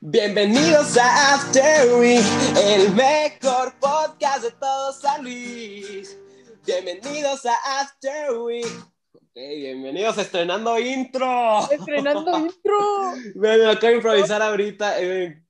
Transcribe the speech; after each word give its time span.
Bienvenidos 0.00 0.96
a 0.96 1.34
After 1.34 1.92
Week, 1.94 2.22
el 2.62 2.92
mejor 2.94 3.74
podcast 3.80 4.44
de 4.44 4.50
todo 4.52 4.92
San 4.92 5.24
Luis. 5.24 6.16
Bienvenidos 6.64 7.44
a 7.46 7.54
After 7.80 8.30
Week. 8.38 8.66
Ok, 9.12 9.34
bienvenidos 9.34 10.16
a 10.18 10.22
estrenando 10.22 10.78
intro. 10.78 11.68
Estrenando 11.70 12.38
intro. 12.46 13.12
Me 13.34 13.66
acabo 13.66 13.86
de 13.88 13.94
improvisar 13.96 14.40
ahorita. 14.40 15.00
eh, 15.02 15.42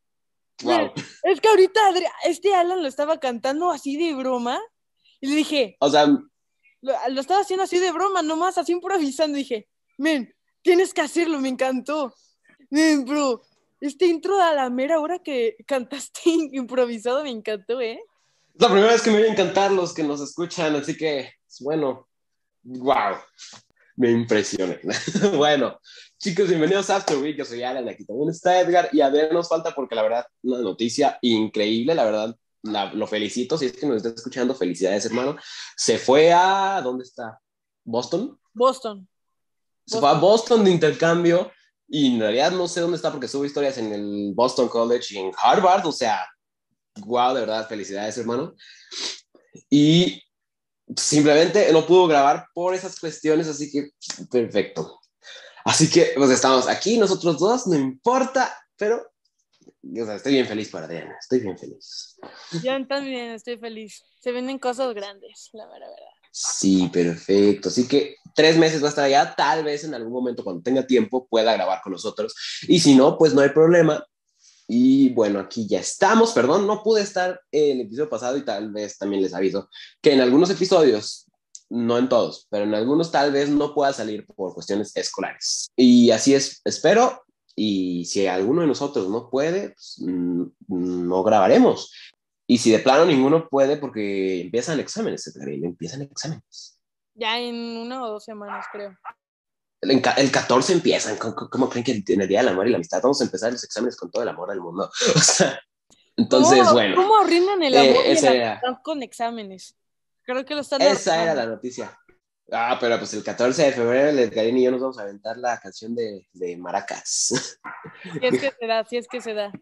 wow. 0.62 0.92
Es 1.24 1.40
que 1.40 1.48
ahorita 1.48 1.80
Adri- 1.90 2.10
este 2.24 2.54
Alan 2.54 2.82
lo 2.82 2.88
estaba 2.88 3.18
cantando 3.18 3.70
así 3.70 3.96
de 3.96 4.14
broma. 4.14 4.58
Y 5.20 5.28
le 5.28 5.34
dije, 5.36 5.76
O 5.80 5.90
sea, 5.90 6.06
lo, 6.06 6.22
lo 7.10 7.20
estaba 7.20 7.40
haciendo 7.40 7.64
así 7.64 7.78
de 7.78 7.92
broma, 7.92 8.22
nomás 8.22 8.56
así 8.56 8.72
improvisando. 8.72 9.36
Y 9.36 9.42
dije, 9.42 9.68
men, 9.98 10.34
tienes 10.62 10.94
que 10.94 11.02
hacerlo, 11.02 11.38
me 11.38 11.48
encantó. 11.50 12.14
Men, 12.70 13.04
bro, 13.04 13.42
este 13.80 14.06
intro 14.06 14.40
a 14.40 14.52
la 14.54 14.70
mera 14.70 15.00
hora 15.00 15.18
que 15.18 15.56
cantaste 15.66 16.20
improvisado 16.52 17.22
me 17.22 17.30
encantó, 17.30 17.80
¿eh? 17.80 18.00
es 18.54 18.60
la 18.62 18.68
primera 18.68 18.92
vez 18.92 19.02
que 19.02 19.10
me 19.10 19.18
voy 19.18 19.28
a 19.28 19.32
encantar 19.32 19.70
los 19.70 19.94
que 19.94 20.02
nos 20.02 20.20
escuchan, 20.20 20.74
así 20.76 20.96
que, 20.96 21.32
bueno, 21.60 22.08
wow. 22.64 23.16
Me 23.96 24.10
impresiona. 24.12 24.78
bueno, 25.36 25.80
chicos, 26.18 26.48
bienvenidos 26.48 26.88
a 26.88 26.96
After 26.96 27.18
Week. 27.18 27.36
Yo 27.36 27.44
soy 27.44 27.64
Alan, 27.64 27.88
aquí 27.88 28.04
también 28.04 28.30
está 28.30 28.60
Edgar. 28.60 28.88
Y 28.92 29.00
a 29.00 29.10
ver, 29.10 29.32
nos 29.32 29.48
falta 29.48 29.74
porque 29.74 29.96
la 29.96 30.02
verdad, 30.02 30.24
una 30.42 30.58
noticia 30.58 31.18
increíble, 31.20 31.96
la 31.96 32.04
verdad, 32.04 32.36
la- 32.62 32.92
lo 32.94 33.08
felicito. 33.08 33.58
Si 33.58 33.66
es 33.66 33.72
que 33.72 33.86
nos 33.86 33.96
está 33.96 34.10
escuchando, 34.10 34.54
felicidades, 34.54 35.04
hermano. 35.06 35.36
Se 35.76 35.98
fue 35.98 36.32
a. 36.32 36.80
¿Dónde 36.80 37.02
está? 37.02 37.40
¿Boston? 37.84 38.38
Boston. 38.54 39.08
Se 39.84 39.98
fue 39.98 40.08
a 40.08 40.14
Boston 40.14 40.64
de 40.64 40.70
intercambio. 40.70 41.50
Y 41.88 42.14
en 42.14 42.20
realidad 42.20 42.52
no 42.52 42.68
sé 42.68 42.80
dónde 42.80 42.96
está 42.96 43.10
porque 43.10 43.28
sube 43.28 43.46
historias 43.46 43.78
en 43.78 43.92
el 43.92 44.32
Boston 44.34 44.68
College 44.68 45.14
y 45.14 45.18
en 45.18 45.32
Harvard. 45.36 45.86
O 45.86 45.92
sea, 45.92 46.28
wow, 46.96 47.34
de 47.34 47.40
verdad, 47.40 47.68
felicidades, 47.68 48.18
hermano. 48.18 48.54
Y 49.70 50.22
simplemente 50.96 51.72
no 51.72 51.86
pudo 51.86 52.06
grabar 52.06 52.46
por 52.54 52.74
esas 52.74 52.98
cuestiones, 53.00 53.48
así 53.48 53.70
que 53.70 53.90
perfecto. 54.30 55.00
Así 55.64 55.90
que 55.90 56.12
pues 56.16 56.30
estamos 56.30 56.68
aquí 56.68 56.96
nosotros 56.98 57.38
dos, 57.38 57.66
no 57.66 57.76
importa, 57.76 58.56
pero 58.76 59.02
o 59.82 60.12
estoy 60.12 60.32
bien 60.32 60.46
feliz 60.46 60.70
para 60.70 60.86
Adriana, 60.86 61.16
estoy 61.20 61.40
bien 61.40 61.58
feliz. 61.58 62.18
Yo 62.62 62.86
también 62.86 63.30
estoy 63.30 63.58
feliz. 63.58 64.04
Se 64.20 64.32
vienen 64.32 64.58
cosas 64.58 64.94
grandes, 64.94 65.50
la 65.52 65.66
verdad. 65.66 65.88
Sí, 66.30 66.88
perfecto. 66.92 67.68
Así 67.68 67.86
que 67.88 68.16
tres 68.34 68.56
meses 68.56 68.82
va 68.82 68.86
a 68.86 68.90
estar 68.90 69.04
allá, 69.04 69.34
tal 69.36 69.64
vez 69.64 69.84
en 69.84 69.94
algún 69.94 70.12
momento 70.12 70.44
cuando 70.44 70.62
tenga 70.62 70.86
tiempo 70.86 71.26
pueda 71.28 71.54
grabar 71.54 71.80
con 71.82 71.92
nosotros. 71.92 72.34
Y 72.68 72.80
si 72.80 72.94
no, 72.94 73.18
pues 73.18 73.34
no 73.34 73.40
hay 73.40 73.48
problema. 73.50 74.04
Y 74.68 75.08
bueno, 75.10 75.40
aquí 75.40 75.66
ya 75.66 75.80
estamos. 75.80 76.32
Perdón, 76.32 76.66
no 76.66 76.82
pude 76.82 77.02
estar 77.02 77.40
en 77.50 77.78
el 77.78 77.86
episodio 77.86 78.10
pasado 78.10 78.36
y 78.36 78.44
tal 78.44 78.70
vez 78.70 78.98
también 78.98 79.22
les 79.22 79.34
aviso 79.34 79.68
que 80.02 80.12
en 80.12 80.20
algunos 80.20 80.50
episodios, 80.50 81.26
no 81.70 81.98
en 81.98 82.08
todos, 82.08 82.46
pero 82.50 82.64
en 82.64 82.74
algunos 82.74 83.10
tal 83.10 83.32
vez 83.32 83.48
no 83.48 83.74
pueda 83.74 83.92
salir 83.92 84.24
por 84.26 84.54
cuestiones 84.54 84.94
escolares. 84.94 85.68
Y 85.76 86.10
así 86.10 86.34
es, 86.34 86.60
espero. 86.64 87.22
Y 87.56 88.04
si 88.04 88.26
alguno 88.28 88.60
de 88.60 88.68
nosotros 88.68 89.08
no 89.08 89.30
puede, 89.30 89.70
pues, 89.70 89.96
mm, 89.98 90.44
no 90.68 91.22
grabaremos. 91.24 91.90
Y 92.50 92.58
si 92.58 92.70
de 92.72 92.78
plano 92.78 93.04
ninguno 93.04 93.46
puede 93.48 93.76
porque 93.76 94.40
empiezan 94.40 94.80
exámenes, 94.80 95.30
y 95.46 95.64
empiezan 95.64 96.02
exámenes. 96.02 96.80
Ya 97.14 97.38
en 97.38 97.54
una 97.54 98.02
o 98.02 98.08
dos 98.12 98.24
semanas, 98.24 98.64
creo. 98.72 98.96
El, 99.82 100.02
el 100.16 100.30
14 100.32 100.72
empiezan. 100.72 101.16
¿Cómo, 101.18 101.34
cómo 101.50 101.68
creen 101.68 101.84
que 101.84 102.02
en 102.14 102.20
el 102.22 102.28
Día 102.28 102.40
del 102.40 102.48
Amor 102.48 102.66
y 102.66 102.70
la 102.70 102.76
Amistad 102.78 103.00
vamos 103.02 103.20
a 103.20 103.24
empezar 103.24 103.52
los 103.52 103.62
exámenes 103.62 103.96
con 103.96 104.10
todo 104.10 104.22
el 104.22 104.28
amor 104.30 104.48
del 104.50 104.60
mundo? 104.60 104.90
O 105.14 105.18
sea, 105.20 105.60
entonces, 106.16 106.58
¿Cómo- 106.60 106.72
bueno, 106.72 106.96
¿Cómo 106.96 107.16
arruinan 107.18 107.62
el 107.62 107.74
eh, 107.74 107.90
amor 107.90 108.06
y 108.06 108.10
esa 108.10 108.30
la 108.30 108.34
era- 108.36 108.50
amistad 108.52 108.82
con 108.82 109.02
exámenes? 109.02 109.76
Creo 110.22 110.44
que 110.44 110.54
lo 110.54 110.62
están 110.62 110.80
esa 110.82 111.12
era 111.14 111.22
arruinando. 111.32 111.42
la 111.50 111.54
noticia. 111.56 111.98
Ah, 112.50 112.78
pero 112.80 112.98
pues 112.98 113.12
el 113.14 113.22
14 113.22 113.62
de 113.62 113.72
febrero, 113.72 114.08
el 114.08 114.18
Edgarín 114.20 114.56
y 114.56 114.64
yo 114.64 114.70
nos 114.70 114.80
vamos 114.80 114.98
a 114.98 115.02
aventar 115.02 115.36
la 115.36 115.60
canción 115.60 115.94
de, 115.94 116.26
de 116.32 116.56
Maracas. 116.56 117.34
Si 118.02 118.18
es 118.26 118.40
que 118.40 118.52
se 118.58 118.66
da, 118.66 118.84
si 118.84 118.96
es 118.96 119.06
que 119.06 119.20
se 119.20 119.34
da. 119.34 119.52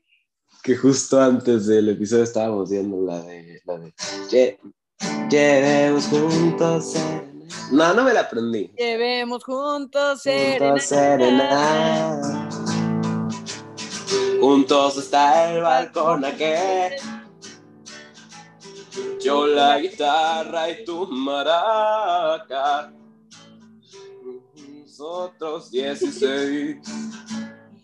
Que 0.62 0.76
justo 0.76 1.20
antes 1.20 1.66
del 1.66 1.88
episodio 1.90 2.24
estábamos 2.24 2.70
viendo 2.70 3.00
la 3.02 3.20
de... 3.22 3.60
La 3.64 3.78
de 3.78 3.94
Lle- 4.30 4.58
Llevemos 5.30 6.06
juntos... 6.06 6.92
serena- 6.92 7.46
No, 7.72 7.94
no 7.94 8.04
me 8.04 8.12
la 8.14 8.20
aprendí. 8.20 8.72
Llevemos 8.76 9.44
juntos 9.44 10.22
Juntos 10.24 10.82
serenata. 10.82 12.48
Juntos 14.40 14.96
está 14.98 15.52
el 15.52 15.62
balcón 15.62 16.24
aquel. 16.24 16.94
Yo 19.20 19.46
la 19.46 19.78
guitarra 19.78 20.70
y 20.70 20.84
tu 20.84 21.06
maraca. 21.08 22.92
Nosotros 24.82 25.70
16. 25.70 26.76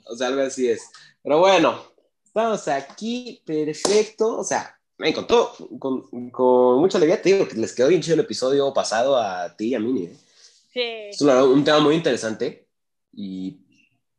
O 0.06 0.16
sea, 0.16 0.28
algo 0.28 0.42
así 0.42 0.68
es. 0.68 0.88
Pero 1.22 1.38
bueno, 1.40 1.91
estamos 2.34 2.68
aquí, 2.68 3.42
perfecto. 3.44 4.38
O 4.38 4.44
sea, 4.44 4.78
me 4.98 5.12
contó 5.12 5.52
con, 5.78 6.30
con 6.30 6.78
mucha 6.80 6.96
alegría. 6.98 7.20
Te 7.20 7.32
digo 7.34 7.46
que 7.46 7.56
les 7.56 7.74
quedó 7.74 7.88
bien 7.88 8.00
chido 8.00 8.14
el 8.14 8.20
episodio 8.20 8.72
pasado 8.72 9.16
a 9.16 9.54
ti 9.56 9.68
y 9.68 9.74
a 9.74 9.80
mí. 9.80 10.04
¿eh? 10.04 10.16
Sí. 10.72 10.80
Es 11.10 11.20
una- 11.20 11.44
un 11.44 11.62
tema 11.64 11.80
muy 11.80 11.94
interesante 11.94 12.66
y 13.12 13.58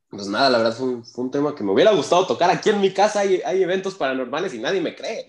pues 0.10 0.28
nada, 0.28 0.48
la 0.52 0.60
verdad 0.60 0.76
fue 0.78 0.86
un, 0.88 1.04
fue 1.04 1.24
un 1.24 1.32
tema 1.32 1.56
que 1.56 1.64
me 1.64 1.72
hubiera 1.72 1.92
gustado 1.92 2.28
tocar. 2.28 2.52
Aquí 2.52 2.70
en 2.70 2.80
mi 2.80 2.94
casa 2.94 3.22
hay, 3.22 3.42
hay 3.44 3.64
eventos 3.64 3.96
paranormales 3.96 4.54
y 4.54 4.60
nadie 4.60 4.80
me 4.80 4.96
cree. 4.96 5.28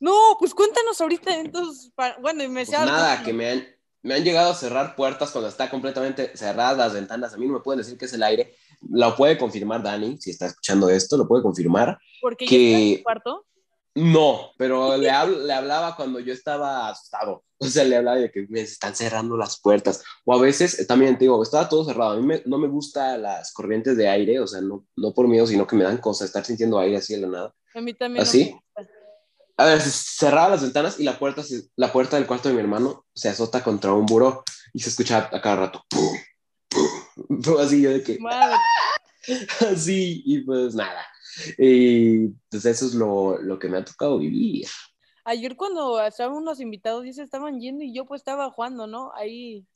No, 0.00 0.36
pues 0.40 0.52
cuéntanos 0.52 1.00
ahorita 1.00 1.38
entonces. 1.38 1.92
para- 1.94 2.18
Bueno, 2.18 2.42
y 2.42 2.48
me 2.48 2.60
Pues 2.62 2.70
sea 2.70 2.82
algo- 2.82 2.92
nada, 2.92 3.22
que 3.22 3.32
me 3.32 3.48
han, 3.50 3.68
me 4.02 4.14
han 4.14 4.24
llegado 4.24 4.50
a 4.50 4.54
cerrar 4.54 4.96
puertas 4.96 5.30
cuando 5.30 5.48
está 5.48 5.68
completamente 5.70 6.36
cerradas 6.36 6.76
las 6.78 6.92
ventanas. 6.94 7.34
A 7.34 7.36
mí 7.36 7.46
no 7.46 7.54
me 7.54 7.60
pueden 7.60 7.78
decir 7.78 7.98
que 7.98 8.06
es 8.06 8.12
el 8.14 8.22
aire. 8.22 8.54
Lo 8.88 9.14
puede 9.16 9.36
confirmar 9.36 9.82
Dani, 9.82 10.16
si 10.20 10.30
está 10.30 10.46
escuchando 10.46 10.88
esto, 10.88 11.16
lo 11.16 11.28
puede 11.28 11.42
confirmar. 11.42 11.98
Porque 12.20 12.46
que- 12.46 12.92
en 12.92 12.98
tu 12.98 13.02
cuarto. 13.04 13.46
No, 13.94 14.52
pero 14.56 14.96
le, 14.96 15.10
habl- 15.10 15.42
le 15.46 15.52
hablaba 15.52 15.96
cuando 15.96 16.20
yo 16.20 16.32
estaba 16.32 16.88
asustado. 16.88 17.42
O 17.58 17.66
sea, 17.66 17.82
le 17.84 17.96
hablaba 17.96 18.16
de 18.18 18.30
que 18.30 18.46
me 18.48 18.60
están 18.60 18.94
cerrando 18.94 19.36
las 19.36 19.60
puertas. 19.60 20.02
O 20.24 20.32
a 20.32 20.40
veces, 20.40 20.78
eh, 20.78 20.86
también 20.86 21.18
te 21.18 21.24
digo, 21.24 21.42
estaba 21.42 21.68
todo 21.68 21.84
cerrado. 21.84 22.12
A 22.12 22.16
mí 22.16 22.22
me- 22.22 22.42
no 22.46 22.56
me 22.56 22.68
gustan 22.68 23.20
las 23.22 23.52
corrientes 23.52 23.96
de 23.96 24.08
aire, 24.08 24.38
o 24.40 24.46
sea, 24.46 24.60
no, 24.60 24.86
no 24.96 25.12
por 25.12 25.26
miedo, 25.28 25.46
sino 25.46 25.66
que 25.66 25.74
me 25.76 25.84
dan 25.84 25.98
cosas 25.98 26.28
estar 26.28 26.44
sintiendo 26.44 26.78
aire 26.78 26.96
así 26.98 27.14
de 27.14 27.20
la 27.22 27.26
nada. 27.28 27.54
A 27.74 27.80
mí 27.80 27.92
también. 27.92 28.22
no 28.24 28.28
¿Así? 28.28 28.44
me 28.44 28.52
gusta. 28.52 28.92
A 29.60 29.64
ver, 29.66 29.80
se- 29.82 29.90
cerraba 29.90 30.48
las 30.50 30.62
ventanas 30.62 30.98
y 30.98 31.04
la 31.04 31.18
puerta, 31.18 31.42
se- 31.42 31.64
la 31.76 31.92
puerta 31.92 32.16
del 32.16 32.26
cuarto 32.26 32.48
de 32.48 32.54
mi 32.54 32.60
hermano 32.60 33.04
se 33.14 33.28
azota 33.28 33.62
contra 33.62 33.92
un 33.92 34.06
buró 34.06 34.42
y 34.72 34.80
se 34.80 34.88
escucha 34.88 35.28
a 35.30 35.40
cada 35.42 35.56
rato. 35.56 35.84
¡pum! 35.90 36.16
¡pum! 36.68 37.42
Todo 37.44 37.58
así 37.60 37.82
yo 37.82 37.90
de 37.90 38.02
que, 38.02 38.18
Madre. 38.18 38.56
así, 39.70 40.22
y 40.24 40.38
pues 40.44 40.74
nada. 40.74 41.06
Y 41.58 42.28
pues 42.50 42.64
eso 42.64 42.86
es 42.86 42.94
lo, 42.94 43.38
lo 43.38 43.58
que 43.58 43.68
me 43.68 43.76
ha 43.78 43.84
tocado 43.84 44.18
vivir. 44.18 44.66
Ayer 45.24 45.54
cuando 45.56 46.00
estaban 46.02 46.34
unos 46.36 46.58
invitados 46.60 47.04
y 47.04 47.12
se 47.12 47.22
estaban 47.22 47.60
yendo 47.60 47.84
y 47.84 47.92
yo 47.94 48.06
pues 48.06 48.20
estaba 48.22 48.50
jugando, 48.50 48.86
¿no? 48.86 49.12
Ahí. 49.14 49.66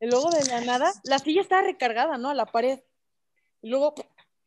Y 0.00 0.06
luego 0.06 0.30
de 0.30 0.42
la 0.46 0.62
nada, 0.62 0.90
la 1.04 1.18
silla 1.18 1.42
estaba 1.42 1.62
recargada, 1.62 2.16
¿no? 2.16 2.30
A 2.30 2.34
la 2.34 2.46
pared. 2.46 2.80
Y 3.60 3.68
luego 3.68 3.94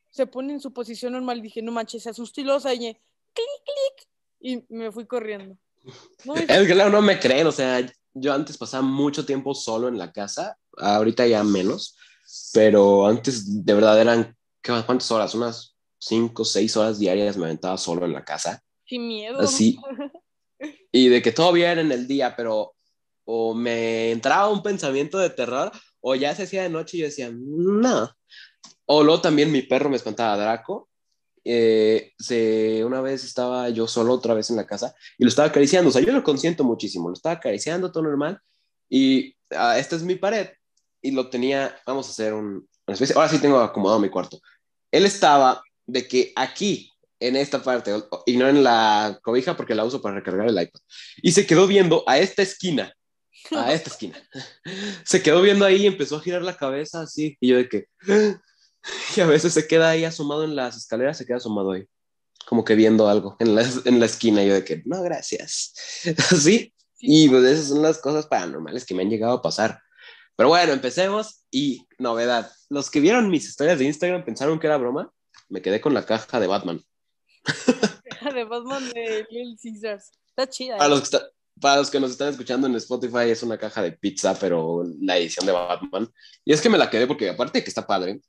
se 0.09 0.25
pone 0.25 0.53
en 0.53 0.59
su 0.59 0.73
posición 0.73 1.13
normal. 1.13 1.41
Dije, 1.43 1.61
no 1.61 1.71
manches, 1.71 2.01
se 2.03 2.09
asustó 2.09 2.41
y 2.41 2.45
luego 2.45 2.59
se 2.59 2.69
oye, 2.69 2.99
clic, 3.33 3.47
clic. 3.63 4.09
Y 4.43 4.65
me 4.69 4.91
fui 4.91 5.07
corriendo. 5.07 5.57
No, 6.25 6.35
Es 6.35 6.45
que 6.45 6.73
claro, 6.73 6.89
no 6.89 7.01
me 7.01 7.19
creen, 7.19 7.45
o 7.47 7.51
sea, 7.51 7.85
yo 8.13 8.33
antes 8.33 8.57
pasaba 8.57 8.83
mucho 8.83 9.25
tiempo 9.25 9.53
solo 9.53 9.89
en 9.89 9.97
la 9.97 10.13
casa, 10.13 10.57
ahorita 10.77 11.27
ya 11.27 11.43
menos, 11.43 11.97
pero 12.53 13.05
antes 13.05 13.65
de 13.65 13.73
verdad 13.73 13.99
eran, 13.99 14.37
¿qué, 14.61 14.71
¿cuántas 14.85 15.11
horas? 15.11 15.35
Unas 15.35 15.75
cinco, 15.99 16.45
seis 16.45 16.77
horas 16.77 16.99
diarias 16.99 17.35
me 17.35 17.45
aventaba 17.45 17.77
solo 17.77 18.05
en 18.05 18.13
la 18.13 18.23
casa, 18.23 18.63
sin 18.85 19.07
miedo. 19.09 19.39
así, 19.41 19.77
y 20.93 21.09
de 21.09 21.21
que 21.21 21.33
todo 21.33 21.51
bien 21.51 21.79
en 21.79 21.91
el 21.91 22.07
día, 22.07 22.33
pero 22.37 22.75
o 23.25 23.53
me 23.53 24.11
entraba 24.11 24.47
un 24.49 24.63
pensamiento 24.63 25.17
de 25.17 25.31
terror, 25.31 25.69
o 25.99 26.15
ya 26.15 26.33
se 26.33 26.43
hacía 26.43 26.63
de 26.63 26.69
noche 26.69 26.95
y 26.95 26.99
yo 27.01 27.07
decía, 27.07 27.29
no, 27.33 28.09
o 28.85 29.03
luego 29.03 29.19
también 29.19 29.51
mi 29.51 29.63
perro 29.63 29.89
me 29.89 29.97
espantaba, 29.97 30.37
Draco, 30.37 30.89
eh, 31.45 32.13
se, 32.17 32.83
una 32.85 33.01
vez 33.01 33.23
estaba 33.23 33.69
yo 33.69 33.87
solo 33.87 34.13
otra 34.13 34.33
vez 34.33 34.49
en 34.49 34.55
la 34.55 34.65
casa 34.65 34.95
y 35.17 35.23
lo 35.23 35.29
estaba 35.29 35.49
acariciando, 35.49 35.89
o 35.89 35.91
sea, 35.91 36.01
yo 36.01 36.13
lo 36.13 36.23
consiento 36.23 36.63
muchísimo, 36.63 37.09
lo 37.09 37.13
estaba 37.13 37.35
acariciando 37.35 37.91
todo 37.91 38.03
normal 38.03 38.39
y 38.89 39.35
ah, 39.51 39.77
esta 39.77 39.95
es 39.95 40.03
mi 40.03 40.15
pared 40.15 40.47
y 41.01 41.11
lo 41.11 41.29
tenía, 41.29 41.75
vamos 41.85 42.07
a 42.07 42.11
hacer 42.11 42.33
un, 42.33 42.67
una 42.87 42.93
especie, 42.93 43.15
ahora 43.15 43.29
sí 43.29 43.39
tengo 43.39 43.59
acomodado 43.59 43.99
mi 43.99 44.09
cuarto. 44.09 44.39
Él 44.91 45.05
estaba 45.05 45.61
de 45.85 46.07
que 46.07 46.31
aquí, 46.35 46.89
en 47.19 47.35
esta 47.35 47.61
parte, 47.61 47.93
y 48.25 48.37
no 48.37 48.47
en 48.47 48.63
la 48.63 49.19
cobija 49.21 49.55
porque 49.55 49.75
la 49.75 49.85
uso 49.85 50.01
para 50.01 50.15
recargar 50.15 50.47
el 50.47 50.61
iPad, 50.61 50.79
y 51.21 51.31
se 51.31 51.45
quedó 51.45 51.67
viendo 51.67 52.03
a 52.07 52.19
esta 52.19 52.41
esquina, 52.41 52.93
a 53.51 53.73
esta 53.73 53.89
esquina. 53.89 54.17
Se 55.05 55.21
quedó 55.21 55.41
viendo 55.41 55.65
ahí 55.65 55.83
y 55.83 55.87
empezó 55.87 56.17
a 56.17 56.21
girar 56.21 56.41
la 56.41 56.57
cabeza 56.57 57.01
así, 57.01 57.37
y 57.39 57.49
yo 57.49 57.57
de 57.57 57.69
que, 57.69 57.87
Y 59.15 59.21
a 59.21 59.25
veces 59.25 59.53
se 59.53 59.67
queda 59.67 59.89
ahí 59.89 60.05
asomado 60.05 60.43
en 60.43 60.55
las 60.55 60.75
escaleras, 60.77 61.17
se 61.17 61.25
queda 61.25 61.37
asomado 61.37 61.71
ahí, 61.71 61.85
como 62.45 62.63
que 62.63 62.75
viendo 62.75 63.07
algo 63.07 63.35
en 63.39 63.55
la, 63.55 63.65
en 63.85 63.99
la 63.99 64.05
esquina. 64.05 64.43
Yo 64.43 64.53
de 64.53 64.63
que, 64.63 64.81
no, 64.85 65.01
gracias. 65.01 65.73
Así. 66.31 66.73
Y 66.99 67.27
pues 67.29 67.43
esas 67.43 67.67
son 67.67 67.81
las 67.81 67.97
cosas 67.97 68.27
paranormales 68.27 68.85
que 68.85 68.93
me 68.93 69.03
han 69.03 69.09
llegado 69.09 69.33
a 69.33 69.41
pasar. 69.41 69.81
Pero 70.35 70.49
bueno, 70.49 70.73
empecemos. 70.73 71.45
Y 71.51 71.85
novedad, 71.97 72.51
los 72.69 72.89
que 72.89 72.99
vieron 72.99 73.29
mis 73.29 73.45
historias 73.47 73.77
de 73.77 73.85
Instagram 73.85 74.25
pensaron 74.25 74.59
que 74.59 74.67
era 74.67 74.77
broma. 74.77 75.11
Me 75.49 75.61
quedé 75.61 75.81
con 75.81 75.93
la 75.93 76.05
caja 76.05 76.39
de 76.39 76.47
Batman. 76.47 76.81
de 78.33 78.43
Batman 78.45 78.89
de 78.91 79.27
Little 79.29 79.57
Caesars. 79.61 80.11
Está 80.29 80.49
chida. 80.49 80.77
Para 80.77 80.87
¿eh? 80.87 80.89
los, 80.89 80.99
que 81.01 81.15
está- 81.17 81.29
para 81.59 81.77
los 81.77 81.91
que 81.91 81.99
nos 81.99 82.11
están 82.11 82.29
escuchando 82.29 82.67
en 82.67 82.75
Spotify, 82.75 83.29
es 83.29 83.43
una 83.43 83.57
caja 83.57 83.81
de 83.81 83.91
pizza, 83.91 84.33
pero 84.39 84.83
la 85.01 85.17
edición 85.17 85.45
de 85.45 85.51
Batman. 85.51 86.09
Y 86.43 86.53
es 86.53 86.61
que 86.61 86.69
me 86.69 86.77
la 86.77 86.89
quedé 86.89 87.05
porque, 87.05 87.29
aparte 87.29 87.59
de 87.59 87.63
que 87.63 87.69
está 87.69 87.85
padre, 87.85 88.21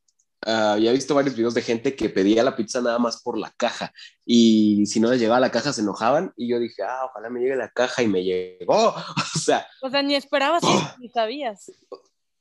ah, 0.47 0.77
he 0.79 0.93
visto 0.93 1.15
varios 1.15 1.35
videos 1.35 1.55
de 1.55 1.63
gente 1.63 1.95
que 1.95 2.09
pedía 2.09 2.43
la 2.43 2.57
pizza 2.57 2.81
nada 2.81 2.99
más 2.99 3.23
por 3.23 3.39
la 3.39 3.51
caja. 3.57 3.93
Y 4.25 4.87
si 4.87 5.01
no 5.01 5.11
les 5.11 5.21
llegaba 5.21 5.41
la 5.41 5.51
caja, 5.51 5.73
se 5.73 5.81
enojaban. 5.81 6.33
Y 6.37 6.49
yo 6.49 6.59
dije, 6.59 6.83
ah, 6.83 7.07
ojalá 7.11 7.31
me 7.31 7.41
llegue 7.41 7.57
la 7.57 7.71
caja. 7.71 8.03
Y 8.03 8.09
me 8.09 8.23
llegó. 8.23 8.95
O 9.35 9.39
sea, 9.39 9.67
O 9.83 9.91
sea, 9.91 10.03
ni 10.03 10.15
esperabas 10.15 10.63
eso, 10.63 10.95
ni 10.99 11.09
sabías. 11.09 11.71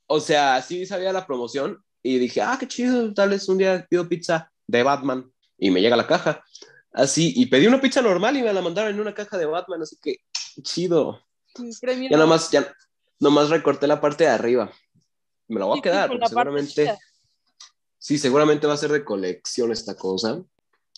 o 0.08 0.20
sea, 0.22 0.62
sí 0.62 0.86
sabía 0.86 1.12
la 1.12 1.26
promoción. 1.26 1.84
Y 2.02 2.18
dije, 2.18 2.42
ah, 2.42 2.58
qué 2.60 2.68
chido, 2.68 3.14
tal 3.14 3.30
vez 3.30 3.48
un 3.50 3.58
día 3.58 3.86
pido 3.90 4.08
pizza 4.08 4.52
de 4.68 4.84
Batman. 4.84 5.32
Y 5.58 5.72
me 5.72 5.82
llega 5.82 5.96
la 5.96 6.08
caja. 6.08 6.44
Así, 6.94 7.34
y 7.36 7.48
pedí 7.48 7.68
una 7.68 7.82
pizza 7.82 8.02
normal 8.02 8.38
y 8.38 8.44
me 8.44 8.54
la 8.54 8.62
mandaron 8.62 8.94
en 8.94 9.00
una 9.00 9.14
caja 9.14 9.38
de 9.38 9.46
Batman. 9.46 9.82
Así 9.82 9.98
que, 10.02 10.18
chido. 10.62 11.20
Premio 11.82 12.10
Ya 12.10 12.18
nomás, 12.18 12.52
ya 12.52 12.74
nomás 13.20 13.50
recorté 13.50 13.88
la 13.88 14.00
parte 14.00 14.26
de 14.26 14.30
arriba. 14.30 14.72
Me 15.48 15.60
la 15.60 15.66
voy 15.66 15.80
a 15.80 15.82
quedar, 15.82 16.10
porque 16.10 16.28
seguramente. 16.28 16.98
Sí, 18.04 18.18
seguramente 18.18 18.68
va 18.68 18.74
a 18.74 18.78
ser 18.78 18.92
de 18.92 19.06
colección 19.06 19.72
esta 19.72 19.96
cosa. 19.96 20.44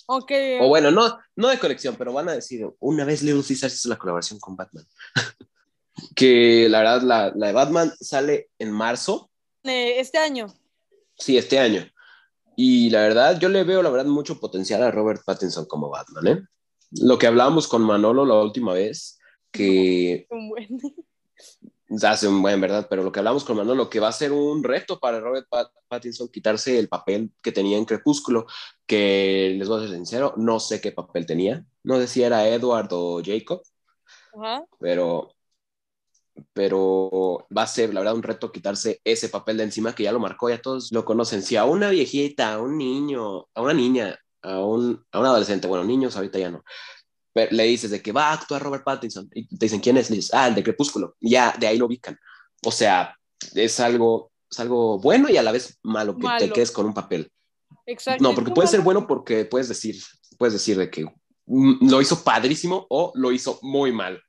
Aunque 0.07 0.57
O 0.59 0.69
bueno, 0.69 0.89
no, 0.89 1.19
no 1.35 1.49
de 1.49 1.59
colección, 1.59 1.95
pero 1.99 2.11
van 2.11 2.29
a 2.29 2.33
decir, 2.33 2.67
una 2.79 3.05
vez 3.05 3.21
Little 3.21 3.43
Caesars 3.47 3.75
hizo 3.75 3.89
la 3.89 3.99
colaboración 3.99 4.39
con 4.39 4.55
Batman. 4.55 4.87
que 6.15 6.67
la 6.67 6.79
verdad, 6.79 7.01
la, 7.03 7.31
la 7.35 7.47
de 7.47 7.53
Batman 7.53 7.93
sale 7.99 8.49
en 8.57 8.71
marzo, 8.71 9.29
eh, 9.61 9.99
este 9.99 10.17
año, 10.17 10.47
sí, 11.15 11.37
este 11.37 11.59
año. 11.59 11.87
Y 12.55 12.89
la 12.89 13.01
verdad, 13.01 13.39
yo 13.39 13.49
le 13.49 13.63
veo, 13.63 13.83
la 13.83 13.91
verdad, 13.91 14.07
mucho 14.07 14.39
potencial 14.39 14.81
a 14.81 14.89
Robert 14.89 15.21
Pattinson 15.23 15.67
como 15.67 15.91
Batman, 15.91 16.27
¿eh? 16.27 16.41
Lo 17.03 17.19
que 17.19 17.27
hablábamos 17.27 17.67
con 17.67 17.83
Manolo 17.83 18.25
la 18.25 18.41
última 18.41 18.73
vez, 18.73 19.19
que. 19.51 20.27
hace 22.03 22.27
un 22.27 22.41
buen, 22.41 22.59
¿verdad? 22.61 22.87
Pero 22.89 23.03
lo 23.03 23.11
que 23.11 23.19
hablamos 23.19 23.43
con 23.45 23.57
Manolo, 23.57 23.89
que 23.89 23.99
va 23.99 24.09
a 24.09 24.11
ser 24.11 24.31
un 24.31 24.63
reto 24.63 24.99
para 24.99 25.19
Robert 25.19 25.47
Pat- 25.49 25.71
Pattinson 25.87 26.29
quitarse 26.29 26.77
el 26.79 26.89
papel 26.89 27.31
que 27.41 27.51
tenía 27.51 27.77
en 27.77 27.85
Crepúsculo, 27.85 28.45
que 28.85 29.55
les 29.57 29.67
voy 29.67 29.83
a 29.83 29.87
ser 29.87 29.95
sincero, 29.95 30.33
no 30.37 30.59
sé 30.59 30.81
qué 30.81 30.91
papel 30.91 31.25
tenía, 31.25 31.65
no 31.83 31.97
sé 31.99 32.07
si 32.07 32.23
era 32.23 32.47
Edward 32.47 32.89
o 32.91 33.21
Jacob, 33.23 33.61
pero, 34.79 35.35
pero 36.53 37.47
va 37.55 37.63
a 37.63 37.67
ser, 37.67 37.93
la 37.93 38.01
verdad, 38.01 38.15
un 38.15 38.23
reto 38.23 38.51
quitarse 38.51 39.01
ese 39.03 39.29
papel 39.29 39.57
de 39.57 39.63
encima 39.63 39.93
que 39.95 40.03
ya 40.03 40.11
lo 40.11 40.19
marcó, 40.19 40.49
ya 40.49 40.61
todos 40.61 40.91
lo 40.91 41.05
conocen. 41.05 41.41
Si 41.41 41.55
a 41.55 41.65
una 41.65 41.89
viejita, 41.89 42.53
a 42.53 42.61
un 42.61 42.77
niño, 42.77 43.47
a 43.53 43.61
una 43.61 43.73
niña, 43.73 44.17
a 44.41 44.59
un, 44.59 45.05
a 45.11 45.19
un 45.19 45.25
adolescente, 45.25 45.67
bueno, 45.67 45.83
niños 45.85 46.15
ahorita 46.15 46.39
ya 46.39 46.51
no, 46.51 46.63
le 47.35 47.63
dices 47.63 47.91
de 47.91 48.01
que 48.01 48.11
va 48.11 48.29
a 48.29 48.33
actuar 48.33 48.63
Robert 48.63 48.83
Pattinson 48.83 49.29
y 49.33 49.47
te 49.47 49.65
dicen 49.65 49.81
quién 49.81 49.97
es, 49.97 50.09
le 50.09 50.17
dices, 50.17 50.33
ah, 50.33 50.47
el 50.47 50.55
de 50.55 50.63
Crepúsculo, 50.63 51.15
y 51.19 51.31
ya 51.31 51.53
de 51.59 51.67
ahí 51.67 51.77
lo 51.77 51.85
ubican. 51.85 52.17
O 52.63 52.71
sea, 52.71 53.15
es 53.53 53.79
algo, 53.79 54.31
es 54.49 54.59
algo 54.59 54.99
bueno 54.99 55.29
y 55.29 55.37
a 55.37 55.43
la 55.43 55.51
vez 55.51 55.77
malo 55.83 56.15
que 56.15 56.21
te 56.21 56.27
Malo. 56.27 56.53
quedes 56.53 56.71
con 56.71 56.85
un 56.85 56.93
papel. 56.93 57.29
Exacto. 57.85 58.23
No, 58.23 58.31
¿Y 58.31 58.35
porque 58.35 58.51
puede 58.51 58.67
ser 58.67 58.81
bueno 58.81 59.05
porque 59.05 59.45
puedes 59.45 59.67
decir, 59.67 60.01
puedes 60.37 60.53
decir 60.53 60.77
de 60.77 60.89
que 60.89 61.05
mm, 61.45 61.89
lo 61.89 62.01
hizo 62.01 62.23
padrísimo 62.23 62.87
o 62.89 63.11
lo 63.15 63.31
hizo 63.31 63.59
muy 63.61 63.91
mal. 63.91 64.21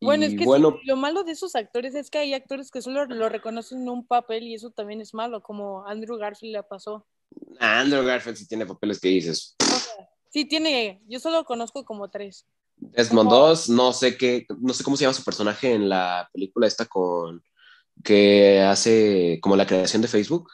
Bueno, 0.00 0.22
Y 0.24 0.26
es 0.28 0.32
que 0.32 0.38
sí, 0.38 0.44
bueno, 0.44 0.78
lo 0.84 0.96
malo 0.96 1.24
de 1.24 1.32
esos 1.32 1.54
actores 1.54 1.94
es 1.94 2.08
que 2.10 2.18
hay 2.18 2.32
actores 2.32 2.70
que 2.70 2.80
solo 2.80 3.04
lo 3.04 3.28
reconocen 3.28 3.82
en 3.82 3.88
un 3.90 4.06
papel 4.06 4.44
y 4.44 4.54
eso 4.54 4.70
también 4.70 5.00
es 5.02 5.12
malo, 5.12 5.42
como 5.42 5.86
Andrew 5.86 6.16
Garfield 6.16 6.54
le 6.54 6.62
pasó. 6.62 7.06
Andrew 7.58 8.02
Garfield 8.04 8.38
sí 8.38 8.48
tiene 8.48 8.64
papeles 8.64 8.98
que 8.98 9.08
dices. 9.08 9.56
Sí 10.30 10.44
tiene, 10.46 11.00
yo 11.08 11.20
solo 11.20 11.44
conozco 11.44 11.84
como 11.84 12.08
tres. 12.08 12.46
Desmond 12.76 13.28
Como- 13.28 13.46
2, 13.48 13.68
no 13.68 13.92
sé 13.92 14.16
qué, 14.16 14.46
no 14.60 14.72
sé 14.72 14.82
cómo 14.84 14.96
se 14.96 15.02
llama 15.04 15.12
su 15.14 15.24
personaje 15.24 15.74
en 15.74 15.88
la 15.88 16.28
película 16.32 16.66
esta 16.66 16.86
con 16.86 17.42
que 18.02 18.60
hace 18.60 19.38
como 19.42 19.56
la 19.56 19.66
creación 19.66 20.00
de 20.00 20.08
Facebook. 20.08 20.48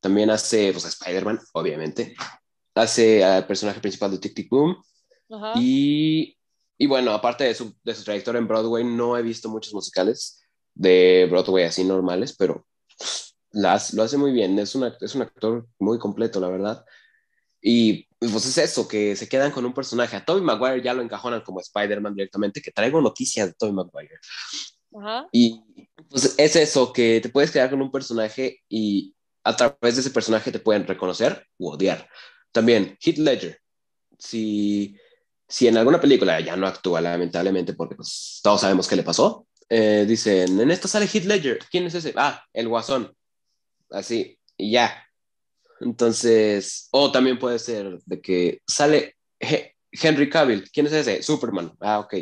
También 0.00 0.30
hace, 0.30 0.70
pues, 0.72 0.84
a 0.84 0.88
Spider-Man, 0.88 1.40
obviamente. 1.54 2.14
Hace 2.74 3.24
al 3.24 3.46
personaje 3.46 3.80
principal 3.80 4.10
de 4.12 4.18
Tic 4.18 4.34
Tic 4.34 4.48
Boom. 4.50 4.76
Ajá. 5.30 5.54
Y, 5.56 6.36
y 6.78 6.86
bueno, 6.86 7.10
aparte 7.12 7.42
de 7.44 7.54
su, 7.54 7.74
de 7.82 7.94
su 7.94 8.04
trayectoria 8.04 8.38
en 8.38 8.46
Broadway, 8.46 8.84
no 8.84 9.16
he 9.16 9.22
visto 9.22 9.48
muchos 9.48 9.74
musicales 9.74 10.40
de 10.74 11.26
Broadway 11.28 11.64
así 11.64 11.82
normales, 11.82 12.36
pero 12.38 12.66
las, 13.50 13.94
lo 13.94 14.02
hace 14.04 14.16
muy 14.18 14.30
bien. 14.30 14.56
Es, 14.60 14.74
una, 14.76 14.96
es 15.00 15.14
un 15.16 15.22
actor 15.22 15.66
muy 15.80 15.98
completo, 15.98 16.38
la 16.38 16.48
verdad. 16.48 16.84
Y 17.60 18.05
pues 18.18 18.46
es 18.46 18.58
eso, 18.58 18.88
que 18.88 19.14
se 19.16 19.28
quedan 19.28 19.50
con 19.52 19.64
un 19.64 19.74
personaje. 19.74 20.16
A 20.16 20.24
Tobey 20.24 20.42
Maguire 20.42 20.82
ya 20.82 20.94
lo 20.94 21.02
encajonan 21.02 21.42
como 21.42 21.60
Spider-Man 21.60 22.14
directamente, 22.14 22.62
que 22.62 22.70
traigo 22.70 23.00
noticias 23.00 23.48
de 23.48 23.54
Tobey 23.54 23.74
Maguire. 23.74 24.18
Ajá. 24.98 25.26
Y 25.32 25.62
pues 26.08 26.34
es 26.38 26.56
eso, 26.56 26.92
que 26.92 27.20
te 27.20 27.28
puedes 27.28 27.50
quedar 27.50 27.70
con 27.70 27.82
un 27.82 27.90
personaje 27.90 28.62
y 28.68 29.14
a 29.44 29.54
través 29.54 29.94
de 29.94 30.00
ese 30.00 30.10
personaje 30.10 30.50
te 30.50 30.58
pueden 30.58 30.86
reconocer 30.86 31.46
u 31.58 31.68
odiar. 31.68 32.08
También, 32.52 32.96
Heath 33.00 33.18
Ledger. 33.18 33.60
Si, 34.18 34.96
si 35.46 35.68
en 35.68 35.76
alguna 35.76 36.00
película 36.00 36.40
ya 36.40 36.56
no 36.56 36.66
actúa, 36.66 37.00
lamentablemente, 37.00 37.74
porque 37.74 37.96
pues, 37.96 38.40
todos 38.42 38.62
sabemos 38.62 38.88
qué 38.88 38.96
le 38.96 39.02
pasó, 39.02 39.46
eh, 39.68 40.04
dicen, 40.08 40.58
en 40.58 40.70
esta 40.70 40.88
sale 40.88 41.06
Heath 41.06 41.24
Ledger. 41.24 41.58
¿Quién 41.70 41.84
es 41.84 41.94
ese? 41.94 42.12
Ah, 42.16 42.42
el 42.52 42.68
Guasón. 42.68 43.14
Así, 43.90 44.38
y 44.56 44.72
ya. 44.72 45.05
Entonces, 45.80 46.88
o 46.92 47.10
también 47.12 47.38
puede 47.38 47.58
ser 47.58 47.98
de 48.04 48.20
que 48.20 48.60
sale 48.66 49.16
He- 49.40 49.72
Henry 49.92 50.28
Cavill. 50.30 50.70
¿Quién 50.72 50.86
es 50.86 50.92
ese? 50.92 51.22
Superman. 51.22 51.72
Ah, 51.80 51.98
ok. 52.00 52.14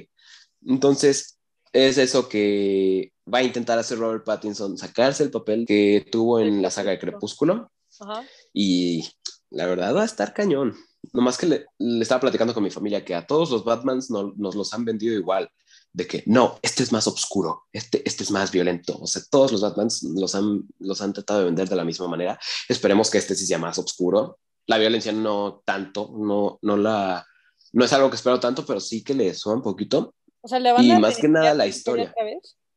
Entonces, 0.66 1.38
es 1.72 1.98
eso 1.98 2.28
que 2.28 3.12
va 3.32 3.38
a 3.38 3.42
intentar 3.42 3.78
hacer 3.78 3.98
Robert 3.98 4.24
Pattinson, 4.24 4.78
sacarse 4.78 5.22
el 5.24 5.30
papel 5.30 5.64
que 5.66 6.06
tuvo 6.10 6.40
en 6.40 6.62
la 6.62 6.70
saga 6.70 6.90
de 6.92 6.98
Crepúsculo 6.98 7.70
Ajá. 8.00 8.24
y 8.52 9.04
la 9.50 9.66
verdad 9.66 9.94
va 9.94 10.02
a 10.02 10.06
estar 10.06 10.32
cañón. 10.34 10.74
Nomás 11.12 11.36
que 11.36 11.46
le, 11.46 11.66
le 11.78 12.02
estaba 12.02 12.20
platicando 12.20 12.54
con 12.54 12.62
mi 12.62 12.70
familia 12.70 13.04
que 13.04 13.14
a 13.14 13.26
todos 13.26 13.50
los 13.50 13.64
Batmans 13.64 14.10
no- 14.10 14.32
nos 14.36 14.54
los 14.54 14.72
han 14.72 14.84
vendido 14.84 15.14
igual, 15.14 15.48
de 15.94 16.08
que 16.08 16.24
no, 16.26 16.58
este 16.60 16.82
es 16.82 16.92
más 16.92 17.06
oscuro, 17.06 17.62
este, 17.72 18.02
este 18.06 18.24
es 18.24 18.30
más 18.32 18.50
violento. 18.50 18.98
O 19.00 19.06
sea, 19.06 19.22
todos 19.30 19.52
los 19.52 19.60
Batmans 19.60 20.02
los 20.02 20.34
han, 20.34 20.64
los 20.80 21.00
han 21.00 21.12
tratado 21.12 21.38
de 21.38 21.46
vender 21.46 21.68
de 21.68 21.76
la 21.76 21.84
misma 21.84 22.08
manera. 22.08 22.38
Esperemos 22.68 23.10
que 23.10 23.18
este 23.18 23.36
sí 23.36 23.46
sea 23.46 23.58
más 23.58 23.78
oscuro. 23.78 24.38
La 24.66 24.76
violencia 24.76 25.12
no 25.12 25.62
tanto, 25.64 26.10
no, 26.12 26.58
no 26.62 26.76
la... 26.76 27.24
No 27.72 27.84
es 27.84 27.92
algo 27.92 28.10
que 28.10 28.16
espero 28.16 28.40
tanto, 28.40 28.66
pero 28.66 28.80
sí 28.80 29.04
que 29.04 29.14
le 29.14 29.32
suba 29.34 29.54
un 29.54 29.62
poquito. 29.62 30.14
O 30.40 30.48
sea, 30.48 30.58
le 30.58 30.72
van 30.72 30.84
Y 30.84 30.90
a 30.90 30.98
más 30.98 31.16
que 31.16 31.28
nada 31.28 31.54
la 31.54 31.66
historia. 31.66 32.12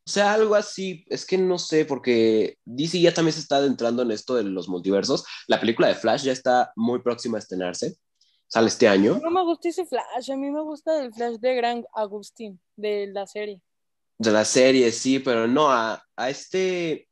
O 0.07 0.09
sea, 0.09 0.33
algo 0.33 0.55
así, 0.55 1.03
es 1.09 1.25
que 1.25 1.37
no 1.37 1.57
sé, 1.59 1.85
porque 1.85 2.57
DC 2.65 2.99
ya 3.01 3.13
también 3.13 3.33
se 3.33 3.41
está 3.41 3.57
adentrando 3.57 4.03
en 4.03 4.11
esto 4.11 4.35
de 4.35 4.43
los 4.43 4.69
multiversos. 4.69 5.25
La 5.47 5.59
película 5.59 5.87
de 5.87 5.95
Flash 5.95 6.23
ya 6.23 6.31
está 6.31 6.71
muy 6.75 7.01
próxima 7.01 7.37
a 7.37 7.41
estrenarse. 7.41 7.97
Sale 8.47 8.67
este 8.67 8.87
año. 8.87 9.19
No 9.21 9.29
me 9.29 9.43
gusta 9.43 9.69
ese 9.69 9.85
Flash, 9.85 10.31
a 10.31 10.37
mí 10.37 10.49
me 10.49 10.61
gusta 10.61 11.03
el 11.03 11.13
Flash 11.13 11.35
de 11.35 11.55
Gran 11.55 11.85
Agustín, 11.93 12.59
de 12.75 13.07
la 13.07 13.27
serie. 13.27 13.61
De 14.17 14.31
la 14.31 14.45
serie, 14.45 14.91
sí, 14.91 15.19
pero 15.19 15.47
no, 15.47 15.69
a, 15.69 16.01
a 16.15 16.29
este, 16.29 17.07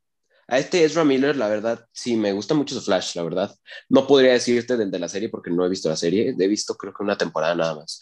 a 0.48 0.58
este 0.58 0.84
Ezra 0.84 1.04
Miller, 1.04 1.36
la 1.36 1.50
verdad, 1.50 1.86
sí, 1.92 2.16
me 2.16 2.32
gusta 2.34 2.54
mucho 2.54 2.74
su 2.74 2.82
Flash, 2.82 3.16
la 3.16 3.24
verdad. 3.24 3.56
No 3.90 4.08
podría 4.08 4.32
decirte 4.34 4.78
del 4.78 4.90
de 4.90 5.00
la 5.00 5.10
serie 5.10 5.30
porque 5.30 5.52
no 5.52 5.66
he 5.66 5.70
visto 5.70 5.90
la 5.90 5.98
serie, 5.98 6.34
he 6.38 6.48
visto 6.48 6.76
creo 6.76 6.94
que 6.94 7.04
una 7.04 7.18
temporada 7.18 7.54
nada 7.54 7.76
más, 7.76 8.02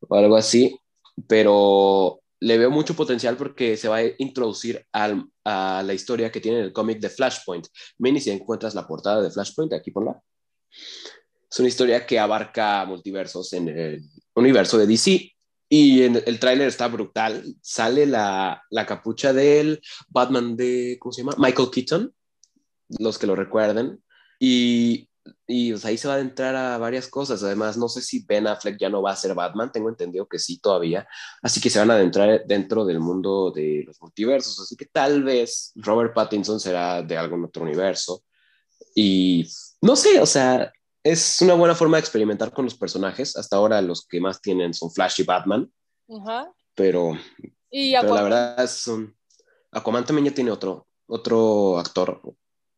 o 0.00 0.14
algo 0.14 0.36
así, 0.36 0.78
pero 1.26 2.20
le 2.40 2.58
veo 2.58 2.70
mucho 2.70 2.94
potencial 2.94 3.36
porque 3.36 3.76
se 3.76 3.88
va 3.88 3.96
a 3.96 4.04
introducir 4.18 4.86
al, 4.92 5.24
a 5.44 5.82
la 5.84 5.94
historia 5.94 6.30
que 6.30 6.40
tiene 6.40 6.60
el 6.60 6.72
cómic 6.72 7.00
de 7.00 7.10
Flashpoint. 7.10 7.66
Mini, 7.98 8.20
si 8.20 8.30
encuentras 8.30 8.74
la 8.76 8.86
portada 8.86 9.20
de 9.20 9.30
Flashpoint, 9.30 9.72
aquí 9.72 9.90
ponla. 9.90 10.22
Es 11.50 11.58
una 11.58 11.68
historia 11.68 12.06
que 12.06 12.18
abarca 12.18 12.84
multiversos 12.84 13.52
en 13.52 13.68
el 13.68 14.02
universo 14.34 14.78
de 14.78 14.86
DC. 14.86 15.32
Y 15.70 16.02
en 16.02 16.22
el 16.24 16.38
tráiler 16.38 16.68
está 16.68 16.88
brutal. 16.88 17.44
Sale 17.60 18.06
la, 18.06 18.62
la 18.70 18.86
capucha 18.86 19.32
del 19.32 19.80
Batman 20.08 20.56
de, 20.56 20.96
¿cómo 20.98 21.12
se 21.12 21.22
llama? 21.22 21.34
Michael 21.36 21.70
Keaton, 21.70 22.14
los 22.98 23.18
que 23.18 23.26
lo 23.26 23.36
recuerden. 23.36 24.02
Y, 24.38 25.10
y 25.46 25.72
pues, 25.72 25.84
ahí 25.84 25.98
se 25.98 26.08
va 26.08 26.14
a 26.14 26.16
adentrar 26.16 26.56
a 26.56 26.78
varias 26.78 27.08
cosas. 27.08 27.42
Además, 27.42 27.76
no 27.76 27.88
sé 27.88 28.00
si 28.00 28.24
Ben 28.24 28.46
Affleck 28.46 28.78
ya 28.78 28.88
no 28.88 29.02
va 29.02 29.12
a 29.12 29.16
ser 29.16 29.34
Batman. 29.34 29.70
Tengo 29.70 29.90
entendido 29.90 30.26
que 30.26 30.38
sí 30.38 30.58
todavía. 30.58 31.06
Así 31.42 31.60
que 31.60 31.68
se 31.68 31.78
van 31.78 31.90
a 31.90 31.94
adentrar 31.94 32.44
dentro 32.46 32.86
del 32.86 33.00
mundo 33.00 33.50
de 33.50 33.84
los 33.86 34.00
multiversos. 34.00 34.58
Así 34.60 34.74
que 34.74 34.86
tal 34.86 35.22
vez 35.22 35.72
Robert 35.76 36.14
Pattinson 36.14 36.60
será 36.60 37.02
de 37.02 37.16
algún 37.16 37.44
otro 37.44 37.62
universo. 37.62 38.24
Y 38.94 39.46
no 39.82 39.96
sé, 39.96 40.18
o 40.20 40.26
sea, 40.26 40.72
es 41.02 41.40
una 41.40 41.54
buena 41.54 41.74
forma 41.74 41.96
de 41.96 42.00
experimentar 42.00 42.52
con 42.52 42.64
los 42.64 42.76
personajes. 42.76 43.36
Hasta 43.36 43.56
ahora 43.56 43.80
los 43.82 44.06
que 44.06 44.20
más 44.20 44.40
tienen 44.40 44.74
son 44.74 44.90
Flash 44.90 45.20
y 45.20 45.24
Batman. 45.24 45.70
Ajá. 46.08 46.52
Pero, 46.74 47.12
Y 47.70 47.94
pero 47.96 48.14
la 48.14 48.22
verdad 48.22 48.66
son... 48.68 49.14
Aquaman 49.70 50.04
también 50.04 50.26
ya 50.26 50.34
tiene 50.34 50.50
otro, 50.50 50.86
otro 51.06 51.78
actor. 51.78 52.20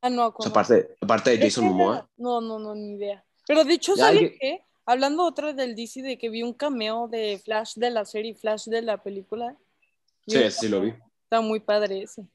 Ah, 0.02 0.10
no, 0.10 0.16
sea, 0.22 0.26
Aquaman. 0.26 0.50
aparte, 0.50 0.96
aparte 1.00 1.30
de 1.30 1.38
Jason 1.38 1.64
Momoa. 1.66 2.08
No, 2.16 2.40
no, 2.40 2.58
no, 2.58 2.74
ni 2.74 2.94
idea. 2.94 3.24
Pero 3.46 3.64
de 3.64 3.74
hecho, 3.74 3.96
¿sabes 3.96 4.20
alguien- 4.22 4.38
qué? 4.40 4.64
Hablando 4.86 5.24
otra 5.24 5.52
del 5.52 5.76
DC, 5.76 6.02
de 6.02 6.18
que 6.18 6.30
vi 6.30 6.42
un 6.42 6.52
cameo 6.52 7.06
de 7.06 7.40
Flash 7.44 7.74
de 7.76 7.90
la 7.90 8.04
serie, 8.04 8.34
Flash 8.34 8.64
de 8.64 8.82
la 8.82 9.00
película. 9.00 9.56
Sí, 10.26 10.50
sí 10.50 10.68
lo 10.68 10.80
vi. 10.80 10.94
Está 11.24 11.40
muy 11.40 11.60
padre 11.60 12.02
ese. 12.02 12.26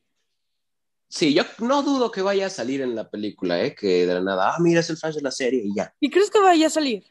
Sí, 1.16 1.34
yo 1.34 1.44
no 1.60 1.82
dudo 1.82 2.12
que 2.12 2.22
vaya 2.22 2.48
a 2.48 2.50
salir 2.50 2.82
en 2.82 2.94
la 2.94 3.10
película, 3.10 3.64
¿eh? 3.64 3.74
Que 3.74 4.06
de 4.06 4.14
la 4.16 4.22
nada, 4.22 4.54
ah, 4.54 4.58
mira, 4.60 4.82
es 4.82 4.90
el 4.90 4.98
Flash 4.98 5.16
de 5.16 5.22
la 5.22 5.32
serie 5.32 5.62
y 5.64 5.74
ya. 5.74 5.94
¿Y 6.02 6.10
crees 6.10 6.30
que 6.30 6.40
vaya 6.42 6.68
a 6.68 6.70
salir? 6.70 7.06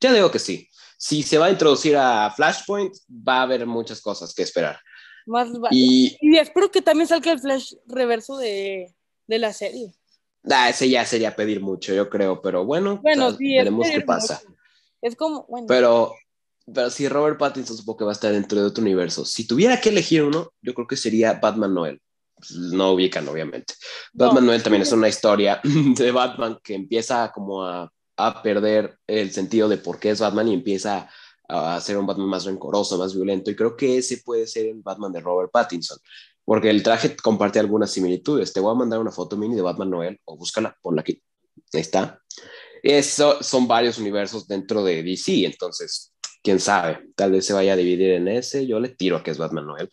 Ya 0.00 0.12
digo 0.12 0.30
que 0.30 0.38
sí. 0.38 0.68
Si 0.98 1.22
se 1.22 1.38
va 1.38 1.46
a 1.46 1.50
introducir 1.50 1.96
a 1.96 2.30
Flashpoint, 2.30 2.94
va 3.10 3.38
a 3.38 3.42
haber 3.42 3.64
muchas 3.66 4.02
cosas 4.02 4.34
que 4.34 4.42
esperar. 4.42 4.78
Más 5.26 5.48
va- 5.54 5.68
y... 5.70 6.14
Y 6.20 6.36
espero 6.36 6.70
que 6.70 6.82
también 6.82 7.08
salga 7.08 7.32
el 7.32 7.40
Flash 7.40 7.72
reverso 7.86 8.36
de, 8.36 8.94
de 9.26 9.38
la 9.38 9.52
serie. 9.54 9.94
ah, 10.50 10.68
ese 10.68 10.90
ya 10.90 11.06
sería 11.06 11.34
pedir 11.34 11.60
mucho, 11.62 11.94
yo 11.94 12.10
creo, 12.10 12.42
pero 12.42 12.66
bueno, 12.66 13.00
Bueno, 13.02 13.34
sí, 13.34 13.54
veremos 13.56 13.88
qué 13.88 14.02
pasa. 14.02 14.42
mucho. 14.46 14.58
Es 15.00 15.16
como, 15.16 15.46
bueno, 15.48 15.66
Pero, 15.68 16.12
pero 16.70 16.90
si 16.90 17.08
Robert 17.08 17.38
Pattinson 17.38 17.76
supongo 17.78 17.98
que 18.00 18.04
va 18.04 18.10
a 18.10 18.14
estar 18.14 18.30
dentro 18.32 18.60
de 18.60 18.66
otro 18.66 18.82
universo, 18.82 19.24
si 19.24 19.46
tuviera 19.46 19.80
que 19.80 19.88
elegir 19.88 20.22
uno, 20.22 20.52
yo 20.60 20.74
creo 20.74 20.86
que 20.86 20.96
sería 20.98 21.32
Batman 21.34 21.72
Noel. 21.72 22.02
No 22.72 22.92
ubican, 22.92 23.26
obviamente. 23.28 23.74
no. 24.14 24.26
Batman 24.26 24.46
Noel 24.46 24.62
también 24.62 24.82
es 24.82 24.92
una 24.92 25.08
historia 25.08 25.60
de 25.64 26.10
Batman 26.10 26.58
que 26.62 26.74
empieza 26.74 27.30
como 27.32 27.64
a, 27.64 27.90
a 28.16 28.42
perder 28.42 28.98
el 29.06 29.30
sentido 29.32 29.68
de 29.68 29.78
por 29.78 29.98
qué 29.98 30.10
es 30.10 30.20
Batman 30.20 30.48
y 30.48 30.54
empieza 30.54 31.08
a 31.48 31.80
ser 31.80 31.96
un 31.96 32.06
Batman 32.06 32.28
más 32.28 32.44
rencoroso, 32.44 32.98
más 32.98 33.14
violento. 33.14 33.50
Y 33.50 33.56
creo 33.56 33.76
que 33.76 33.98
ese 33.98 34.18
puede 34.18 34.46
ser 34.46 34.66
el 34.66 34.82
Batman 34.82 35.12
de 35.12 35.20
Robert 35.20 35.50
Pattinson, 35.50 35.98
porque 36.44 36.70
el 36.70 36.82
traje 36.82 37.16
comparte 37.16 37.58
algunas 37.58 37.90
similitudes. 37.90 38.52
Te 38.52 38.60
voy 38.60 38.72
a 38.72 38.78
mandar 38.78 38.98
una 38.98 39.10
foto 39.10 39.36
mini 39.36 39.54
de 39.54 39.62
Batman 39.62 39.90
Noel 39.90 40.20
o 40.24 40.36
búscala, 40.36 40.76
ponla 40.82 41.00
aquí. 41.00 41.22
Ahí 41.72 41.80
está. 41.80 42.20
Eso 42.82 43.42
son 43.42 43.66
varios 43.66 43.98
universos 43.98 44.46
dentro 44.46 44.84
de 44.84 45.02
DC, 45.02 45.44
entonces, 45.44 46.12
quién 46.42 46.60
sabe, 46.60 47.10
tal 47.16 47.32
vez 47.32 47.44
se 47.44 47.52
vaya 47.52 47.72
a 47.72 47.76
dividir 47.76 48.10
en 48.12 48.28
ese. 48.28 48.66
Yo 48.66 48.78
le 48.78 48.90
tiro 48.90 49.16
a 49.16 49.22
que 49.22 49.30
es 49.30 49.38
Batman 49.38 49.66
Noel 49.66 49.90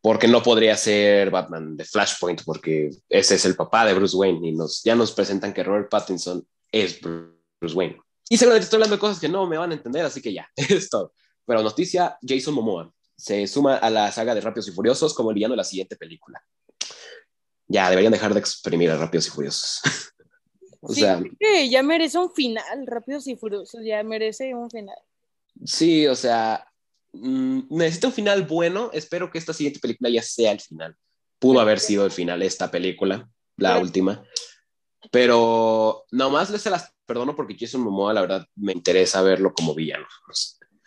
porque 0.00 0.28
no 0.28 0.42
podría 0.42 0.76
ser 0.76 1.30
Batman 1.30 1.76
de 1.76 1.84
Flashpoint, 1.84 2.42
porque 2.44 2.90
ese 3.08 3.34
es 3.34 3.44
el 3.44 3.56
papá 3.56 3.84
de 3.84 3.94
Bruce 3.94 4.16
Wayne 4.16 4.48
y 4.48 4.52
nos, 4.52 4.82
ya 4.82 4.94
nos 4.94 5.12
presentan 5.12 5.52
que 5.52 5.64
Robert 5.64 5.90
Pattinson 5.90 6.46
es 6.70 7.00
Bruce 7.00 7.74
Wayne. 7.74 8.00
Y 8.28 8.36
seguramente 8.36 8.64
estoy 8.64 8.76
hablando 8.76 8.96
de 8.96 9.00
cosas 9.00 9.18
que 9.18 9.28
no 9.28 9.46
me 9.46 9.58
van 9.58 9.70
a 9.70 9.74
entender, 9.74 10.04
así 10.04 10.20
que 10.20 10.32
ya, 10.32 10.48
es 10.56 10.88
todo. 10.88 11.12
Pero 11.44 11.62
noticia, 11.62 12.18
Jason 12.26 12.54
Momoa 12.54 12.92
se 13.16 13.46
suma 13.48 13.78
a 13.78 13.90
la 13.90 14.12
saga 14.12 14.34
de 14.34 14.40
Rápidos 14.40 14.68
y 14.68 14.72
Furiosos 14.72 15.12
como 15.12 15.30
el 15.30 15.34
villano 15.34 15.52
de 15.52 15.58
la 15.58 15.64
siguiente 15.64 15.96
película. 15.96 16.40
Ya, 17.66 17.90
deberían 17.90 18.12
dejar 18.12 18.32
de 18.32 18.40
exprimir 18.40 18.90
a 18.90 18.96
Rápidos 18.96 19.26
y 19.26 19.30
Furiosos. 19.30 19.80
o 20.80 20.92
sí, 20.92 21.00
sea, 21.00 21.20
ya 21.68 21.82
merece 21.82 22.18
un 22.18 22.32
final, 22.32 22.86
Rápidos 22.86 23.26
y 23.26 23.36
Furiosos, 23.36 23.80
ya 23.84 24.02
merece 24.04 24.54
un 24.54 24.70
final. 24.70 24.98
sí, 25.64 26.06
o 26.06 26.14
sea, 26.14 26.64
mm, 27.12 27.60
necesita 27.70 28.08
un 28.08 28.12
final 28.12 28.42
bueno. 28.42 28.90
Espero 28.92 29.30
que 29.30 29.38
esta 29.38 29.52
siguiente 29.52 29.80
película 29.80 30.10
ya 30.10 30.22
sea 30.22 30.52
el 30.52 30.60
final. 30.60 30.96
Pudo 31.38 31.60
haber 31.60 31.78
sido 31.80 32.04
el 32.04 32.10
final 32.10 32.42
esta 32.42 32.70
película, 32.70 33.28
la 33.56 33.78
última. 33.78 34.24
Pero 35.10 36.04
nomás 36.10 36.50
les 36.50 36.62
se 36.62 36.70
las 36.70 36.92
perdono 37.06 37.34
porque 37.34 37.56
Jason 37.58 37.80
Momoa, 37.80 38.12
la 38.12 38.20
verdad, 38.20 38.46
me 38.56 38.72
interesa 38.72 39.22
verlo 39.22 39.52
como 39.54 39.74
villano. 39.74 40.06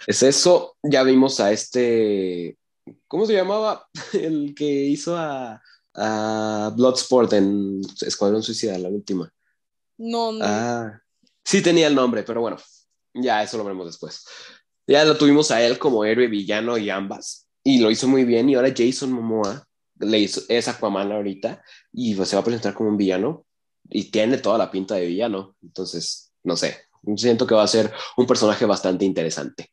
Es 0.05 0.23
eso. 0.23 0.77
Ya 0.83 1.03
vimos 1.03 1.39
a 1.39 1.51
este. 1.51 2.57
¿Cómo 3.07 3.25
se 3.25 3.33
llamaba? 3.33 3.87
El 4.13 4.53
que 4.55 4.65
hizo 4.65 5.15
a, 5.17 5.61
a 5.93 6.73
Bloodsport 6.75 7.33
en 7.33 7.81
Escuadrón 8.01 8.43
Suicida, 8.43 8.77
la 8.77 8.89
última. 8.89 9.31
No, 9.97 10.31
no. 10.31 10.43
Ah, 10.43 11.01
sí 11.43 11.61
tenía 11.61 11.87
el 11.87 11.95
nombre, 11.95 12.23
pero 12.23 12.41
bueno, 12.41 12.57
ya 13.13 13.43
eso 13.43 13.57
lo 13.57 13.63
veremos 13.63 13.85
después. 13.85 14.25
Ya 14.91 15.05
lo 15.05 15.17
tuvimos 15.17 15.51
a 15.51 15.63
él 15.63 15.79
como 15.79 16.03
héroe, 16.03 16.27
villano 16.27 16.77
y 16.77 16.89
ambas, 16.89 17.47
y 17.63 17.79
lo 17.79 17.89
hizo 17.89 18.09
muy 18.09 18.25
bien. 18.25 18.49
Y 18.49 18.55
ahora 18.55 18.73
Jason 18.75 19.13
Momoa 19.13 19.65
le 19.97 20.19
hizo, 20.19 20.41
es 20.49 20.67
Aquaman 20.67 21.13
ahorita 21.13 21.63
y 21.93 22.13
pues, 22.13 22.27
se 22.27 22.35
va 22.35 22.41
a 22.41 22.43
presentar 22.43 22.73
como 22.73 22.89
un 22.89 22.97
villano 22.97 23.45
y 23.89 24.11
tiene 24.11 24.37
toda 24.37 24.57
la 24.57 24.69
pinta 24.69 24.95
de 24.95 25.05
villano. 25.05 25.55
Entonces, 25.63 26.33
no 26.43 26.57
sé, 26.57 26.77
siento 27.15 27.47
que 27.47 27.55
va 27.55 27.63
a 27.63 27.67
ser 27.67 27.89
un 28.17 28.27
personaje 28.27 28.65
bastante 28.65 29.05
interesante. 29.05 29.71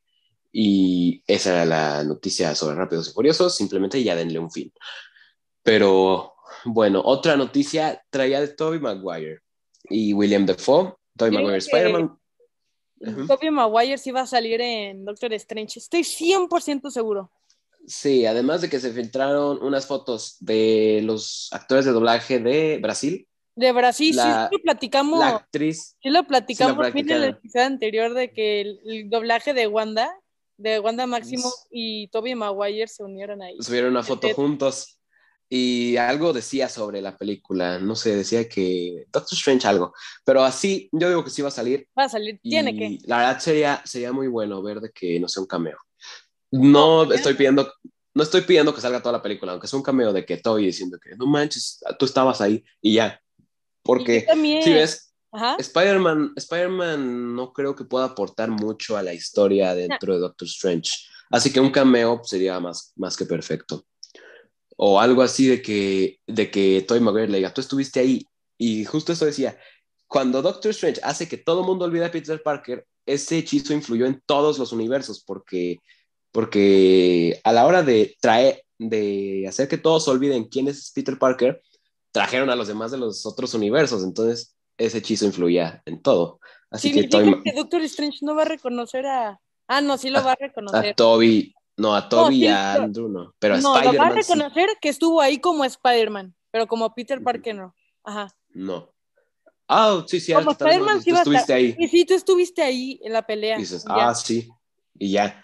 Y 0.53 1.21
esa 1.27 1.51
era 1.51 1.65
la 1.65 2.05
noticia 2.05 2.55
sobre 2.55 2.77
Rápidos 2.77 3.09
y 3.09 3.13
Furiosos, 3.13 3.57
simplemente 3.57 4.01
ya 4.05 4.15
denle 4.15 4.39
un 4.39 4.53
fin. 4.53 4.73
Pero 5.65 6.35
bueno, 6.65 7.03
otra 7.05 7.37
noticia 7.37 8.05
traía 8.11 8.41
de 8.41 8.49
Tobey 8.49 8.79
Maguire 8.79 9.41
y 9.91 10.13
William 10.13 10.47
Defoe, 10.47 10.95
Tobey 11.17 11.33
Maguire 11.33 11.59
Spider-Man. 11.59 12.17
Ujú. 13.01 13.27
Tobey 13.27 13.51
Maguire 13.51 13.99
sí 13.99 14.11
va 14.11 14.23
a 14.23 14.27
salir 14.27 14.61
en 14.61 15.05
Doctor 15.05 15.33
Strange, 15.35 15.79
estoy 15.79 16.03
100% 16.05 16.91
seguro. 16.91 17.31
Sí, 17.87 18.27
además 18.27 18.61
de 18.61 18.69
que 18.69 18.81
se 18.81 18.93
filtraron 18.93 19.63
unas 19.63 19.87
fotos 19.87 20.37
de 20.41 21.01
los 21.05 21.49
actores 21.53 21.85
de 21.85 21.93
doblaje 21.93 22.39
de 22.39 22.79
Brasil, 22.83 23.27
De 23.55 23.73
Brasil, 23.73 24.15
La- 24.15 24.49
sí, 24.51 24.57
lo 24.57 24.63
platicamos. 24.63 25.19
la 25.21 25.29
actriz, 25.29 25.97
Sí 26.03 26.11
lo 26.11 26.25
platicamos 26.27 26.87
Sí, 26.93 26.99
en 27.01 27.11
el 27.11 27.25
episodio 27.25 27.67
anterior 27.67 28.15
de 28.15 28.33
que 28.33 28.61
el, 28.61 28.81
el 28.87 29.09
doblaje 29.11 29.53
de 29.55 29.67
Wanda, 29.67 30.13
de 30.59 30.79
Wanda 30.81 31.07
Máximo 31.07 31.51
y 31.71 32.09
Toby 32.09 32.35
Maguire 32.35 32.89
se 32.89 33.03
unieron 33.05 33.43
ahí. 33.43 33.57
subieron 33.61 33.91
una 33.93 34.03
foto 34.03 34.29
juntos 34.35 34.98
y 35.49 35.97
algo 35.97 36.33
decía 36.33 36.69
sobre 36.69 37.01
la 37.01 37.17
película, 37.17 37.79
no 37.79 37.97
sé, 37.97 38.17
decía 38.17 38.49
que 38.49 39.07
Doctor 39.11 39.37
Strange 39.37 39.67
algo, 39.67 39.95
pero 40.25 40.45
así 40.45 40.89
yo 40.93 41.09
digo 41.09 41.25
que 41.25 41.31
sí 41.31 41.41
va 41.41 41.49
a 41.49 41.53
salir 41.53 41.89
Va 41.99 42.05
a 42.05 42.09
salir, 42.09 42.39
tiene 42.43 42.77
que. 42.77 42.99
la 43.05 43.19
verdad 43.19 43.41
sería, 43.41 43.83
sería 43.85 44.13
muy 44.13 44.29
bueno 44.29 44.63
ver 44.63 44.81
de 44.81 44.91
que 44.91 45.19
no 45.19 45.29
sea 45.29 45.43
un 45.43 45.47
cameo. 45.47 45.79
No 46.51 47.05
No, 47.05 47.13
estoy 47.13 47.35
pidiendo, 47.35 47.73
no 48.15 48.23
estoy 48.23 48.43
pidiendo 48.43 48.75
que 48.75 48.81
salga 48.81 49.01
toda 49.01 49.13
la 49.19 49.23
película, 49.23 49.53
aunque 49.53 49.69
sea 49.69 49.79
un 49.79 49.83
cameo 49.83 50.13
de 50.13 50.25
que 50.25 50.37
Toby 50.37 50.67
diciendo 50.67 50.99
que 51.03 51.17
no 51.17 51.27
manches, 51.27 51.81
tú 51.99 52.05
estabas 52.05 52.41
ahí 52.41 52.65
y 52.83 52.95
ya. 52.95 53.21
Porque 53.83 54.27
si 54.63 54.73
ves, 54.73 55.15
Ajá. 55.33 55.57
Spider-Man 55.59 56.33
Spider-Man 56.37 57.35
no 57.35 57.53
creo 57.53 57.75
que 57.75 57.85
pueda 57.85 58.07
aportar 58.07 58.51
mucho 58.51 58.97
a 58.97 59.03
la 59.03 59.15
historia 59.15 59.75
dentro 59.75 60.15
de 60.15 60.21
Doctor 60.21 60.49
Strange. 60.49 60.93
Así 61.31 61.53
que 61.53 61.61
un 61.61 61.71
cameo 61.71 62.21
sería 62.25 62.59
más, 62.61 62.93
más 62.97 63.17
que 63.17 63.27
perfecto. 63.27 63.85
O 64.81 65.01
algo 65.01 65.23
así 65.23 65.47
de 65.49 65.61
que, 65.61 66.21
de 66.29 66.51
que 66.53 66.85
Tobey 66.87 67.03
Maguire 67.03 67.29
le 67.29 67.39
diga, 67.39 67.53
tú 67.53 67.61
estuviste 67.61 67.99
ahí. 67.99 68.25
Y 68.57 68.85
justo 68.85 69.13
eso 69.13 69.25
decía, 69.25 69.59
cuando 70.07 70.41
Doctor 70.41 70.71
Strange 70.71 71.01
hace 71.03 71.29
que 71.29 71.37
todo 71.37 71.61
el 71.63 71.67
mundo 71.67 71.85
olvide 71.85 72.05
a 72.05 72.13
Peter 72.13 72.41
Parker, 72.43 72.87
ese 73.05 73.39
hechizo 73.39 73.73
influyó 73.73 74.07
en 74.07 74.23
todos 74.25 74.59
los 74.59 74.71
universos 74.73 75.25
porque, 75.25 75.79
porque 76.33 77.41
a 77.45 77.53
la 77.53 77.67
hora 77.67 77.83
de 77.83 78.17
traer, 78.21 78.63
de 78.79 79.47
hacer 79.49 79.67
que 79.67 79.79
todos 79.79 80.07
olviden 80.09 80.45
quién 80.45 80.69
es 80.69 80.93
Peter 80.95 81.19
Parker, 81.19 81.61
trajeron 82.13 82.51
a 82.51 82.57
los 82.57 82.69
demás 82.69 82.91
de 82.91 82.99
los 82.99 83.27
otros 83.27 83.55
universos. 83.55 84.05
Entonces, 84.05 84.55
ese 84.77 84.99
hechizo 84.99 85.25
influía 85.27 85.83
en 85.87 86.01
todo. 86.01 86.39
Así 86.71 86.93
que 86.93 87.09
Tobey- 87.09 87.43
que 87.43 87.53
Doctor 87.53 87.83
Strange 87.83 88.19
no 88.23 88.35
va 88.37 88.43
a 88.43 88.47
reconocer 88.47 89.07
a. 89.07 89.41
Ah, 89.67 89.81
no, 89.81 89.99
sí 89.99 90.09
lo 90.11 90.23
va 90.23 90.33
a 90.33 90.37
reconocer. 90.39 90.91
a 90.91 90.95
Toby, 90.95 91.53
no, 91.79 91.95
a 91.95 92.09
Toby 92.09 92.35
sí, 92.35 92.41
y 92.43 92.47
a 92.49 92.75
Andrew 92.75 93.09
no, 93.09 93.35
pero 93.39 93.55
a 93.55 93.61
no, 93.61 93.69
lo 93.69 93.75
va 93.75 93.79
a 93.79 93.83
Spider-Man 93.85 94.23
sí. 94.23 94.33
reconocer 94.35 94.69
que 94.81 94.89
estuvo 94.91 95.21
ahí 95.21 95.39
como 95.39 95.65
Spider-Man, 95.65 96.35
pero 96.51 96.67
como 96.67 96.95
Peter. 96.95 97.23
Parker 97.23 97.55
no. 97.55 97.75
Ajá. 98.05 98.29
No. 98.51 98.93
Ah, 99.67 100.03
sí, 100.07 100.19
sí, 100.21 100.33
Como 100.33 100.45
no, 100.47 100.51
Spider-Man 100.53 101.03
sí 101.03 101.11
estuviste 101.11 101.41
estar. 101.43 101.57
ahí. 101.57 101.77
Y 101.79 101.89
sí, 101.89 102.05
tú 102.05 102.15
estuviste 102.15 102.63
ahí 102.63 102.99
en 103.03 103.13
la 103.13 103.23
pelea. 103.23 103.57
Y 103.57 103.61
dices, 103.61 103.85
ah, 103.87 104.15
sí, 104.15 104.49
y 104.99 105.13
ya. 105.13 105.43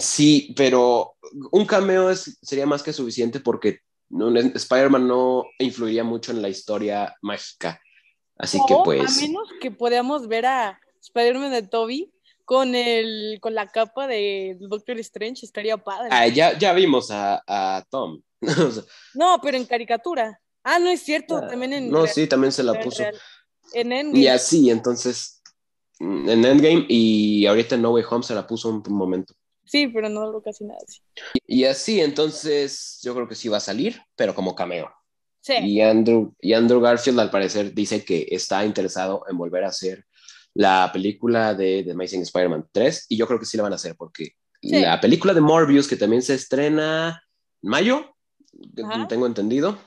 Sí, 0.00 0.52
pero 0.56 1.16
un 1.52 1.64
cameo 1.64 2.10
es, 2.10 2.38
sería 2.42 2.66
más 2.66 2.82
que 2.82 2.92
suficiente 2.92 3.38
porque 3.40 3.80
no, 4.08 4.30
no- 4.30 4.40
Spider-Man 4.40 5.06
no 5.06 5.44
influiría 5.60 6.02
mucho 6.02 6.32
en 6.32 6.42
la 6.42 6.48
historia 6.48 7.14
mágica. 7.22 7.80
Así 8.36 8.58
que 8.66 8.74
pues, 8.84 9.16
A 9.18 9.20
menos 9.22 9.48
que 9.60 9.70
podamos 9.70 10.26
ver 10.28 10.46
a 10.46 10.80
Spider-Man 11.00 11.52
de 11.52 11.62
Toby 11.62 12.12
con 12.46 12.74
el 12.74 13.38
con 13.42 13.54
la 13.54 13.66
capa 13.66 14.06
de 14.06 14.56
Doctor 14.60 14.98
Strange, 15.00 15.44
estaría 15.44 15.76
padre. 15.76 16.08
ah, 16.12 16.26
ya, 16.28 16.56
ya 16.58 16.72
vimos 16.72 17.10
a, 17.10 17.42
a 17.46 17.84
Tom. 17.90 18.22
No, 19.14 19.38
pero 19.42 19.56
en 19.58 19.66
caricatura. 19.66 20.40
Ah, 20.62 20.78
no 20.78 20.88
es 20.88 21.02
cierto, 21.02 21.40
también 21.46 21.72
en 21.74 21.90
no, 21.90 22.02
real- 22.04 22.14
sí, 22.14 22.26
también 22.26 22.52
se 22.52 22.62
la 22.62 22.80
puso. 22.80 23.02
real. 23.02 23.14
En 23.74 23.92
Endgame. 23.92 24.18
Y 24.18 24.26
así, 24.28 24.70
entonces, 24.70 25.42
mm, 26.00 26.28
en 26.28 26.44
Endgame 26.44 26.86
y 26.88 27.46
ahorita 27.46 27.74
en 27.74 27.82
No 27.82 27.90
Way 27.90 28.04
Home 28.10 28.24
se 28.24 28.34
la 28.34 28.46
puso 28.46 28.68
un, 28.68 28.82
un 28.86 28.94
momento. 28.94 29.34
Sí, 29.64 29.88
pero 29.88 30.08
no 30.08 30.24
duró 30.26 30.40
casi 30.42 30.64
nada. 30.64 30.78
sí. 30.86 31.00
Y 31.46 31.64
así, 31.64 32.00
entonces, 32.00 33.00
yo 33.02 33.14
creo 33.14 33.28
que 33.28 33.34
sí 33.34 33.48
va 33.48 33.56
a 33.56 33.60
salir, 33.60 34.00
pero 34.14 34.34
como 34.34 34.54
cameo. 34.54 34.90
Sí. 35.40 35.54
Y 35.62 35.80
Andrew, 35.80 36.34
y 36.40 36.52
Andrew 36.52 36.80
Garfield 36.80 37.18
al 37.20 37.30
parecer 37.30 37.72
dice 37.74 38.04
que 38.04 38.26
está 38.30 38.64
interesado 38.64 39.24
en 39.28 39.36
volver 39.38 39.64
a 39.64 39.68
hacer 39.68 40.04
la 40.56 40.90
película 40.92 41.54
de 41.54 41.82
The 41.84 41.92
Amazing 41.92 42.22
Spider-Man 42.22 42.68
3 42.72 43.06
y 43.10 43.16
yo 43.16 43.26
creo 43.26 43.38
que 43.38 43.46
sí 43.46 43.56
la 43.56 43.62
van 43.64 43.72
a 43.72 43.76
hacer 43.76 43.94
porque 43.96 44.32
Sí. 44.62 44.80
la 44.80 45.00
película 45.00 45.34
de 45.34 45.40
Morbius 45.40 45.86
que 45.86 45.96
también 45.96 46.22
se 46.22 46.34
estrena 46.34 47.22
en 47.62 47.70
mayo, 47.70 48.16
Ajá. 48.82 49.06
tengo 49.06 49.26
entendido, 49.26 49.78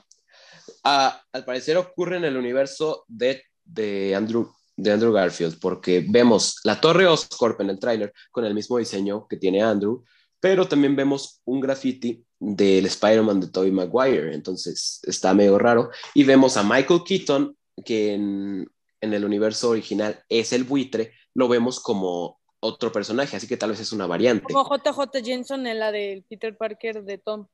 ah, 0.84 1.20
al 1.32 1.44
parecer 1.44 1.76
ocurre 1.76 2.16
en 2.16 2.24
el 2.24 2.36
universo 2.36 3.04
de, 3.08 3.42
de, 3.64 4.14
Andrew, 4.14 4.48
de 4.76 4.92
Andrew 4.92 5.12
Garfield 5.12 5.58
porque 5.60 6.04
vemos 6.08 6.60
la 6.64 6.80
torre 6.80 7.06
Oscorp 7.06 7.60
en 7.60 7.70
el 7.70 7.78
tráiler 7.78 8.12
con 8.30 8.44
el 8.44 8.54
mismo 8.54 8.78
diseño 8.78 9.26
que 9.28 9.36
tiene 9.36 9.60
Andrew, 9.62 10.04
pero 10.38 10.66
también 10.66 10.96
vemos 10.96 11.42
un 11.44 11.60
graffiti 11.60 12.24
del 12.38 12.86
Spider-Man 12.86 13.40
de 13.40 13.48
Tobey 13.48 13.72
Maguire, 13.72 14.32
entonces 14.34 15.00
está 15.02 15.34
medio 15.34 15.58
raro. 15.58 15.90
Y 16.14 16.24
vemos 16.24 16.56
a 16.56 16.62
Michael 16.62 17.02
Keaton, 17.04 17.54
que 17.84 18.14
en, 18.14 18.66
en 19.00 19.14
el 19.14 19.24
universo 19.24 19.70
original 19.70 20.22
es 20.28 20.52
el 20.52 20.64
buitre, 20.64 21.12
lo 21.34 21.48
vemos 21.48 21.80
como 21.80 22.40
otro 22.60 22.92
personaje, 22.92 23.36
así 23.36 23.48
que 23.48 23.56
tal 23.56 23.70
vez 23.70 23.80
es 23.80 23.92
una 23.92 24.06
variante. 24.06 24.52
Como 24.52 24.68
JJ 24.68 25.24
Jensen 25.24 25.66
en 25.66 25.78
la 25.78 25.90
del 25.90 26.22
Peter 26.24 26.56
Parker 26.56 27.02
de 27.02 27.18
Tom. 27.18 27.46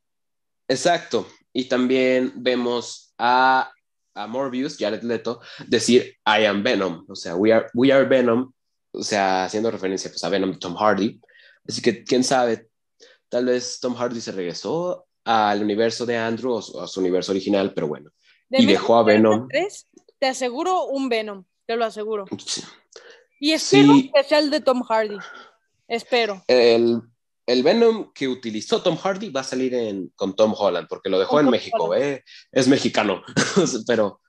Exacto. 0.69 1.27
Y 1.53 1.67
también 1.67 2.33
vemos 2.37 3.15
a, 3.19 3.71
a 4.15 4.27
Morbius, 4.27 4.77
Jared 4.77 5.03
Leto, 5.03 5.41
decir 5.69 6.17
I 6.27 6.45
am 6.45 6.63
Venom, 6.63 7.05
o 7.09 7.15
sea, 7.15 7.37
we 7.37 7.53
are, 7.53 7.67
we 7.75 7.93
are 7.93 8.05
Venom, 8.05 8.53
o 8.93 9.03
sea, 9.03 9.45
haciendo 9.45 9.71
referencia 9.71 10.11
pues, 10.11 10.25
a 10.25 10.29
Venom 10.29 10.53
de 10.53 10.59
Tom 10.59 10.75
Hardy. 10.75 11.21
Así 11.69 11.81
que 11.81 12.03
quién 12.05 12.25
sabe, 12.25 12.69
tal 13.29 13.47
vez 13.47 13.79
Tom 13.81 13.95
Hardy 13.95 14.21
se 14.21 14.33
regresó 14.33 15.07
al 15.25 15.63
universo 15.63 16.07
de 16.07 16.17
Andrew 16.17 16.53
o 16.53 16.63
su, 16.63 16.81
a 16.81 16.87
su 16.87 17.01
universo 17.01 17.33
original, 17.33 17.73
pero 17.75 17.89
bueno. 17.89 18.11
De 18.49 18.63
Y 18.63 18.67
dejó 18.67 18.97
a 18.97 19.05
Venom. 19.05 19.49
3, 19.49 19.87
te 20.19 20.27
aseguro 20.27 20.85
un 20.87 21.09
Venom, 21.09 21.45
te 21.67 21.77
lo 21.77 21.85
aseguro. 21.85 22.25
Y 23.41 23.53
espero 23.53 23.95
Sí. 23.95 24.11
que 24.15 24.25
sea 24.25 24.39
el 24.39 24.51
de 24.51 24.61
Tom 24.61 24.83
Hardy. 24.83 25.19
Espero. 25.89 26.43
El, 26.49 27.01
el 27.47 27.63
Venom 27.63 28.13
que 28.13 28.27
utilizó 28.29 28.83
Tom 28.83 28.97
Hardy 28.97 29.31
va 29.31 29.41
a 29.43 29.45
salir 29.45 29.75
en, 29.75 30.09
con 30.17 30.35
Tom 30.35 30.55
Holland, 30.57 30.89
porque 30.89 31.11
lo 31.11 31.19
dejó 31.19 31.33
Con 31.33 31.41
en 31.41 31.45
Tom 31.47 31.53
México. 31.53 31.95
¿eh? 31.95 32.25
es 32.53 32.67
mexicano, 32.69 33.23
pero, 33.87 34.21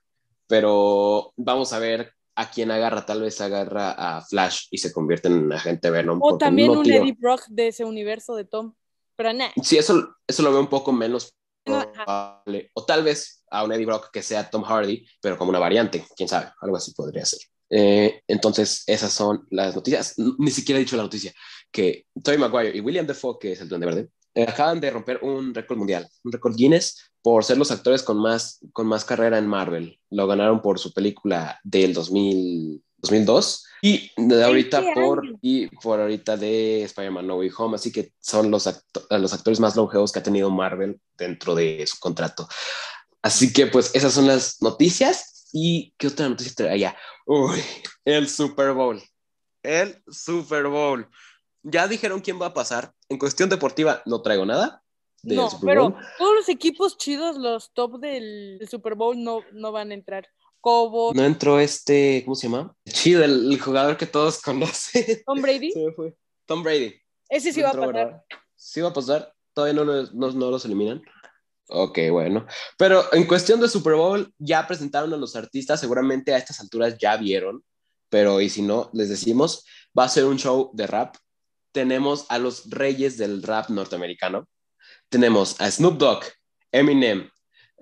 pero 0.48 1.34
vamos 1.38 1.74
a 1.74 1.80
ver 1.80 2.14
a 2.36 2.52
quién 2.52 2.70
agarra, 2.70 3.06
tal 3.06 3.22
vez 3.22 3.42
agarra 3.42 3.92
a 3.92 4.22
Flash 4.22 4.68
y 4.70 4.78
se 4.78 4.92
convierte 4.94 5.28
en 5.28 5.52
agente 5.52 5.90
Venom. 5.90 6.20
O 6.22 6.38
también 6.38 6.72
no 6.72 6.80
un 6.80 6.84
tiro- 6.84 7.02
Eddie 7.02 7.16
Brock 7.18 7.46
de 7.48 7.70
ese 7.70 7.84
universo 7.86 8.36
de 8.36 8.46
Tom. 8.46 8.74
Pero 9.16 9.34
nada. 9.34 9.52
Sí, 9.64 9.78
eso, 9.78 10.16
eso 10.28 10.44
lo 10.44 10.52
veo 10.52 10.60
un 10.60 10.68
poco 10.68 10.92
menos. 10.92 11.34
O 11.68 12.86
tal 12.86 13.04
vez 13.04 13.44
a 13.50 13.64
un 13.64 13.72
Eddie 13.72 13.86
Brock 13.86 14.10
que 14.12 14.24
sea 14.24 14.50
Tom 14.50 14.64
Hardy, 14.64 15.06
pero 15.22 15.38
como 15.38 15.50
una 15.50 15.60
variante, 15.60 16.06
quién 16.16 16.30
sabe, 16.30 16.52
algo 16.62 16.78
así 16.78 16.94
podría 16.94 17.26
ser. 17.26 17.40
Eh, 17.70 18.22
entonces, 18.28 18.84
esas 18.88 19.12
son 19.12 19.46
las 19.50 19.76
noticias. 19.76 20.16
Ni 20.38 20.52
siquiera 20.52 20.80
he 20.80 20.84
dicho 20.84 20.98
la 20.98 21.04
noticia 21.04 21.34
que 21.72 22.06
Tobey 22.24 22.40
Maguire 22.40 22.76
y 22.76 22.80
William 22.80 23.06
Defoe, 23.06 23.38
que 23.40 23.52
es 23.52 23.62
el 23.62 23.70
Duende 23.70 23.88
Verde, 23.88 24.10
acaban 24.44 24.80
de 24.80 24.92
romper 24.92 25.20
un 25.22 25.54
récord 25.54 25.78
mundial, 25.78 26.08
un 26.24 26.32
récord 26.32 26.56
Guinness 26.56 27.12
por 27.22 27.44
ser 27.44 27.58
los 27.58 27.72
actores 27.72 28.04
con 28.04 28.18
más, 28.22 28.60
con 28.74 28.88
más 28.88 29.04
carrera 29.06 29.38
en 29.38 29.48
Marvel. 29.48 30.00
Lo 30.10 30.28
ganaron 30.28 30.62
por 30.62 30.80
su 30.80 30.94
película 30.94 31.60
del 31.64 31.94
2000, 31.94 32.84
2002 32.98 33.66
y 33.82 34.12
de 34.18 34.44
ahorita 34.44 34.80
20 34.82 35.02
por, 35.02 35.24
y 35.42 35.68
por 35.78 36.00
ahorita 36.02 36.36
de 36.38 36.84
Spider-Man 36.84 37.28
No 37.28 37.36
Way 37.38 37.52
Home. 37.58 37.76
Así 37.76 37.92
que 37.92 38.14
son 38.20 38.50
los, 38.50 38.66
acto- 38.68 39.06
los 39.18 39.34
actores 39.34 39.60
más 39.60 39.76
longevos 39.76 40.12
que 40.12 40.20
ha 40.20 40.24
tenido 40.24 40.50
Marvel 40.50 41.00
dentro 41.18 41.54
de 41.54 41.86
su 41.88 42.00
contrato. 42.00 42.48
Así 43.22 43.52
que 43.52 43.68
pues 43.68 43.94
esas 43.94 44.14
son 44.14 44.28
las 44.28 44.62
noticias. 44.62 45.50
¿Y 45.54 45.94
qué 45.98 46.08
otra 46.08 46.28
noticia 46.30 46.54
traía? 46.56 46.96
Uy, 47.26 47.60
el 48.06 48.28
Super 48.30 48.74
Bowl. 48.74 49.02
El 49.64 50.02
Super 50.10 50.68
Bowl. 50.68 51.08
Ya 51.70 51.88
dijeron 51.88 52.22
quién 52.22 52.42
va 52.42 52.48
a 52.48 52.54
pasar. 52.54 52.94
En 53.10 53.18
cuestión 53.18 53.50
deportiva 53.50 54.02
no 54.06 54.22
traigo 54.22 54.46
nada. 54.46 54.82
del 55.22 55.38
no, 55.38 55.50
Super 55.50 55.68
pero 55.76 55.96
todos 56.18 56.36
los 56.36 56.50
equipos 56.50 56.98
chidos, 56.98 57.38
los 57.38 57.74
top 57.74 58.00
del, 58.00 58.58
del 58.60 58.70
Super 58.70 58.96
Bowl, 58.96 59.22
no, 59.22 59.42
no 59.52 59.72
van 59.72 59.92
a 59.92 59.94
entrar. 59.94 60.28
Cobo, 60.62 61.14
No 61.14 61.24
entró 61.24 61.60
este, 61.60 62.24
¿cómo 62.26 62.36
se 62.36 62.48
llama? 62.50 62.76
Chido, 62.90 63.24
el, 63.24 63.52
el 63.52 63.60
jugador 63.60 63.98
que 63.98 64.06
todos 64.06 64.42
conocen. 64.42 65.22
Tom 65.26 65.42
Brady. 65.42 65.72
Se 65.72 65.86
me 65.86 65.92
fue. 65.92 66.16
Tom 66.46 66.64
Brady. 66.64 66.96
Ese 67.30 67.52
sí 67.54 67.60
No 67.62 67.66
va 67.68 67.70
a 67.72 67.74
pasar. 67.74 67.94
¿verdad? 67.96 68.24
Sí 68.56 68.82
va 68.82 68.90
a 68.90 68.94
pasar. 68.94 69.34
Todavía 69.54 69.74
no, 69.74 69.84
los- 69.84 70.14
no, 70.14 70.32
no 70.32 70.50
los 70.52 70.64
eliminan. 70.66 71.02
Ok, 71.70 72.00
bueno. 72.12 72.46
Pero 72.78 73.04
en 73.14 73.26
cuestión 73.28 73.60
de 73.60 73.68
Super 73.68 73.96
Bowl, 73.96 74.34
ya 74.38 74.66
presentaron 74.66 75.14
a 75.14 75.18
los 75.18 75.36
artistas. 75.36 75.80
Seguramente 75.82 76.34
a 76.34 76.38
estas 76.38 76.60
alturas 76.62 76.98
ya 76.98 77.18
vieron. 77.18 77.64
Pero 78.10 78.40
y 78.40 78.50
si 78.50 78.62
no, 78.62 78.90
les 78.94 79.10
decimos, 79.10 79.66
va 79.98 80.06
a 80.06 80.10
ser 80.10 80.24
un 80.26 80.38
show 80.40 80.72
de 80.74 80.88
rap. 80.88 81.16
Tenemos 81.72 82.26
a 82.30 82.38
los 82.40 82.70
reyes 82.70 83.18
del 83.18 83.44
rap 83.44 83.70
norteamericano. 83.70 84.48
Tenemos 85.10 85.60
a 85.62 85.70
Snoop 85.72 85.98
Dogg, 85.98 86.24
Eminem, 86.72 87.30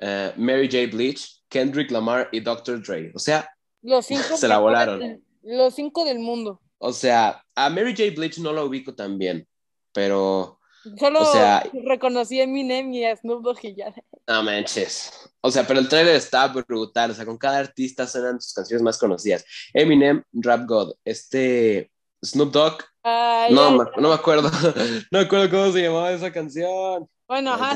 eh, 0.02 0.34
Mary 0.38 0.67
J. 0.71 0.95
Blige, 0.95 1.26
Kendrick 1.50 1.91
Lamar 1.91 2.30
y 2.32 2.39
Dr. 2.41 2.82
Dre. 2.84 3.12
O 3.15 3.19
sea, 3.19 3.50
Los 3.82 4.06
cinco 4.08 4.24
Se 4.38 4.48
la 4.48 4.58
volaron. 4.60 5.00
del- 5.00 5.21
los 5.43 5.76
cinco 5.76 6.06
del 6.06 6.19
mundo. 6.19 6.62
o 6.80 6.91
sea, 6.91 7.43
a 7.56 7.69
Mary 7.69 7.95
J. 7.95 8.12
Blige 8.15 8.41
no 8.41 8.52
la 8.52 8.63
ubico 8.63 8.93
tan 8.95 9.17
bien, 9.17 9.48
pero 9.93 10.60
Solo 11.00 11.21
O 11.21 11.26
sea- 11.32 11.63
reconocí 11.84 12.39
a 12.39 12.43
Eminem 12.43 12.93
y 12.93 13.06
a 13.06 13.15
Snoop 13.15 13.43
Dogg 13.43 13.58
y 13.63 13.76
ya. 13.76 13.91
No 14.28 14.43
manches. 14.43 15.12
O 15.41 15.50
sea, 15.50 15.65
pero 15.65 15.80
el 15.80 15.89
trailer 15.89 16.15
está 16.15 16.48
brutal. 16.48 17.10
O 17.10 17.13
sea, 17.15 17.26
con 17.26 17.38
cada 17.39 17.58
artista 17.58 18.06
suenan 18.06 18.39
sus 18.39 18.54
canciones 18.54 18.84
más 18.84 18.98
conocidas. 19.00 19.43
Eminem, 19.74 20.21
Rap 20.34 20.67
God. 20.67 20.93
Este 21.04 21.89
Snoop 22.26 22.52
Dogg. 22.52 22.84
Ay, 23.04 23.54
No, 23.54 23.68
ay. 23.70 23.78
me- 23.78 24.02
no 24.02 24.10
me 24.10 24.16
acuerdo. 24.16 24.50
No 25.12 25.20
me 25.20 25.26
acuerdo 25.26 25.50
cómo 25.50 25.72
se 25.72 25.82
llamaba 25.84 26.12
esa 26.12 26.32
canción. 26.32 27.08
Bueno, 27.28 27.54
ajá. 27.54 27.76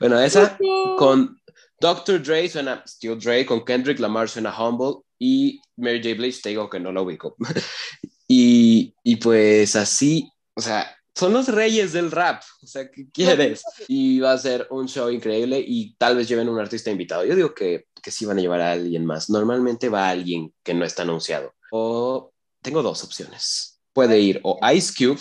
Bueno, 0.00 0.18
esa 0.20 0.58
con 0.98 1.40
Dr. 1.80 2.22
Dre 2.22 2.48
suena 2.48 2.82
Still 2.86 3.18
Dre. 3.18 3.44
Con 3.46 3.64
Kendrick 3.64 3.98
Lamar 3.98 4.28
suena 4.28 4.54
Humble. 4.56 5.02
Y 5.18 5.60
Mary 5.76 6.02
J. 6.02 6.14
Blige, 6.16 6.42
te 6.42 6.48
digo 6.50 6.68
que 6.68 6.78
no 6.80 6.92
lo 6.92 7.02
ubico. 7.02 7.36
Y, 8.28 8.92
y 9.04 9.16
pues 9.16 9.76
así, 9.76 10.28
o 10.56 10.60
sea, 10.60 10.96
son 11.14 11.32
los 11.32 11.46
reyes 11.48 11.92
del 11.92 12.10
rap. 12.10 12.42
O 12.62 12.66
sea, 12.66 12.90
¿qué 12.90 13.06
quieres? 13.12 13.62
y 13.86 14.18
va 14.18 14.32
a 14.32 14.38
ser 14.38 14.66
un 14.70 14.88
show 14.88 15.10
increíble 15.10 15.62
y 15.64 15.94
tal 15.94 16.16
vez 16.16 16.28
lleven 16.28 16.48
un 16.48 16.58
artista 16.58 16.90
invitado. 16.90 17.24
Yo 17.24 17.36
digo 17.36 17.54
que, 17.54 17.86
que 18.02 18.10
sí 18.10 18.26
van 18.26 18.38
a 18.38 18.40
llevar 18.40 18.60
a 18.60 18.72
alguien 18.72 19.06
más. 19.06 19.30
Normalmente 19.30 19.88
va 19.88 20.08
alguien 20.08 20.52
que 20.64 20.74
no 20.74 20.84
está 20.84 21.02
anunciado. 21.02 21.54
O 21.70 22.32
tengo 22.66 22.82
dos 22.82 23.04
opciones. 23.04 23.80
Puede 23.92 24.18
ir 24.18 24.40
o 24.42 24.58
Ice 24.74 24.92
Cube, 24.92 25.20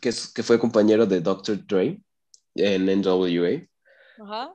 que, 0.00 0.08
es, 0.08 0.26
que 0.32 0.42
fue 0.42 0.58
compañero 0.58 1.06
de 1.06 1.20
Dr. 1.20 1.64
Dre 1.64 2.02
en 2.56 2.86
NWA, 3.00 3.68
Ajá. 4.20 4.52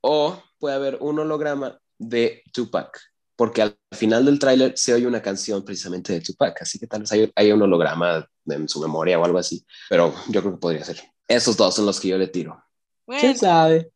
o 0.00 0.42
puede 0.58 0.74
haber 0.74 0.98
un 1.00 1.20
holograma 1.20 1.78
de 1.96 2.42
Tupac, 2.52 3.00
porque 3.36 3.62
al 3.62 3.78
final 3.92 4.24
del 4.24 4.40
tráiler 4.40 4.76
se 4.76 4.92
oye 4.92 5.06
una 5.06 5.22
canción 5.22 5.64
precisamente 5.64 6.12
de 6.14 6.20
Tupac, 6.20 6.60
así 6.60 6.80
que 6.80 6.88
tal 6.88 7.02
vez 7.02 7.12
hay, 7.12 7.30
hay 7.36 7.52
un 7.52 7.62
holograma 7.62 8.28
en 8.46 8.68
su 8.68 8.80
memoria 8.80 9.20
o 9.20 9.24
algo 9.24 9.38
así, 9.38 9.64
pero 9.88 10.12
yo 10.30 10.40
creo 10.40 10.54
que 10.54 10.60
podría 10.60 10.84
ser. 10.84 11.00
Esos 11.28 11.56
dos 11.56 11.76
son 11.76 11.86
los 11.86 12.00
que 12.00 12.08
yo 12.08 12.18
le 12.18 12.26
tiro. 12.26 12.60
Bueno, 13.06 13.20
¿Quién 13.20 13.38
sabe? 13.38 13.92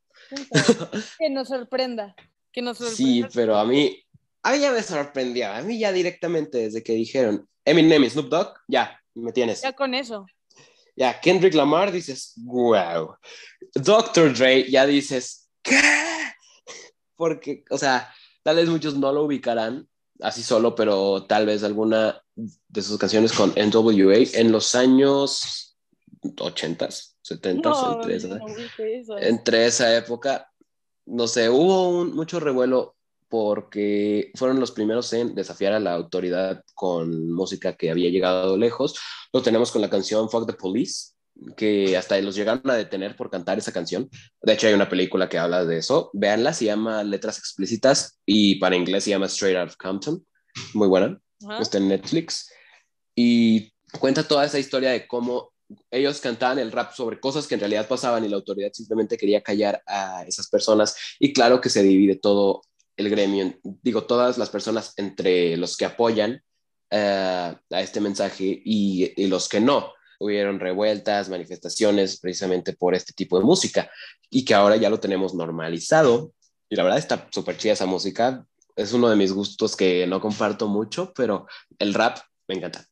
que 1.19 1.31
nos 1.31 1.49
sorprenda. 1.49 2.15
Que 2.53 2.63
nos 2.63 2.79
sorprenda. 2.79 2.97
Sí, 2.97 3.25
pero 3.35 3.57
a 3.57 3.65
mí, 3.65 4.01
a 4.45 4.53
mí 4.53 4.61
ya 4.61 4.71
me 4.71 4.83
sorprendió. 4.85 5.53
A 5.53 5.63
mí 5.63 5.81
ya 5.81 5.91
directamente 5.91 6.59
desde 6.59 6.85
que 6.85 6.93
dijeron 6.93 7.49
Eminem 7.65 8.05
y 8.05 8.11
Snoop 8.11 8.29
Dogg, 8.29 8.55
ya, 8.69 9.01
me 9.15 9.33
tienes. 9.33 9.63
Ya 9.63 9.73
con 9.73 9.95
eso. 9.95 10.27
Ya, 10.97 11.19
Kendrick 11.21 11.55
Lamar 11.55 11.91
dices, 11.91 12.35
wow. 12.45 13.17
Dr. 13.75 14.35
Dre, 14.35 14.71
ya 14.71 14.87
dices, 14.87 15.49
¿qué? 15.63 15.81
Porque, 17.17 17.65
o 17.71 17.79
sea, 17.79 18.13
tal 18.43 18.57
vez 18.57 18.69
muchos 18.69 18.95
no 18.97 19.13
lo 19.13 19.25
ubicarán 19.25 19.89
así 20.21 20.43
solo, 20.43 20.75
pero 20.75 21.25
tal 21.25 21.47
vez 21.47 21.63
alguna 21.63 22.23
de 22.35 22.83
sus 22.83 22.99
canciones 22.99 23.33
con 23.33 23.51
NWA 23.51 24.25
en 24.35 24.53
los 24.53 24.75
años 24.75 25.77
80s, 26.23 27.15
70s, 27.25 27.63
No, 27.63 27.95
entre, 27.95 28.17
esa, 28.17 28.29
no 28.29 29.19
entre 29.19 29.67
esa 29.67 29.97
época, 29.97 30.51
no 31.07 31.27
sé, 31.27 31.49
hubo 31.49 31.89
un, 31.89 32.15
mucho 32.15 32.39
revuelo 32.41 32.97
porque 33.33 34.31
fueron 34.35 34.61
los 34.61 34.73
primeros 34.73 35.11
en 35.15 35.35
desafiar 35.35 35.73
a 35.73 35.81
la 35.81 35.95
autoridad 35.95 36.63
con 36.75 37.33
música 37.33 37.79
que 37.79 37.91
había 37.91 38.11
llegado 38.11 38.59
lejos. 38.59 38.95
Lo 39.33 39.41
tenemos 39.41 39.73
con 39.73 39.81
la 39.81 39.89
canción 39.89 40.29
Fuck 40.29 40.47
the 40.47 40.53
Police, 40.53 41.13
que 41.57 41.97
hasta 41.97 42.21
los 42.21 42.35
llegaron 42.35 42.71
a 42.71 42.75
detener 42.75 43.17
por 43.17 43.31
cantar 43.31 43.57
esa 43.57 43.73
canción. 43.73 44.11
De 44.43 44.53
hecho, 44.53 44.67
hay 44.67 44.75
una 44.75 44.91
película 44.91 45.31
que 45.31 45.39
habla 45.39 45.65
de 45.65 45.79
eso. 45.79 46.11
Véanla, 46.13 46.53
se 46.53 46.67
llama 46.67 47.03
Letras 47.05 47.39
Explícitas 47.39 48.21
y 48.27 48.57
para 48.57 48.77
inglés 48.77 49.05
se 49.05 49.11
llama 49.11 49.25
Straight 49.25 49.57
Out 49.57 49.71
of 49.71 49.77
Compton. 49.79 50.27
Muy 50.75 50.89
buena. 50.89 51.19
Está 51.59 51.79
en 51.79 51.89
Netflix. 51.89 52.53
Y 53.17 53.73
cuenta 53.99 54.29
toda 54.29 54.45
esa 54.45 54.59
historia 54.59 54.91
de 54.91 55.07
cómo 55.07 55.55
ellos 55.91 56.21
cantaban 56.21 56.59
el 56.59 56.71
rap 56.71 56.93
sobre 56.93 57.19
cosas 57.19 57.47
que 57.47 57.55
en 57.55 57.61
realidad 57.61 57.89
pasaban 57.89 58.27
y 58.27 58.29
la 58.29 58.37
autoridad 58.37 58.73
simplemente 58.75 59.17
quería 59.17 59.43
callar 59.43 59.83
a 59.87 60.23
esas 60.27 60.51
personas. 60.51 60.95
Y 61.19 61.33
claro 61.33 61.63
que 61.63 61.71
se 61.71 61.83
divide 61.83 62.17
todo 62.17 62.61
el 62.97 63.11
gremio, 63.11 63.55
digo, 63.63 64.05
todas 64.05 64.39
las 64.39 64.51
personas 64.51 64.93
entre 64.97 65.57
los 65.57 65.77
que 65.77 65.85
apoyan 65.85 66.43
eh, 66.91 67.57
a 67.71 67.81
este 67.81 68.01
mensaje 68.01 68.61
y, 68.65 69.27
los 69.29 69.49
que 69.49 69.61
no. 69.61 69.93
Hubieron 70.19 70.61
revueltas, 70.61 71.29
manifestaciones 71.29 72.21
precisamente 72.21 72.75
por 72.75 72.95
este 72.95 73.13
tipo 73.13 73.39
de 73.39 73.45
música 73.45 73.91
y 74.31 74.45
que 74.45 74.55
ahora 74.55 74.77
ya 74.77 74.89
lo 74.89 75.01
tenemos 75.01 75.35
normalizado. 75.35 76.33
Y 76.69 76.77
la 76.77 76.85
verdad 76.85 76.99
está 76.99 77.29
súper 77.33 77.57
chida 77.57 77.73
esa 77.73 77.87
música. 77.87 78.47
Es 78.77 78.93
uno 78.93 79.11
de 79.11 79.17
mis 79.17 79.33
gustos 79.33 79.75
que 79.75 80.07
no 80.07 80.21
comparto 80.21 80.69
mucho, 80.69 81.13
pero 81.15 81.47
el 81.79 81.93
rap 81.93 82.19
me 82.47 82.55
encanta. 82.55 82.87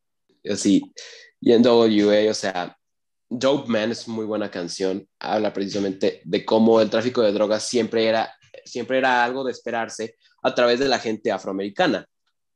Así, 0.50 0.92
y 1.40 1.52
en 1.52 1.64
WA, 1.64 2.30
o 2.30 2.34
sea, 2.34 2.76
Dope 3.28 3.70
Man 3.70 3.92
es 3.92 4.08
muy 4.08 4.26
buena 4.26 4.50
canción. 4.50 5.08
Habla 5.18 5.52
precisamente 5.52 6.20
de 6.24 6.44
cómo 6.44 6.80
el 6.80 6.90
tráfico 6.90 7.22
de 7.22 7.32
drogas 7.32 7.66
siempre 7.66 8.06
era, 8.06 8.34
siempre 8.64 8.98
era 8.98 9.24
algo 9.24 9.44
de 9.44 9.52
esperarse 9.52 10.16
a 10.42 10.54
través 10.54 10.78
de 10.78 10.88
la 10.88 10.98
gente 10.98 11.32
afroamericana. 11.32 12.06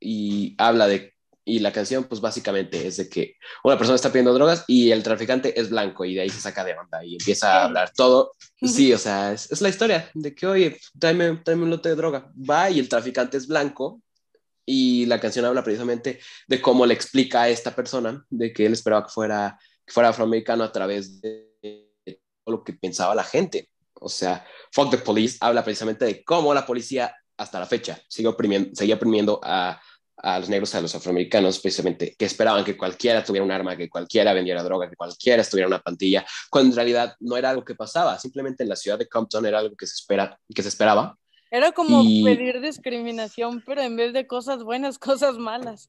Y 0.00 0.54
habla 0.58 0.86
de, 0.86 1.14
y 1.44 1.58
la 1.58 1.72
canción 1.72 2.04
pues 2.04 2.20
básicamente 2.20 2.86
es 2.86 2.96
de 2.96 3.08
que 3.08 3.36
una 3.62 3.76
persona 3.76 3.96
está 3.96 4.10
pidiendo 4.10 4.32
drogas 4.32 4.64
y 4.66 4.90
el 4.90 5.02
traficante 5.02 5.58
es 5.58 5.70
blanco 5.70 6.04
y 6.04 6.14
de 6.14 6.22
ahí 6.22 6.30
se 6.30 6.40
saca 6.40 6.64
de 6.64 6.74
onda 6.74 7.04
y 7.04 7.14
empieza 7.14 7.60
a 7.60 7.64
hablar 7.64 7.92
todo. 7.94 8.32
Sí, 8.60 8.92
o 8.92 8.98
sea, 8.98 9.32
es, 9.32 9.50
es 9.50 9.60
la 9.60 9.68
historia 9.68 10.10
de 10.14 10.34
que, 10.34 10.46
oye, 10.46 10.78
tráeme, 10.98 11.40
tráeme 11.44 11.64
un 11.64 11.70
lote 11.70 11.90
de 11.90 11.96
droga. 11.96 12.32
Va 12.36 12.70
y 12.70 12.78
el 12.78 12.88
traficante 12.88 13.36
es 13.36 13.46
blanco 13.46 14.00
y 14.66 15.06
la 15.06 15.20
canción 15.20 15.44
habla 15.44 15.62
precisamente 15.62 16.20
de 16.46 16.60
cómo 16.62 16.86
le 16.86 16.94
explica 16.94 17.42
a 17.42 17.48
esta 17.48 17.74
persona 17.74 18.24
de 18.30 18.52
que 18.52 18.66
él 18.66 18.72
esperaba 18.72 19.04
que 19.04 19.12
fuera, 19.12 19.58
que 19.84 19.92
fuera 19.92 20.08
afroamericano 20.08 20.64
a 20.64 20.72
través 20.72 21.20
de 21.20 21.50
lo 22.46 22.64
que 22.64 22.72
pensaba 22.72 23.14
la 23.14 23.24
gente. 23.24 23.68
O 24.00 24.08
sea, 24.08 24.46
Fuck 24.74 24.90
the 24.90 24.98
Police 24.98 25.38
habla 25.40 25.62
precisamente 25.62 26.04
de 26.04 26.24
cómo 26.24 26.52
la 26.52 26.66
policía 26.66 27.14
hasta 27.36 27.60
la 27.60 27.66
fecha 27.66 28.00
sigue 28.08 28.28
oprimiendo, 28.28 28.70
seguía 28.74 28.96
oprimiendo 28.96 29.40
a, 29.42 29.80
a 30.16 30.38
los 30.38 30.48
negros, 30.48 30.74
a 30.74 30.80
los 30.80 30.94
afroamericanos, 30.94 31.58
precisamente, 31.60 32.14
que 32.18 32.24
esperaban 32.24 32.64
que 32.64 32.76
cualquiera 32.76 33.22
tuviera 33.22 33.44
un 33.44 33.52
arma, 33.52 33.76
que 33.76 33.88
cualquiera 33.88 34.32
vendiera 34.32 34.62
droga, 34.62 34.90
que 34.90 34.96
cualquiera 34.96 35.42
estuviera 35.42 35.66
en 35.66 35.74
una 35.74 35.82
pantilla, 35.82 36.26
cuando 36.50 36.70
en 36.70 36.76
realidad 36.76 37.16
no 37.20 37.36
era 37.36 37.50
algo 37.50 37.64
que 37.64 37.74
pasaba, 37.74 38.18
simplemente 38.18 38.62
en 38.62 38.68
la 38.68 38.76
ciudad 38.76 38.98
de 38.98 39.08
Compton 39.08 39.46
era 39.46 39.58
algo 39.60 39.76
que 39.76 39.86
se, 39.86 39.94
espera, 39.94 40.38
que 40.52 40.62
se 40.62 40.68
esperaba 40.68 41.16
era 41.54 41.70
como 41.70 42.02
pedir 42.24 42.60
discriminación, 42.60 43.62
pero 43.64 43.80
en 43.80 43.94
vez 43.94 44.12
de 44.12 44.26
cosas 44.26 44.64
buenas, 44.64 44.98
cosas 45.10 45.38
malas. 45.38 45.88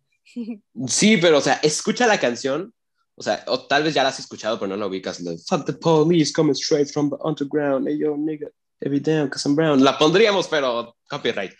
Sí, 0.88 1.17
pero 1.17 1.39
o 1.39 1.41
sea, 1.41 1.56
escucha 1.63 2.06
la 2.06 2.19
canción, 2.19 2.71
o 3.15 3.24
sea, 3.24 3.43
o 3.48 3.65
tal 3.65 3.82
vez 3.82 3.95
ya 3.95 4.04
la 4.04 4.10
has 4.10 4.19
escuchado, 4.19 4.60
pero 4.60 4.69
no 4.69 4.78
la 4.78 4.86
ubicas. 4.86 5.24
Fuck 5.48 5.65
the 5.65 5.74
police 5.74 6.32
coming 6.32 6.54
straight 6.54 6.88
from 6.91 7.10
the 7.10 7.15
underground. 7.24 7.88
Hey, 7.88 7.98
yo, 7.98 8.15
nigga, 8.15 8.48
every 8.81 9.01
cause 9.01 9.45
I'm 9.45 9.55
brown. 9.55 9.83
La 9.83 9.97
pondríamos, 9.97 10.47
pero 10.47 10.95
copyright. 11.09 11.53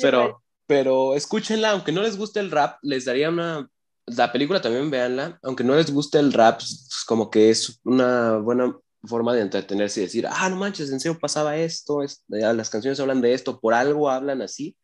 pero, 0.00 0.42
pero 0.66 1.14
escúchenla, 1.14 1.70
aunque 1.70 1.92
no 1.92 2.02
les 2.02 2.16
guste 2.16 2.40
el 2.40 2.50
rap, 2.50 2.78
les 2.82 3.04
daría 3.04 3.28
una. 3.28 3.68
La 4.08 4.30
película 4.30 4.60
también 4.60 4.88
véanla, 4.88 5.38
aunque 5.42 5.64
no 5.64 5.74
les 5.74 5.90
guste 5.90 6.20
el 6.20 6.32
rap, 6.32 6.58
pues, 6.58 7.02
como 7.08 7.28
que 7.28 7.50
es 7.50 7.80
una 7.82 8.36
buena 8.36 8.72
forma 9.06 9.34
de 9.34 9.40
entretenerse 9.42 10.00
y 10.00 10.04
decir, 10.04 10.26
ah, 10.30 10.48
no 10.48 10.56
manches, 10.56 10.90
en 10.90 11.00
serio 11.00 11.18
pasaba 11.18 11.56
esto, 11.56 12.04
las 12.28 12.70
canciones 12.70 13.00
hablan 13.00 13.20
de 13.20 13.34
esto, 13.34 13.58
por 13.58 13.74
algo 13.74 14.08
hablan 14.08 14.42
así. 14.42 14.76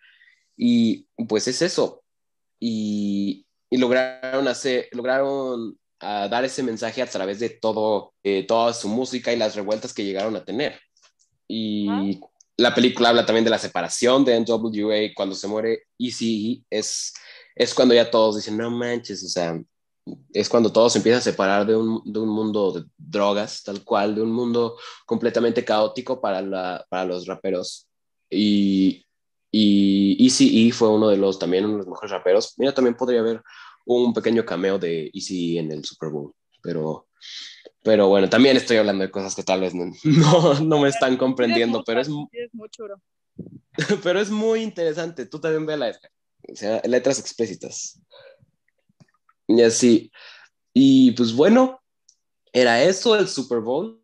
Y 0.56 1.06
pues 1.28 1.48
es 1.48 1.62
eso. 1.62 2.02
Y, 2.58 3.46
y 3.70 3.76
lograron 3.76 4.48
hacer, 4.48 4.88
lograron 4.92 5.78
ah, 6.00 6.28
dar 6.28 6.44
ese 6.44 6.62
mensaje 6.62 7.02
a 7.02 7.06
través 7.06 7.38
de 7.38 7.50
todo, 7.50 8.14
eh, 8.22 8.44
toda 8.46 8.72
su 8.74 8.88
música 8.88 9.32
y 9.32 9.36
las 9.36 9.54
revueltas 9.54 9.94
que 9.94 10.04
llegaron 10.04 10.36
a 10.36 10.44
tener. 10.44 10.80
Y 11.54 12.20
la 12.56 12.74
película 12.74 13.10
habla 13.10 13.26
también 13.26 13.44
de 13.44 13.50
la 13.50 13.58
separación 13.58 14.24
de 14.24 14.38
NWA 14.40 15.14
cuando 15.14 15.34
se 15.34 15.48
muere 15.48 15.84
Easy 15.98 16.64
es 16.70 17.12
es 17.54 17.74
cuando 17.74 17.94
ya 17.94 18.10
todos 18.10 18.36
dicen, 18.36 18.56
no 18.56 18.70
manches, 18.70 19.22
o 19.24 19.28
sea, 19.28 19.60
es 20.32 20.48
cuando 20.48 20.72
todo 20.72 20.88
se 20.90 20.98
empieza 20.98 21.18
a 21.18 21.22
separar 21.22 21.66
de 21.66 21.76
un, 21.76 22.02
de 22.04 22.18
un, 22.18 22.28
mundo 22.28 22.72
de 22.72 22.84
drogas, 22.96 23.62
tal 23.62 23.84
cual, 23.84 24.14
de 24.14 24.22
un 24.22 24.32
mundo 24.32 24.76
completamente 25.06 25.64
caótico 25.64 26.20
para, 26.20 26.40
la, 26.42 26.84
para 26.88 27.04
los 27.04 27.26
raperos. 27.26 27.88
Y, 28.30 29.04
y 29.50 30.24
Easy 30.24 30.68
E 30.68 30.72
fue 30.72 30.88
uno 30.88 31.08
de 31.08 31.16
los, 31.16 31.38
también 31.38 31.64
uno 31.64 31.74
de 31.74 31.78
los 31.78 31.88
mejores 31.88 32.10
raperos. 32.10 32.54
Mira, 32.56 32.74
también 32.74 32.96
podría 32.96 33.20
haber 33.20 33.42
un 33.84 34.12
pequeño 34.12 34.44
cameo 34.44 34.78
de 34.78 35.10
Easy 35.12 35.56
e 35.56 35.60
en 35.60 35.70
el 35.72 35.84
Super 35.84 36.08
Bowl, 36.08 36.32
pero, 36.62 37.06
pero 37.82 38.08
bueno, 38.08 38.28
también 38.28 38.56
estoy 38.56 38.76
hablando 38.76 39.02
de 39.02 39.10
cosas 39.10 39.34
que 39.34 39.42
tal 39.42 39.60
vez 39.60 39.74
no, 39.74 39.92
no, 40.04 40.60
no 40.60 40.80
me 40.80 40.88
están 40.88 41.16
comprendiendo, 41.16 41.82
pero 41.84 42.00
es, 42.00 42.08
pero 44.02 44.20
es 44.20 44.30
muy 44.30 44.62
interesante. 44.62 45.26
Tú 45.26 45.40
también 45.40 45.66
ve 45.66 45.76
la 45.76 45.90
o 45.90 46.56
sea, 46.56 46.80
letras 46.84 47.18
explícitas. 47.18 48.00
Y 49.46 49.62
así. 49.62 50.10
Y 50.74 51.12
pues 51.12 51.32
bueno, 51.34 51.80
era 52.52 52.82
eso 52.82 53.16
el 53.16 53.28
Super 53.28 53.60
Bowl. 53.60 54.02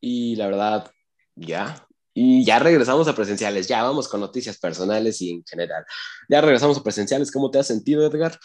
Y 0.00 0.36
la 0.36 0.46
verdad, 0.46 0.90
ya. 1.34 1.86
Y 2.12 2.44
ya 2.44 2.58
regresamos 2.58 3.08
a 3.08 3.14
presenciales. 3.14 3.66
Ya 3.66 3.82
vamos 3.82 4.08
con 4.08 4.20
noticias 4.20 4.58
personales 4.58 5.20
y 5.20 5.30
en 5.30 5.44
general. 5.44 5.84
Ya 6.28 6.40
regresamos 6.40 6.78
a 6.78 6.82
presenciales. 6.82 7.32
¿Cómo 7.32 7.50
te 7.50 7.58
has 7.58 7.66
sentido, 7.66 8.06
Edgar? 8.06 8.38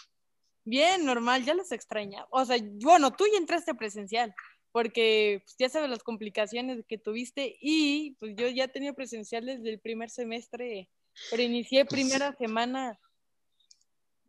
Bien, 0.64 1.04
normal. 1.04 1.44
Ya 1.44 1.54
los 1.54 1.72
extraña. 1.72 2.26
O 2.30 2.44
sea, 2.44 2.58
bueno, 2.82 3.10
tú 3.12 3.24
ya 3.32 3.38
entraste 3.38 3.74
presencial 3.74 4.34
porque 4.72 5.42
pues, 5.44 5.56
ya 5.58 5.68
sabes 5.68 5.90
las 5.90 6.02
complicaciones 6.02 6.84
que 6.86 6.98
tuviste 6.98 7.56
y 7.60 8.16
pues 8.20 8.34
yo 8.36 8.48
ya 8.48 8.68
tenía 8.68 8.92
presenciales 8.92 9.62
del 9.62 9.80
primer 9.80 10.10
semestre, 10.10 10.88
pero 11.30 11.42
inicié 11.42 11.84
primera 11.84 12.34
semana 12.36 12.98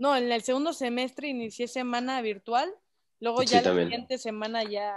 no, 0.02 0.18
en 0.18 0.32
el 0.32 0.42
segundo 0.42 0.74
semestre 0.74 1.28
inicié 1.28 1.68
semana 1.68 2.24
virtual, 2.24 2.74
luego 3.20 3.44
ya 3.44 3.62
la 3.62 3.84
siguiente 3.84 4.18
semana 4.18 4.64
ya... 4.64 4.96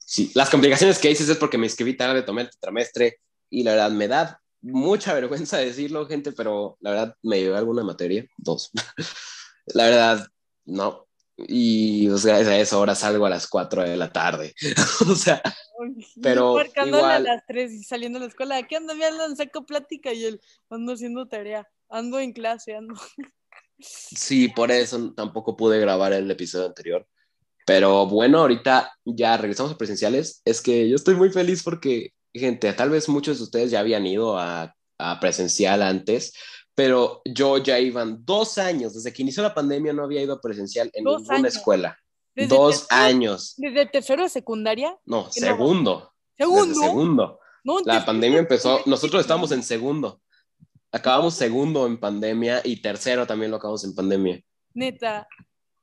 Sí, 0.00 0.32
las 0.34 0.50
complicaciones 0.50 0.98
que 0.98 1.06
dices 1.06 1.28
es 1.28 1.36
porque 1.36 1.56
me 1.56 1.66
inscribí 1.66 1.96
tarde, 1.96 2.24
tomé 2.24 2.42
el 2.42 2.50
trimestre 2.58 3.20
y 3.48 3.62
la 3.62 3.70
verdad 3.70 3.92
me 3.92 4.08
da 4.08 4.42
mucha 4.60 5.14
vergüenza 5.20 5.58
decirlo, 5.58 6.04
gente, 6.08 6.32
pero 6.32 6.78
la 6.80 6.90
verdad 6.90 7.16
me 7.22 7.38
llevé 7.38 7.58
alguna 7.58 7.84
materia, 7.84 8.26
dos. 8.38 8.72
la 9.66 9.84
verdad, 9.84 10.26
no. 10.64 11.06
Y, 11.36 12.08
o 12.08 12.18
sea, 12.18 12.36
a 12.36 12.58
esa 12.58 12.78
hora 12.78 12.94
salgo 12.94 13.24
a 13.26 13.30
las 13.30 13.46
4 13.46 13.82
de 13.82 13.96
la 13.96 14.12
tarde. 14.12 14.54
o 15.10 15.14
sea, 15.14 15.42
pero 16.20 16.60
igual... 16.86 17.04
a 17.04 17.18
las 17.18 17.46
3 17.46 17.72
y 17.72 17.82
saliendo 17.82 18.18
de 18.18 18.26
la 18.26 18.30
escuela, 18.30 18.62
¿qué 18.66 18.76
ando? 18.76 18.94
Me 18.94 19.06
andan, 19.06 19.36
saco 19.36 19.64
plática 19.64 20.12
y 20.12 20.24
él 20.24 20.40
ando 20.68 20.92
haciendo 20.92 21.26
tarea, 21.26 21.66
ando 21.88 22.20
en 22.20 22.32
clase, 22.32 22.76
ando... 22.76 22.94
Sí, 23.78 24.48
por 24.48 24.70
eso 24.70 25.12
tampoco 25.14 25.56
pude 25.56 25.80
grabar 25.80 26.12
el 26.12 26.30
episodio 26.30 26.66
anterior. 26.66 27.06
Pero 27.66 28.06
bueno, 28.06 28.38
ahorita 28.40 28.92
ya 29.04 29.36
regresamos 29.36 29.72
a 29.72 29.78
presenciales. 29.78 30.42
Es 30.44 30.60
que 30.60 30.88
yo 30.88 30.96
estoy 30.96 31.14
muy 31.14 31.30
feliz 31.30 31.62
porque, 31.62 32.12
gente, 32.34 32.72
tal 32.72 32.90
vez 32.90 33.08
muchos 33.08 33.38
de 33.38 33.44
ustedes 33.44 33.70
ya 33.70 33.80
habían 33.80 34.06
ido 34.06 34.38
a, 34.38 34.74
presencial 35.20 35.82
antes, 35.82 36.34
pero 36.80 37.20
yo 37.26 37.58
ya 37.58 37.78
iban 37.78 38.24
dos 38.24 38.56
años, 38.56 38.94
desde 38.94 39.12
que 39.12 39.20
inició 39.20 39.42
la 39.42 39.52
pandemia 39.52 39.92
no 39.92 40.02
había 40.02 40.22
ido 40.22 40.32
a 40.32 40.40
presencial 40.40 40.90
en 40.94 41.04
ninguna 41.04 41.46
escuela. 41.46 41.98
Dos 42.48 42.86
años. 42.88 43.52
¿Desde 43.58 43.84
tercero 43.84 44.22
de 44.22 44.30
secundaria? 44.30 44.98
No, 45.04 45.30
segundo. 45.30 46.10
¿Segundo? 46.38 46.80
segundo. 46.80 47.38
la 47.84 48.06
pandemia 48.06 48.38
empezó, 48.38 48.80
nosotros 48.86 49.20
estábamos 49.20 49.52
en 49.52 49.62
segundo. 49.62 50.22
Acabamos 50.90 51.34
segundo 51.34 51.86
en 51.86 52.00
pandemia 52.00 52.62
y 52.64 52.80
tercero 52.80 53.26
también 53.26 53.50
lo 53.50 53.58
acabamos 53.58 53.84
en 53.84 53.94
pandemia. 53.94 54.40
Neta. 54.72 55.28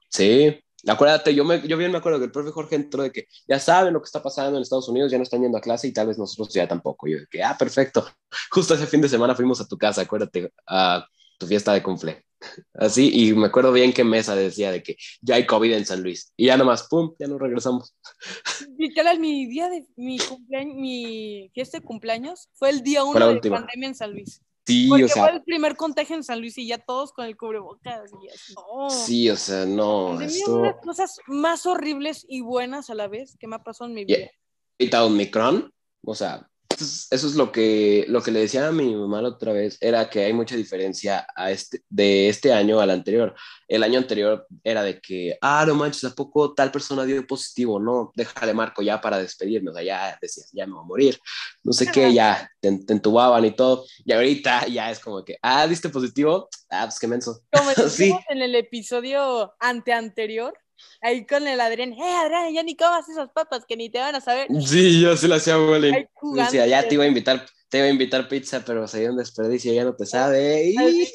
Sí, 0.10 0.60
acuérdate, 0.88 1.34
yo, 1.36 1.44
me, 1.44 1.66
yo 1.68 1.78
bien 1.78 1.92
me 1.92 1.98
acuerdo 1.98 2.20
que 2.20 2.26
el 2.26 2.32
profe 2.32 2.52
Jorge 2.52 2.76
entró 2.76 3.04
de 3.04 3.12
que 3.12 3.28
ya 3.48 3.60
saben 3.60 3.94
lo 3.94 4.02
que 4.02 4.06
está 4.06 4.22
pasando 4.22 4.58
en 4.58 4.64
Estados 4.64 4.90
Unidos, 4.90 5.12
ya 5.12 5.18
no 5.18 5.24
están 5.24 5.42
yendo 5.42 5.58
a 5.58 5.62
clase 5.62 5.88
y 5.88 5.94
tal 5.94 6.08
vez 6.08 6.18
nosotros 6.18 6.54
ya 6.54 6.68
tampoco. 6.68 7.08
Yo 7.08 7.20
de 7.20 7.28
que, 7.30 7.44
ah, 7.44 7.56
perfecto. 7.58 8.08
Justo 8.52 8.74
ese 8.74 8.88
fin 8.88 9.02
de 9.02 9.10
semana 9.10 9.36
fuimos 9.36 9.60
a 9.62 9.68
tu 9.68 9.78
casa, 9.78 10.02
acuérdate, 10.02 10.52
a 10.68 11.06
tu 11.38 11.48
fiesta 11.48 11.74
de 11.74 11.84
cumple. 11.84 12.24
Así, 12.74 13.10
y 13.14 13.34
me 13.34 13.48
acuerdo 13.48 13.72
bien 13.72 13.94
que 13.94 14.04
Mesa 14.04 14.36
decía 14.36 14.72
de 14.72 14.84
que 14.84 14.96
ya 15.22 15.36
hay 15.36 15.46
COVID 15.46 15.74
en 15.74 15.86
San 15.86 16.04
Luis. 16.04 16.34
Y 16.38 16.48
ya 16.48 16.58
nomás, 16.58 16.88
pum, 16.88 17.14
ya 17.20 17.28
nos 17.28 17.40
regresamos. 17.40 17.96
Literal, 18.78 19.20
mi 19.20 19.48
día 19.48 19.70
de 19.70 19.86
mi 19.96 20.20
cumpleaños, 20.20 20.76
mi 20.76 21.50
fiesta 21.54 21.80
de 21.80 21.86
cumpleaños 21.86 22.50
fue 22.54 22.70
el 22.70 22.82
día 22.82 23.04
uno 23.04 23.34
de 23.34 23.50
pandemia 23.50 23.90
en 23.90 23.96
San 23.96 24.12
Luis. 24.12 24.42
Sí, 24.68 24.88
Porque 24.90 25.06
o 25.06 25.08
sea. 25.08 25.24
fue 25.24 25.36
el 25.38 25.44
primer 25.44 25.78
contagio 25.78 26.16
en 26.18 26.26
San 26.26 26.42
Luis 26.42 26.58
y 26.58 26.68
ya 26.68 26.78
todos 26.78 27.14
con 27.14 27.26
el 27.26 27.38
cubrebocas. 27.38 28.12
Y 28.22 28.28
así. 28.28 28.54
No. 28.54 28.90
Sí, 28.90 29.30
o 29.30 29.38
sea, 29.38 29.66
no. 29.66 30.20
Esto... 30.20 30.56
Una 30.56 30.68
de 30.68 30.74
las 30.74 30.84
cosas 30.84 31.20
más 31.28 31.66
horribles 31.66 32.26
y 32.28 32.42
buenas 32.42 32.90
a 32.90 32.94
la 32.94 33.08
vez 33.08 33.38
que 33.40 33.48
me 33.48 33.56
ha 33.56 33.64
pasado 33.64 33.90
en 33.90 33.96
mi 33.96 34.04
vida. 34.04 34.30
¿Y 34.78 34.84
ahorita 34.84 35.06
Omicron? 35.06 35.74
O 36.06 36.14
sea, 36.14 36.50
eso 36.78 36.86
es, 36.86 37.08
eso 37.10 37.28
es 37.28 37.36
lo, 37.36 37.52
que, 37.52 38.06
lo 38.08 38.22
que 38.22 38.32
le 38.32 38.42
decía 38.42 38.68
a 38.68 38.72
mi 38.72 38.96
mamá 38.96 39.22
la 39.22 39.30
otra 39.30 39.52
vez, 39.52 39.78
era 39.82 40.10
que 40.10 40.24
hay 40.24 40.34
mucha 40.34 40.56
diferencia 40.56 41.26
a 41.36 41.52
este, 41.52 41.82
de 41.90 42.30
este 42.30 42.54
año 42.54 42.80
al 42.80 42.92
anterior. 42.92 43.36
El 43.68 43.84
año 43.84 44.00
anterior 44.00 44.48
era 44.64 44.84
de 44.84 45.02
que, 45.02 45.38
ah, 45.42 45.66
no 45.68 45.76
manches, 45.76 46.04
¿a 46.06 46.16
poco 46.16 46.54
tal 46.54 46.72
persona 46.72 47.04
dio 47.04 47.26
positivo? 47.26 47.80
No, 47.80 48.12
déjale 48.16 48.54
marco 48.54 48.82
ya 48.82 49.02
para 49.02 49.18
despedirme, 49.18 49.72
o 49.72 49.74
sea, 49.74 49.84
ya 49.84 50.18
decías, 50.22 50.50
ya 50.54 50.66
me 50.68 50.74
voy 50.74 50.82
a 50.84 50.86
morir, 50.86 51.20
no 51.64 51.74
sé 51.74 51.88
qué, 51.92 52.14
ya 52.14 52.50
te, 52.60 52.68
entubaban 52.68 53.44
y 53.46 53.52
todo, 53.52 53.86
y 54.06 54.12
ahorita 54.14 54.68
ya 54.68 54.92
es 54.92 55.00
como 55.00 55.26
que, 55.26 55.38
ah, 55.42 55.68
¿diste 55.68 55.90
positivo? 55.90 56.48
Ah, 56.70 56.86
pues 56.86 57.00
qué 57.00 57.08
menso. 57.08 57.42
Como 57.52 57.72
sí. 57.90 58.14
en 58.30 58.42
el 58.42 58.56
episodio 58.56 59.56
anteanterior, 59.60 60.54
Ahí 61.02 61.26
con 61.26 61.48
el 61.48 61.60
Adrián, 61.60 61.94
eh, 61.94 62.16
Adrián, 62.24 62.54
ya 62.54 62.64
ni 62.64 62.76
comas 62.76 63.08
esas 63.10 63.30
papas 63.30 63.66
que 63.68 63.78
ni 63.78 63.90
te 63.90 64.00
van 64.00 64.16
a 64.16 64.22
saber. 64.22 64.48
Sí, 64.66 65.02
yo 65.02 65.16
se 65.16 65.28
la 65.28 65.36
hacía 65.36 65.58
bullying. 65.58 66.06
Decía, 66.36 66.68
ya 66.68 66.88
te 66.88 66.96
iba 66.96 67.04
a 67.04 67.08
invitar, 67.08 67.46
te 67.70 67.78
iba 67.80 67.88
a 67.88 67.92
invitar 67.92 68.28
pizza, 68.28 68.64
pero 68.66 68.88
sería 68.88 69.12
un 69.12 69.18
desperdicio, 69.18 69.74
ya 69.74 69.84
no 69.84 69.96
te 69.96 70.06
sabe. 70.06 70.74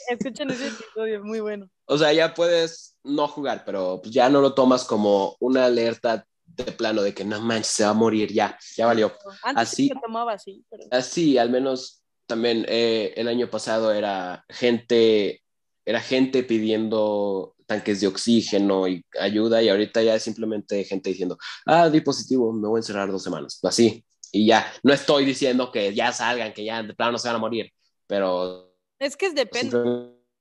Escuchen 0.08 0.50
ese 0.50 0.68
episodio, 0.68 1.24
muy 1.24 1.40
bueno. 1.40 1.68
O 1.86 1.98
sea, 1.98 2.12
ya 2.12 2.34
puedes 2.34 2.96
no 3.02 3.28
jugar, 3.28 3.64
pero 3.64 4.00
pues 4.02 4.14
ya 4.14 4.28
no 4.28 4.40
lo 4.40 4.54
tomas 4.54 4.84
como 4.84 5.36
una 5.40 5.66
alerta 5.66 6.26
de 6.44 6.72
plano 6.72 7.02
de 7.02 7.14
que 7.14 7.24
no 7.24 7.40
manches, 7.40 7.68
se 7.68 7.84
va 7.84 7.90
a 7.90 7.94
morir, 7.94 8.32
ya, 8.32 8.58
ya 8.76 8.86
valió. 8.86 9.12
Antes 9.42 9.62
así, 9.62 9.88
se 9.88 9.94
tomaba 9.94 10.34
así. 10.34 10.64
Así, 10.90 11.38
al 11.38 11.50
menos 11.50 12.02
también 12.26 12.64
eh, 12.68 13.14
el 13.16 13.28
año 13.28 13.48
pasado 13.48 13.92
era 13.92 14.44
gente, 14.48 15.42
era 15.84 16.00
gente 16.00 16.42
pidiendo 16.42 17.54
tanques 17.72 18.00
de 18.00 18.06
oxígeno 18.06 18.86
y 18.86 19.04
ayuda 19.18 19.62
y 19.62 19.68
ahorita 19.70 20.02
ya 20.02 20.14
es 20.14 20.22
simplemente 20.22 20.84
gente 20.84 21.10
diciendo, 21.10 21.38
ah, 21.64 21.88
di 21.88 22.02
positivo, 22.02 22.52
me 22.52 22.68
voy 22.68 22.78
a 22.78 22.80
encerrar 22.80 23.10
dos 23.10 23.22
semanas, 23.22 23.58
así. 23.62 24.04
Y 24.30 24.46
ya, 24.46 24.70
no 24.82 24.92
estoy 24.92 25.24
diciendo 25.24 25.70
que 25.72 25.94
ya 25.94 26.12
salgan, 26.12 26.52
que 26.52 26.64
ya 26.64 26.82
de 26.82 26.94
plano 26.94 27.12
no 27.12 27.18
se 27.18 27.28
van 27.28 27.36
a 27.36 27.40
morir, 27.40 27.70
pero... 28.06 28.74
Es 28.98 29.16
que 29.16 29.26
es 29.26 29.34
depende. 29.34 29.76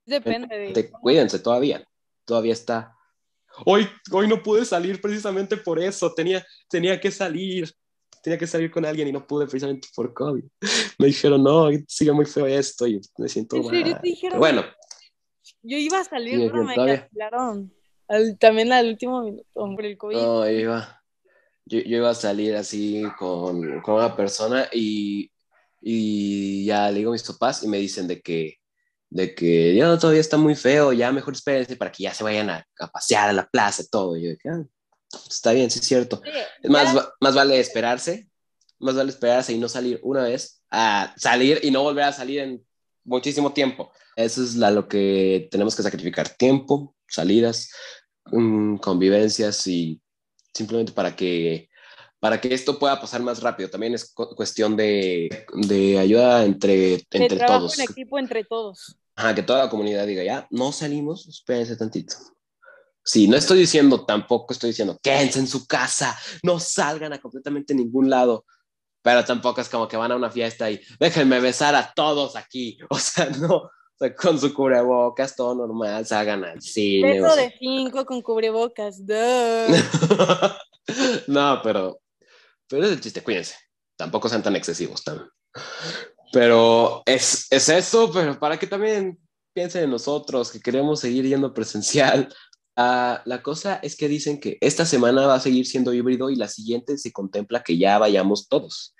Depende 0.05 0.57
de... 0.57 0.91
Cuídense 0.91 1.39
todavía, 1.39 1.85
todavía 2.25 2.53
está... 2.53 2.95
Hoy, 3.65 3.87
hoy 4.11 4.27
no 4.27 4.41
pude 4.41 4.63
salir 4.65 5.01
precisamente 5.01 5.57
por 5.57 5.79
eso, 5.79 6.13
tenía, 6.13 6.45
tenía 6.69 6.99
que 6.99 7.11
salir, 7.11 7.69
tenía 8.23 8.37
que 8.37 8.47
salir 8.47 8.71
con 8.71 8.85
alguien 8.85 9.07
y 9.07 9.11
no 9.11 9.25
pude 9.25 9.45
precisamente 9.45 9.87
por 9.93 10.13
COVID. 10.13 10.43
Me 10.99 11.07
dijeron, 11.07 11.43
no, 11.43 11.69
sigue 11.87 12.11
muy 12.11 12.25
feo 12.25 12.45
esto 12.45 12.87
y 12.87 13.01
me 13.17 13.27
siento 13.27 13.57
mal. 13.57 14.01
bueno, 14.37 14.63
yo 15.63 15.77
iba 15.77 15.99
a 15.99 16.03
salir, 16.03 16.51
pero 16.51 16.63
me 16.63 16.75
cancelaron. 16.75 17.73
también 18.39 18.71
al 18.71 18.87
último 18.87 19.21
minuto, 19.23 19.47
hombre, 19.53 19.89
el 19.89 19.97
COVID. 19.97 20.15
No, 20.15 20.49
iba. 20.49 21.01
Yo, 21.65 21.79
yo 21.79 21.97
iba 21.97 22.09
a 22.09 22.15
salir 22.15 22.55
así 22.55 23.03
con, 23.17 23.81
con 23.81 23.95
una 23.95 24.15
persona 24.15 24.67
y, 24.73 25.31
y, 25.79 26.65
ya 26.65 26.89
le 26.89 26.99
digo 26.99 27.11
a 27.11 27.13
mis 27.13 27.23
papás 27.23 27.63
y 27.63 27.67
me 27.67 27.77
dicen 27.77 28.07
de 28.07 28.21
que, 28.21 28.57
de 29.09 29.35
que 29.35 29.75
ya 29.75 29.97
todavía 29.97 30.21
está 30.21 30.37
muy 30.37 30.55
feo, 30.55 30.91
ya 30.91 31.11
mejor 31.11 31.33
espérense 31.33 31.75
para 31.75 31.91
que 31.91 32.03
ya 32.03 32.13
se 32.13 32.23
vayan 32.23 32.49
a, 32.49 32.65
a 32.79 32.87
pasear 32.87 33.29
a 33.29 33.33
la 33.33 33.47
plaza 33.47 33.83
y 33.83 33.87
todo. 33.87 34.17
Y 34.17 34.23
yo 34.23 34.29
dije, 34.31 34.49
ah, 34.49 34.63
está 35.29 35.51
bien, 35.51 35.69
sí 35.69 35.79
es 35.79 35.85
cierto. 35.85 36.21
es 36.61 36.69
más, 36.69 36.95
más 37.19 37.35
vale 37.35 37.59
esperarse, 37.59 38.27
más 38.79 38.95
vale 38.95 39.11
esperarse 39.11 39.53
y 39.53 39.59
no 39.59 39.69
salir 39.69 39.99
una 40.03 40.23
vez 40.23 40.63
a 40.71 41.13
salir 41.17 41.59
y 41.61 41.71
no 41.71 41.83
volver 41.83 42.05
a 42.05 42.13
salir 42.13 42.39
en 42.39 42.65
muchísimo 43.03 43.53
tiempo. 43.53 43.91
Eso 44.15 44.43
es 44.43 44.55
la, 44.55 44.71
lo 44.71 44.87
que 44.87 45.47
tenemos 45.51 45.75
que 45.75 45.83
sacrificar, 45.83 46.29
tiempo, 46.29 46.95
salidas, 47.07 47.71
mm, 48.25 48.77
convivencias 48.77 49.65
y 49.67 50.01
simplemente 50.53 50.91
para 50.91 51.15
que, 51.15 51.69
para 52.19 52.39
que 52.39 52.53
esto 52.53 52.77
pueda 52.77 52.99
pasar 52.99 53.21
más 53.21 53.41
rápido. 53.41 53.69
También 53.69 53.93
es 53.93 54.13
cuestión 54.13 54.75
de, 54.75 55.45
de 55.53 55.99
ayuda 55.99 56.45
entre, 56.45 57.05
entre 57.11 57.37
de 57.37 57.45
todos. 57.45 57.79
en 57.79 57.89
equipo 57.89 58.19
entre 58.19 58.43
todos. 58.43 58.97
Ajá, 59.15 59.35
que 59.35 59.43
toda 59.43 59.65
la 59.65 59.69
comunidad 59.69 60.07
diga, 60.07 60.23
ya, 60.23 60.47
no 60.51 60.71
salimos, 60.71 61.27
espérense 61.27 61.75
tantito. 61.75 62.15
Sí, 63.03 63.27
no 63.27 63.35
estoy 63.35 63.59
diciendo, 63.59 64.05
tampoco 64.05 64.53
estoy 64.53 64.69
diciendo, 64.69 64.99
quédense 65.01 65.39
en 65.39 65.47
su 65.47 65.65
casa, 65.65 66.17
no 66.43 66.59
salgan 66.59 67.13
a 67.13 67.19
completamente 67.19 67.73
ningún 67.73 68.09
lado 68.09 68.45
pero 69.01 69.25
tampoco 69.25 69.61
es 69.61 69.69
como 69.69 69.87
que 69.87 69.97
van 69.97 70.11
a 70.11 70.15
una 70.15 70.29
fiesta 70.29 70.69
y 70.69 70.79
déjenme 70.99 71.39
besar 71.39 71.75
a 71.75 71.91
todos 71.93 72.35
aquí. 72.35 72.77
O 72.89 72.97
sea, 72.97 73.29
no, 73.29 73.55
o 73.55 73.71
sea, 73.97 74.15
con 74.15 74.39
su 74.39 74.53
cubrebocas, 74.53 75.35
todo 75.35 75.55
normal, 75.55 76.05
salgan 76.05 76.43
al 76.43 76.61
cine. 76.61 77.21
Beso 77.21 77.35
de 77.35 77.55
cinco 77.57 78.05
con 78.05 78.21
cubrebocas, 78.21 78.99
no, 81.27 81.61
pero, 81.63 81.99
pero 82.67 82.85
es 82.85 82.91
el 82.91 83.01
chiste, 83.01 83.23
cuídense. 83.23 83.55
Tampoco 83.95 84.29
sean 84.29 84.43
tan 84.43 84.55
excesivos 84.55 85.03
también. 85.03 85.27
Pero 86.33 87.03
es, 87.05 87.47
es 87.51 87.69
eso, 87.69 88.11
pero 88.11 88.39
para 88.39 88.57
que 88.57 88.67
también 88.67 89.19
piensen 89.53 89.83
en 89.83 89.91
nosotros, 89.91 90.51
que 90.51 90.61
queremos 90.61 91.01
seguir 91.01 91.25
yendo 91.25 91.53
presencial, 91.53 92.33
Ah, 92.75 93.21
la 93.25 93.43
cosa 93.43 93.79
es 93.83 93.97
que 93.97 94.07
dicen 94.07 94.39
que 94.39 94.57
esta 94.61 94.85
semana 94.85 95.27
va 95.27 95.35
a 95.35 95.39
seguir 95.39 95.65
siendo 95.65 95.93
híbrido 95.93 96.29
y 96.29 96.35
la 96.35 96.47
siguiente 96.47 96.97
se 96.97 97.11
contempla 97.11 97.63
que 97.63 97.77
ya 97.77 97.97
vayamos 97.97 98.47
todos, 98.47 98.95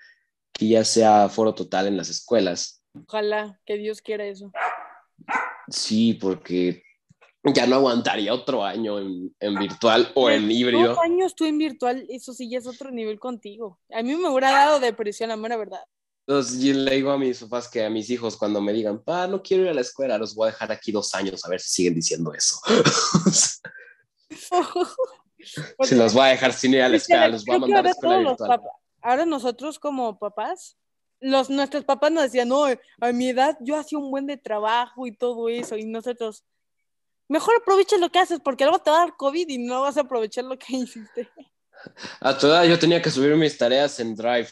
que 0.52 0.68
ya 0.68 0.84
sea 0.84 1.28
foro 1.28 1.54
total 1.54 1.86
en 1.86 1.96
las 1.96 2.10
escuelas. 2.10 2.82
Ojalá, 3.06 3.58
que 3.64 3.78
Dios 3.78 4.02
quiera 4.02 4.26
eso. 4.26 4.52
Sí, 5.68 6.14
porque 6.14 6.82
ya 7.44 7.66
no 7.66 7.76
aguantaría 7.76 8.34
otro 8.34 8.64
año 8.64 8.98
en, 9.00 9.54
virtual 9.58 10.12
o 10.14 10.30
en 10.30 10.50
híbrido. 10.50 10.90
Dos 10.90 10.98
años 10.98 11.34
tú 11.34 11.44
en 11.44 11.58
virtual, 11.58 12.06
eso 12.08 12.34
sí 12.34 12.48
ya 12.48 12.58
es 12.58 12.66
otro 12.66 12.90
nivel 12.90 13.18
contigo. 13.18 13.80
A 13.90 14.02
mí 14.02 14.14
me 14.14 14.28
hubiera 14.28 14.52
dado 14.52 14.80
depresión, 14.80 15.30
la 15.30 15.36
mera 15.36 15.56
verdad. 15.56 15.80
Entonces, 16.32 16.62
yo 16.62 16.72
le 16.72 16.94
digo 16.94 17.10
a 17.10 17.18
mis 17.18 17.40
papás 17.40 17.68
que 17.68 17.84
a 17.84 17.90
mis 17.90 18.08
hijos 18.08 18.38
cuando 18.38 18.58
me 18.62 18.72
digan, 18.72 19.04
pa, 19.04 19.26
no 19.26 19.42
quiero 19.42 19.64
ir 19.64 19.68
a 19.68 19.74
la 19.74 19.82
escuela, 19.82 20.16
los 20.16 20.34
voy 20.34 20.48
a 20.48 20.52
dejar 20.52 20.72
aquí 20.72 20.90
dos 20.90 21.14
años 21.14 21.44
a 21.44 21.50
ver 21.50 21.60
si 21.60 21.68
siguen 21.68 21.94
diciendo 21.94 22.32
eso. 22.32 22.56
si 25.82 25.94
los 25.94 26.14
voy 26.14 26.22
a 26.22 26.28
dejar 26.28 26.54
sin 26.54 26.72
ir 26.72 26.80
a 26.80 26.88
la 26.88 26.96
escuela, 26.96 27.28
los 27.28 27.44
voy 27.44 27.56
a 27.56 27.58
mandar 27.58 27.80
a 27.80 27.82
la 27.82 27.90
escuela 27.90 28.16
virtual. 28.16 28.62
Ahora 29.02 29.26
nosotros 29.26 29.78
como 29.78 30.18
papás, 30.18 30.78
los, 31.20 31.50
nuestros 31.50 31.84
papás 31.84 32.10
nos 32.10 32.22
decían, 32.22 32.48
no, 32.48 32.64
a 32.64 33.12
mi 33.12 33.28
edad 33.28 33.58
yo 33.60 33.76
hacía 33.76 33.98
un 33.98 34.10
buen 34.10 34.26
de 34.26 34.38
trabajo 34.38 35.06
y 35.06 35.14
todo 35.14 35.50
eso, 35.50 35.76
y 35.76 35.84
nosotros, 35.84 36.44
mejor 37.28 37.56
aprovecha 37.60 37.98
lo 37.98 38.08
que 38.08 38.20
haces 38.20 38.40
porque 38.42 38.64
luego 38.64 38.78
te 38.78 38.90
va 38.90 39.02
a 39.02 39.06
dar 39.06 39.18
COVID 39.18 39.50
y 39.50 39.58
no 39.58 39.82
vas 39.82 39.98
a 39.98 40.00
aprovechar 40.00 40.44
lo 40.44 40.58
que 40.58 40.76
hiciste. 40.76 41.28
A 42.20 42.38
tu 42.38 42.46
edad 42.46 42.64
yo 42.64 42.78
tenía 42.78 43.02
que 43.02 43.10
subir 43.10 43.36
mis 43.36 43.58
tareas 43.58 44.00
en 44.00 44.14
Drive 44.14 44.48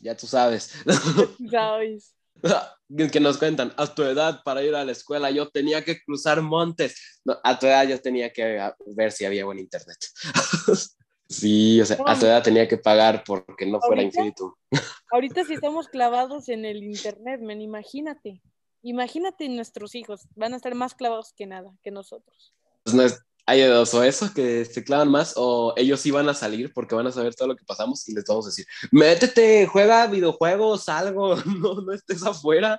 ya 0.00 0.16
tú 0.16 0.26
sabes. 0.26 0.72
Sabes. 1.50 2.14
que 3.12 3.20
nos 3.20 3.38
cuentan, 3.38 3.72
a 3.76 3.86
tu 3.94 4.02
edad 4.02 4.42
para 4.44 4.62
ir 4.62 4.74
a 4.74 4.84
la 4.84 4.92
escuela 4.92 5.30
yo 5.30 5.48
tenía 5.48 5.84
que 5.84 6.02
cruzar 6.02 6.40
montes. 6.42 7.20
a 7.44 7.58
tu 7.58 7.66
edad 7.66 7.86
yo 7.86 8.00
tenía 8.00 8.32
que 8.32 8.72
ver 8.86 9.12
si 9.12 9.24
había 9.24 9.44
buen 9.44 9.58
internet. 9.58 9.98
sí, 11.28 11.80
o 11.80 11.84
sea, 11.84 11.98
a 12.06 12.18
tu 12.18 12.26
edad 12.26 12.42
tenía 12.42 12.66
que 12.66 12.78
pagar 12.78 13.22
porque 13.24 13.66
no 13.66 13.80
fuera 13.80 14.02
infinito. 14.02 14.56
ahorita 15.12 15.44
si 15.44 15.54
estamos 15.54 15.88
clavados 15.88 16.48
en 16.48 16.64
el 16.64 16.82
internet, 16.82 17.40
men, 17.40 17.60
imagínate. 17.60 18.42
Imagínate 18.82 19.46
nuestros 19.50 19.94
hijos, 19.94 20.22
van 20.34 20.54
a 20.54 20.56
estar 20.56 20.74
más 20.74 20.94
clavados 20.94 21.34
que 21.36 21.46
nada, 21.46 21.70
que 21.82 21.90
nosotros. 21.90 22.54
Hay 23.46 23.62
dos, 23.62 23.92
o 23.94 24.02
eso, 24.02 24.32
que 24.34 24.64
se 24.64 24.84
clavan 24.84 25.10
más, 25.10 25.34
o 25.36 25.74
ellos 25.76 26.00
sí 26.00 26.10
van 26.10 26.28
a 26.28 26.34
salir 26.34 26.72
porque 26.72 26.94
van 26.94 27.06
a 27.06 27.12
saber 27.12 27.34
todo 27.34 27.48
lo 27.48 27.56
que 27.56 27.64
pasamos 27.64 28.08
y 28.08 28.14
les 28.14 28.24
vamos 28.24 28.46
a 28.46 28.50
decir, 28.50 28.66
métete, 28.92 29.66
juega 29.66 30.06
videojuegos, 30.06 30.88
algo, 30.88 31.34
no, 31.60 31.80
no 31.80 31.92
estés 31.92 32.22
afuera, 32.24 32.78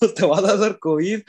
te 0.16 0.26
vas 0.26 0.44
a 0.44 0.56
dar 0.56 0.78
COVID. 0.78 1.22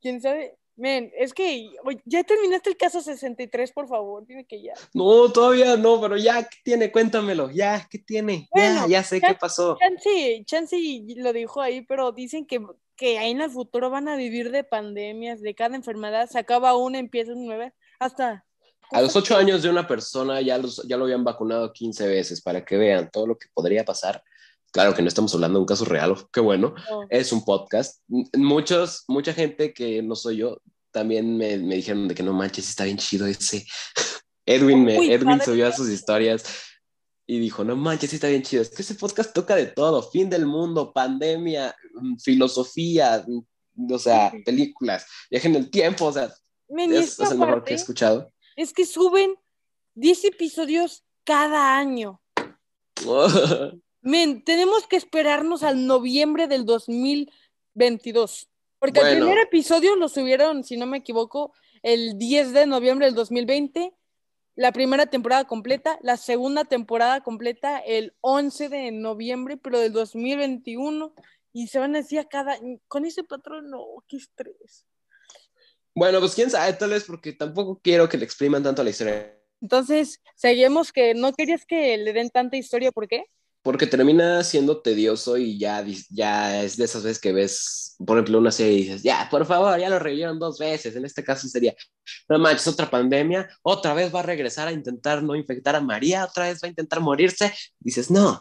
¿Quién 0.00 0.20
sabe? 0.20 0.56
Men, 0.76 1.10
es 1.16 1.32
que 1.32 1.70
ya 2.04 2.22
terminaste 2.22 2.68
el 2.68 2.76
caso 2.76 3.00
63, 3.00 3.72
por 3.72 3.88
favor, 3.88 4.26
dime 4.26 4.44
que 4.44 4.62
ya. 4.62 4.74
No, 4.92 5.32
todavía 5.32 5.74
no, 5.78 5.98
pero 6.02 6.18
ya, 6.18 6.42
¿qué 6.42 6.58
tiene? 6.62 6.92
Cuéntamelo, 6.92 7.50
ya, 7.50 7.88
¿qué 7.90 7.98
tiene? 7.98 8.46
ya, 8.54 8.86
ya 8.86 9.02
sé 9.02 9.22
qué 9.22 9.34
pasó. 9.40 9.78
Chansey, 9.80 10.44
Chansey 10.44 11.14
lo 11.16 11.32
dijo 11.32 11.62
ahí, 11.62 11.80
pero 11.80 12.12
dicen 12.12 12.44
que 12.44 12.60
que 12.96 13.18
ahí 13.18 13.30
en 13.30 13.40
el 13.40 13.50
futuro 13.50 13.90
van 13.90 14.08
a 14.08 14.16
vivir 14.16 14.50
de 14.50 14.64
pandemias, 14.64 15.40
de 15.40 15.54
cada 15.54 15.76
enfermedad, 15.76 16.28
se 16.28 16.38
acaba 16.38 16.76
una, 16.76 16.98
empieza 16.98 17.32
una 17.32 17.44
nueva, 17.44 17.72
hasta... 17.98 18.44
A 18.92 19.02
los 19.02 19.16
ocho 19.16 19.36
años 19.36 19.62
de 19.62 19.68
una 19.68 19.86
persona 19.86 20.40
ya, 20.40 20.58
los, 20.58 20.86
ya 20.86 20.96
lo 20.96 21.04
habían 21.04 21.24
vacunado 21.24 21.72
15 21.72 22.06
veces 22.06 22.40
para 22.40 22.64
que 22.64 22.76
vean 22.76 23.10
todo 23.12 23.26
lo 23.26 23.36
que 23.36 23.48
podría 23.52 23.84
pasar. 23.84 24.22
Claro 24.70 24.94
que 24.94 25.02
no 25.02 25.08
estamos 25.08 25.34
hablando 25.34 25.58
de 25.58 25.62
un 25.62 25.66
caso 25.66 25.84
real, 25.84 26.14
qué 26.32 26.40
bueno, 26.40 26.74
es 27.10 27.32
un 27.32 27.44
podcast. 27.44 28.02
Muchos, 28.36 29.04
mucha 29.08 29.32
gente 29.32 29.72
que 29.72 30.02
no 30.02 30.14
soy 30.14 30.36
yo 30.36 30.60
también 30.92 31.36
me, 31.36 31.58
me 31.58 31.76
dijeron 31.76 32.06
de 32.06 32.14
que 32.14 32.22
no 32.22 32.32
manches, 32.32 32.68
está 32.68 32.84
bien 32.84 32.98
chido 32.98 33.26
ese. 33.26 33.66
Edwin, 34.46 34.84
me, 34.84 35.12
Edwin 35.12 35.40
subió 35.40 35.66
a 35.66 35.72
sus 35.72 35.88
historias 35.88 36.44
y 37.26 37.38
dijo, 37.38 37.64
no 37.64 37.74
manches, 37.76 38.10
sí 38.10 38.16
está 38.16 38.28
bien 38.28 38.42
chido. 38.42 38.62
Es 38.62 38.70
que 38.70 38.82
ese 38.82 38.94
podcast 38.94 39.34
toca 39.34 39.56
de 39.56 39.66
todo, 39.66 40.02
fin 40.02 40.30
del 40.30 40.46
mundo, 40.46 40.92
pandemia, 40.92 41.74
mm, 41.94 42.16
filosofía, 42.18 43.24
mm, 43.26 43.92
o 43.92 43.98
sea, 43.98 44.32
películas, 44.44 45.06
viaje 45.30 45.48
en 45.48 45.56
el 45.56 45.70
tiempo, 45.70 46.06
o 46.06 46.12
sea, 46.12 46.32
es, 46.68 47.18
es, 47.18 47.30
el 47.30 47.38
mejor 47.38 47.64
que 47.64 47.72
he 47.72 47.76
escuchado. 47.76 48.32
Es 48.54 48.72
que 48.72 48.86
suben 48.86 49.34
10 49.94 50.24
episodios 50.24 51.04
cada 51.24 51.76
año. 51.76 52.20
Men, 54.00 54.44
tenemos 54.44 54.86
que 54.86 54.96
esperarnos 54.96 55.64
al 55.64 55.86
noviembre 55.86 56.46
del 56.46 56.64
2022. 56.64 58.48
Porque 58.78 59.00
el 59.00 59.18
primer 59.18 59.38
episodio 59.38 59.96
lo 59.96 60.08
subieron, 60.08 60.62
si 60.62 60.76
no 60.76 60.86
me 60.86 60.98
equivoco, 60.98 61.52
el 61.82 62.16
10 62.18 62.52
de 62.52 62.66
noviembre 62.66 63.06
del 63.06 63.14
2020. 63.16 63.92
La 64.56 64.72
primera 64.72 65.06
temporada 65.06 65.44
completa, 65.44 65.98
la 66.02 66.16
segunda 66.16 66.64
temporada 66.64 67.20
completa 67.20 67.78
el 67.78 68.14
11 68.22 68.70
de 68.70 68.90
noviembre, 68.90 69.58
pero 69.58 69.78
del 69.78 69.92
2021. 69.92 71.14
Y 71.52 71.68
se 71.68 71.78
van 71.78 71.94
a 71.94 71.98
decir 71.98 72.18
a 72.18 72.24
cada. 72.24 72.58
Con 72.88 73.04
ese 73.04 73.22
patrón, 73.22 73.70
no, 73.70 73.84
qué 74.08 74.16
estrés. 74.16 74.86
Bueno, 75.94 76.20
pues 76.20 76.34
quién 76.34 76.50
sabe, 76.50 76.72
tal 76.72 76.90
vez 76.90 77.04
porque 77.04 77.32
tampoco 77.34 77.80
quiero 77.82 78.08
que 78.08 78.18
le 78.18 78.24
expriman 78.24 78.62
tanto 78.62 78.82
la 78.82 78.90
historia. 78.90 79.34
Entonces, 79.60 80.22
seguimos 80.34 80.92
que 80.92 81.14
no 81.14 81.32
querías 81.32 81.64
que 81.64 81.96
le 81.96 82.12
den 82.12 82.30
tanta 82.30 82.56
historia, 82.56 82.92
¿por 82.92 83.08
qué? 83.08 83.24
Porque 83.66 83.88
termina 83.88 84.44
siendo 84.44 84.80
tedioso 84.80 85.36
y 85.36 85.58
ya, 85.58 85.84
ya 86.10 86.62
es 86.62 86.76
de 86.76 86.84
esas 86.84 87.02
veces 87.02 87.20
que 87.20 87.32
ves, 87.32 87.96
por 88.06 88.16
ejemplo, 88.16 88.38
una 88.38 88.52
serie 88.52 88.74
y 88.74 88.82
dices, 88.84 89.02
ya, 89.02 89.26
por 89.28 89.44
favor, 89.44 89.76
ya 89.80 89.90
lo 89.90 89.98
revivieron 89.98 90.38
dos 90.38 90.60
veces. 90.60 90.94
En 90.94 91.04
este 91.04 91.24
caso 91.24 91.48
sería, 91.48 91.74
no 92.28 92.38
manches, 92.38 92.68
otra 92.68 92.88
pandemia, 92.88 93.48
otra 93.62 93.92
vez 93.92 94.14
va 94.14 94.20
a 94.20 94.22
regresar 94.22 94.68
a 94.68 94.72
intentar 94.72 95.20
no 95.20 95.34
infectar 95.34 95.74
a 95.74 95.80
María, 95.80 96.26
otra 96.26 96.44
vez 96.44 96.60
va 96.62 96.66
a 96.66 96.68
intentar 96.68 97.00
morirse. 97.00 97.52
Dices, 97.80 98.08
no. 98.08 98.40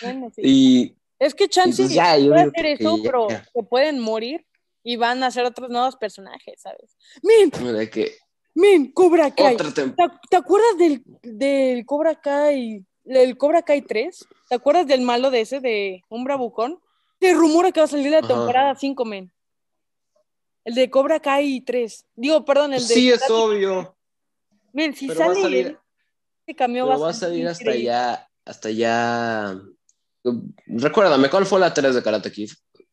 Bueno, 0.00 0.30
sí. 0.34 0.40
Y 0.42 0.96
Es 1.18 1.34
que 1.34 1.46
Chance 1.50 1.82
pues 1.82 1.94
ya, 1.94 2.16
yo 2.16 2.32
que 2.54 2.78
ya. 2.80 2.90
pero 3.02 3.28
se 3.28 3.62
pueden 3.68 3.98
morir 3.98 4.46
y 4.82 4.96
van 4.96 5.22
a 5.24 5.30
ser 5.30 5.44
otros 5.44 5.68
nuevos 5.68 5.96
personajes, 5.96 6.62
¿sabes? 6.62 6.96
¡Min! 7.22 7.50
que 7.90 8.16
¡Min! 8.54 8.92
¡Cobra 8.92 9.30
Kai! 9.30 9.58
¿Te, 9.58 9.82
te 10.30 10.36
acuerdas 10.36 10.78
del, 10.78 11.02
del 11.22 11.84
Cobra 11.84 12.18
Kai, 12.18 12.82
del 13.04 13.36
Cobra 13.36 13.62
Kai 13.62 13.82
3? 13.82 14.26
¿Te 14.48 14.54
acuerdas 14.54 14.86
del 14.86 15.00
malo 15.02 15.30
de 15.30 15.40
ese, 15.42 15.60
de 15.60 16.02
un 16.08 16.24
bravucón? 16.24 16.78
Se 17.20 17.32
rumora 17.34 17.70
que 17.72 17.80
va 17.80 17.84
a 17.84 17.88
salir 17.88 18.10
la 18.10 18.18
Ajá. 18.18 18.28
temporada 18.28 18.74
5, 18.74 19.04
men. 19.04 19.32
El 20.64 20.74
de 20.74 20.90
Cobra 20.90 21.20
Kai 21.20 21.60
3. 21.60 22.06
Digo, 22.14 22.44
perdón, 22.44 22.72
el 22.74 22.86
de... 22.86 22.94
Sí, 22.94 23.10
es 23.10 23.28
obvio, 23.30 23.96
Men, 24.72 24.94
si 24.94 25.06
pero 25.06 25.20
va 25.20 25.26
a 25.26 25.28
sale 25.34 25.42
salir- 25.42 25.78
este 26.46 26.68
va 26.78 27.08
a 27.08 27.12
salir 27.12 27.46
hasta 27.48 27.62
increíble. 27.62 27.90
allá, 27.90 28.28
hasta 28.44 28.68
allá. 28.68 29.60
Recuérdame, 30.66 31.28
¿cuál 31.30 31.46
fue 31.46 31.60
la 31.60 31.72
3 31.74 31.94
de 31.94 32.02
Karate 32.02 32.30
Kid? 32.32 32.50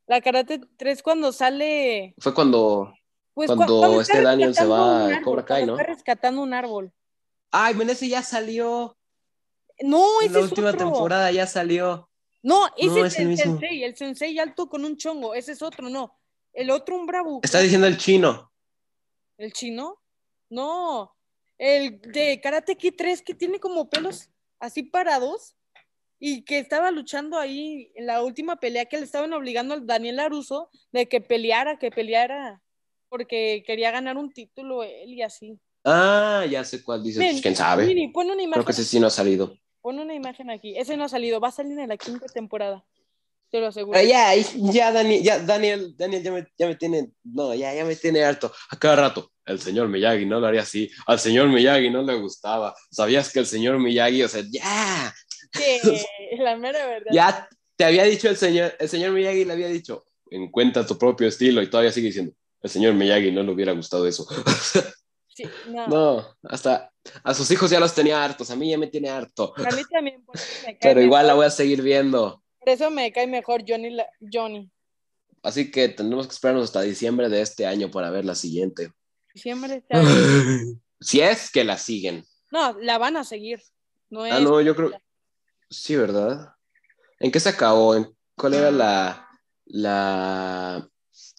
La 0.08 0.22
Karate 0.22 0.60
3 0.78 1.02
cuando 1.04 1.32
sale... 1.32 2.16
Fue 2.18 2.34
cuando 2.34 2.92
Pues 3.34 3.48
Cuando 3.48 3.66
cu- 3.66 3.80
cuando 3.80 4.02
este 4.02 4.22
Daniel 4.22 4.54
se 4.56 4.66
va 4.66 5.08
a 5.16 5.22
Cobra 5.22 5.46
Kai, 5.46 5.66
¿no? 5.66 5.74
Está 5.74 5.84
rescatando 5.86 6.42
un 6.42 6.54
árbol. 6.54 6.92
Ay, 7.52 7.74
men, 7.76 7.90
ese 7.90 8.08
ya 8.10 8.22
salió. 8.24 8.98
No, 9.82 10.22
ese 10.22 10.34
la 10.34 10.40
es 10.40 10.46
última 10.46 10.70
otro. 10.70 10.80
temporada 10.80 11.32
ya 11.32 11.48
salió. 11.48 12.10
No, 12.42 12.68
ese 12.78 12.88
No, 12.88 13.06
es 13.06 13.14
es 13.14 13.20
el 13.20 13.38
sensei, 13.38 13.84
el 13.84 13.96
sensei 13.96 14.40
alto 14.40 14.70
con 14.70 14.86
un 14.86 14.98
chongo. 14.98 15.34
Ese 15.34 15.52
es 15.52 15.62
otro, 15.62 15.90
no. 15.90 16.18
El 16.54 16.72
otro, 16.72 16.96
un 16.96 17.06
bravo. 17.06 17.40
Está 17.44 17.60
diciendo 17.60 17.88
el 17.88 17.98
chino. 17.98 18.52
¿El 19.38 19.54
chino? 19.54 20.02
No. 20.50 21.16
El 21.58 22.02
de 22.02 22.40
Karate 22.42 22.76
Kid 22.76 22.94
3 22.98 23.22
que 23.22 23.34
tiene 23.34 23.60
como 23.60 23.90
pelos 23.90 24.30
así 24.60 24.84
parados 24.84 25.56
y 26.20 26.44
que 26.44 26.60
estaba 26.60 26.92
luchando 26.92 27.38
ahí 27.38 27.92
en 27.96 28.06
la 28.06 28.24
última 28.24 28.58
pelea 28.58 28.86
que 28.86 28.98
le 28.98 29.04
estaban 29.04 29.32
obligando 29.34 29.74
al 29.74 29.86
Daniel 29.86 30.20
Aruso 30.20 30.70
de 30.92 31.08
que 31.08 31.22
peleara, 31.22 31.78
que 31.78 31.92
peleara 31.92 32.62
porque 33.10 33.64
quería 33.66 33.92
ganar 33.92 34.18
un 34.18 34.32
título 34.32 34.84
él 34.84 35.14
y 35.14 35.22
así. 35.22 35.60
Ah, 35.84 36.46
ya 36.50 36.64
sé 36.64 36.84
cuál 36.84 37.04
dices. 37.04 37.24
Pues, 37.24 37.42
¿Quién 37.42 37.56
sabe? 37.56 37.86
Pon 38.14 38.30
una 38.30 38.42
imagen. 38.42 38.54
Creo 38.54 38.66
que 38.66 38.72
ese 38.72 38.84
sí 38.84 39.00
no 39.00 39.08
ha 39.08 39.12
salido. 39.12 39.54
Pon 39.82 40.00
una 40.00 40.14
imagen 40.14 40.50
aquí. 40.50 40.78
Ese 40.78 40.98
no 40.98 41.06
ha 41.06 41.10
salido. 41.10 41.40
Va 41.40 41.50
a 41.50 41.52
salir 41.52 41.78
en 41.80 41.90
la 41.90 41.98
quinta 41.98 42.26
temporada. 42.28 42.84
Te 43.52 43.60
lo 43.60 43.68
aseguro. 43.68 43.98
Pero 43.98 44.08
ya, 44.08 44.36
ya, 44.36 44.92
Daniel, 44.92 45.24
ya, 45.24 45.40
Daniel, 45.40 45.96
Daniel 45.98 46.24
ya 46.24 46.32
me, 46.32 46.48
ya 46.58 46.68
me 46.68 46.76
tiene, 46.76 47.12
no, 47.24 47.56
ya, 47.56 47.74
ya 47.74 47.84
me 47.84 47.96
tiene 47.96 48.24
harto. 48.24 48.52
A 48.70 48.78
cada 48.78 48.96
rato, 48.98 49.32
el 49.46 49.60
señor 49.60 49.88
Miyagi 49.88 50.26
no 50.26 50.40
lo 50.40 50.46
haría 50.48 50.62
así. 50.62 50.92
Al 51.08 51.20
señor 51.20 51.50
Miyagi 51.50 51.90
no 51.90 52.04
le 52.04 52.14
gustaba. 52.16 52.76
¿Sabías 52.92 53.34
que 53.34 53.40
el 53.40 53.48
señor 53.48 53.80
Miyagi, 53.80 54.22
o 54.22 54.28
sea, 54.28 54.44
ya, 54.52 55.14
Que 55.52 55.80
la 56.38 56.56
mera 56.58 56.86
verdad. 56.86 57.12
ya 57.12 57.50
te 57.76 57.86
había 57.86 58.04
dicho 58.04 58.30
el 58.30 58.38
señor, 58.38 58.76
el 58.78 58.88
señor 58.88 59.14
Miyagi 59.14 59.46
le 59.46 59.54
había 59.54 59.68
dicho, 59.68 60.06
encuentra 60.30 60.86
tu 60.86 60.98
propio 60.98 61.28
estilo 61.28 61.62
y 61.64 61.70
todavía 61.70 61.92
sigue 61.92 62.08
diciendo, 62.08 62.34
el 62.62 62.70
señor 62.70 62.94
Miyagi 62.94 63.32
no 63.32 63.42
le 63.42 63.52
hubiera 63.52 63.72
gustado 63.72 64.06
eso. 64.06 64.28
Sí, 65.44 65.50
no. 65.70 65.88
no, 65.88 66.28
hasta 66.44 66.92
a 67.24 67.34
sus 67.34 67.50
hijos 67.52 67.70
ya 67.72 67.80
los 67.80 67.94
tenía 67.96 68.24
hartos, 68.24 68.52
a 68.52 68.56
mí 68.56 68.70
ya 68.70 68.78
me 68.78 68.88
tiene 68.88 69.10
harto. 69.10 69.54
A 69.58 69.76
mí 69.76 69.82
también. 69.90 70.24
Por 70.26 70.36
eso 70.36 70.46
me 70.66 70.78
cae 70.80 70.90
Pero 70.94 71.02
igual 71.02 71.28
la 71.28 71.34
voy 71.34 71.46
a 71.46 71.50
seguir 71.50 71.82
viendo. 71.82 72.44
por 72.60 72.70
eso 72.70 72.92
me 72.92 73.12
cae 73.12 73.28
mejor 73.28 73.64
Johnny. 73.68 73.90
la- 73.92 74.10
Johnny. 74.32 74.70
Así 75.42 75.72
que 75.72 75.88
tendremos 75.90 76.28
que 76.28 76.34
esperarnos 76.34 76.66
hasta 76.66 76.82
diciembre 76.82 77.30
de 77.30 77.42
este 77.42 77.66
año 77.66 77.90
para 77.90 78.10
ver 78.10 78.26
la 78.26 78.36
siguiente. 78.36 78.92
Está 79.34 80.02
bien. 80.02 80.82
si 81.00 81.22
es 81.22 81.50
que 81.52 81.64
la 81.64 81.78
siguen. 81.78 82.26
No, 82.52 82.78
la 82.80 82.98
van 82.98 83.16
a 83.16 83.24
seguir. 83.24 83.62
No 84.10 84.26
es. 84.26 84.34
Ah, 84.34 84.40
no, 84.40 84.60
yo 84.60 84.76
creo. 84.76 84.92
Sí, 85.70 85.96
¿verdad? 85.96 86.54
¿En 87.20 87.32
qué 87.32 87.40
se 87.40 87.50
acabó? 87.50 87.96
¿En 87.96 88.10
¿Cuál 88.36 88.56
era 88.56 88.72
la. 88.72 89.30
la... 89.66 90.90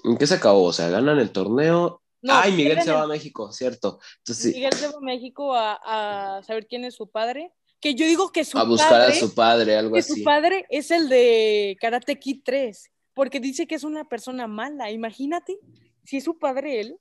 ¿En 0.04 0.16
qué 0.16 0.26
se 0.26 0.34
acabó? 0.34 0.64
O 0.64 0.72
sea, 0.72 0.88
ganan 0.88 1.18
el 1.18 1.30
torneo. 1.30 1.99
No, 2.22 2.35
Ay, 2.35 2.52
Miguel 2.52 2.66
pierden 2.74 2.85
se 2.85 2.92
va 2.92 3.02
a 3.02 3.06
México, 3.06 3.52
cierto. 3.52 3.98
Entonces, 4.18 4.54
Miguel 4.54 4.72
se 4.74 4.87
va 4.88 4.94
a 4.96 5.00
México 5.00 5.54
a, 5.54 6.37
a 6.37 6.42
saber 6.42 6.66
quién 6.66 6.85
es 6.85 6.94
su 6.94 7.09
padre. 7.11 7.52
Que 7.80 7.94
yo 7.94 8.04
digo 8.04 8.30
que 8.30 8.44
su 8.44 8.59
a 8.59 8.64
buscar 8.64 8.90
padre. 8.90 9.12
a 9.14 9.20
su 9.20 9.35
padre, 9.35 9.76
algo 9.76 9.94
que 9.94 10.00
así. 10.00 10.18
su 10.18 10.22
padre 10.24 10.66
es 10.68 10.90
el 10.90 11.09
de 11.09 11.76
Karate 11.80 12.18
Kid 12.18 12.42
3. 12.44 12.90
Porque 13.14 13.40
dice 13.40 13.66
que 13.66 13.74
es 13.74 13.85
una 13.85 14.06
persona 14.09 14.46
mala. 14.46 14.90
Imagínate. 14.90 15.59
Si 16.04 16.18
es 16.18 16.24
su 16.24 16.38
padre 16.38 16.80
él. 16.80 16.98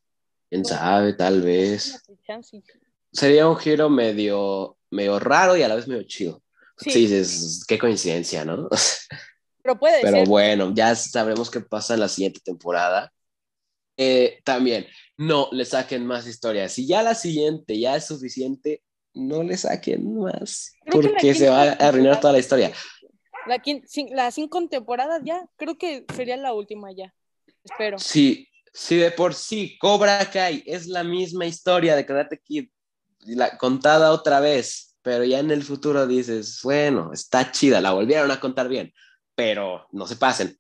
Quién 0.50 0.64
sabe, 0.64 1.14
tal 1.14 1.42
vez. 1.42 2.02
Sería 3.12 3.48
un 3.48 3.58
giro 3.58 3.90
medio, 3.90 4.78
medio 4.90 5.20
raro 5.20 5.58
y 5.58 5.64
a 5.64 5.68
la 5.68 5.76
vez 5.76 5.88
medio 5.88 6.04
chido. 6.04 6.42
Sí, 6.78 6.92
Sí, 6.92 7.00
dices, 7.08 7.66
qué 7.68 7.78
coincidencia, 7.78 8.46
¿no? 8.46 8.70
pero 9.62 9.78
puede 9.78 10.02
Pero 10.02 10.18
ser. 10.20 10.28
bueno, 10.28 10.72
ya 10.74 10.96
sabremos 10.96 11.52
qué 11.52 11.60
pasa 11.60 11.94
en 11.94 12.00
la 12.00 12.08
siguiente 12.08 12.40
temporada. 12.44 13.12
Eh, 14.02 14.40
también, 14.46 14.88
no 15.18 15.50
le 15.52 15.66
saquen 15.66 16.06
más 16.06 16.26
historias. 16.26 16.72
Si 16.72 16.88
ya 16.88 17.04
la 17.04 17.16
siguiente 17.16 17.78
ya 17.78 17.98
es 17.98 18.08
suficiente, 18.08 18.82
no 19.14 19.44
le 19.44 19.58
saquen 19.58 20.18
más. 20.18 20.72
Creo 20.86 21.02
porque 21.02 21.34
se 21.34 21.40
quinta 21.40 21.52
va 21.52 21.64
a 21.64 21.72
arruinar 21.74 22.22
toda 22.22 22.32
la 22.32 22.40
historia. 22.40 22.72
La 23.46 23.58
quin- 23.58 23.84
cin- 23.86 24.14
las 24.14 24.36
cinco 24.36 24.66
temporadas 24.70 25.22
ya, 25.26 25.46
creo 25.58 25.78
que 25.78 26.06
sería 26.16 26.38
la 26.38 26.54
última 26.54 26.94
ya. 26.94 27.14
Espero. 27.62 28.00
Sí, 28.00 28.48
sí, 28.74 28.96
de 28.96 29.12
por 29.12 29.34
sí, 29.34 29.78
Cobra 29.80 30.30
Kai 30.32 30.64
es 30.66 30.88
la 30.88 31.04
misma 31.04 31.46
historia 31.46 31.98
de 31.98 32.06
Karate 32.06 32.40
Kid, 32.42 32.70
la, 33.26 33.58
contada 33.58 34.14
otra 34.14 34.40
vez, 34.40 34.96
pero 35.02 35.26
ya 35.26 35.40
en 35.40 35.52
el 35.52 35.64
futuro 35.64 36.08
dices, 36.08 36.62
bueno, 36.64 37.12
está 37.12 37.52
chida, 37.52 37.82
la 37.82 37.92
volvieron 37.92 38.32
a 38.32 38.40
contar 38.40 38.70
bien, 38.70 38.94
pero 39.36 39.88
no 39.92 40.08
se 40.08 40.16
pasen. 40.16 40.58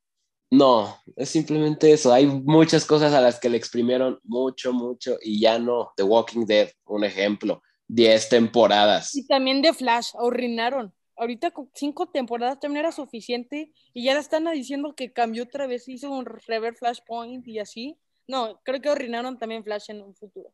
No, 0.51 0.97
es 1.15 1.29
simplemente 1.29 1.91
eso. 1.91 2.11
Hay 2.11 2.25
muchas 2.25 2.85
cosas 2.85 3.13
a 3.13 3.21
las 3.21 3.39
que 3.39 3.49
le 3.49 3.57
exprimieron 3.57 4.19
mucho, 4.23 4.73
mucho 4.73 5.17
y 5.21 5.39
ya 5.39 5.59
no. 5.59 5.91
The 5.95 6.03
Walking 6.03 6.45
Dead, 6.45 6.69
un 6.85 7.03
ejemplo, 7.03 7.61
10 7.87 8.29
temporadas. 8.29 9.15
Y 9.15 9.27
también 9.27 9.61
de 9.61 9.73
Flash, 9.73 10.09
arruinaron. 10.19 10.93
Ahorita 11.15 11.51
con 11.51 11.69
cinco 11.73 12.07
temporadas 12.07 12.59
también 12.59 12.85
era 12.85 12.91
suficiente 12.91 13.73
y 13.93 14.05
ya 14.05 14.13
la 14.13 14.21
están 14.21 14.45
diciendo 14.51 14.95
que 14.95 15.11
cambió 15.11 15.43
otra 15.43 15.67
vez, 15.67 15.87
hizo 15.87 16.09
un 16.09 16.25
rever 16.25 16.75
Flashpoint 16.75 17.45
y 17.47 17.59
así. 17.59 17.97
No, 18.25 18.59
creo 18.63 18.81
que 18.81 18.89
arruinaron 18.89 19.37
también 19.37 19.63
Flash 19.63 19.89
en 19.89 20.01
un 20.01 20.15
futuro. 20.15 20.49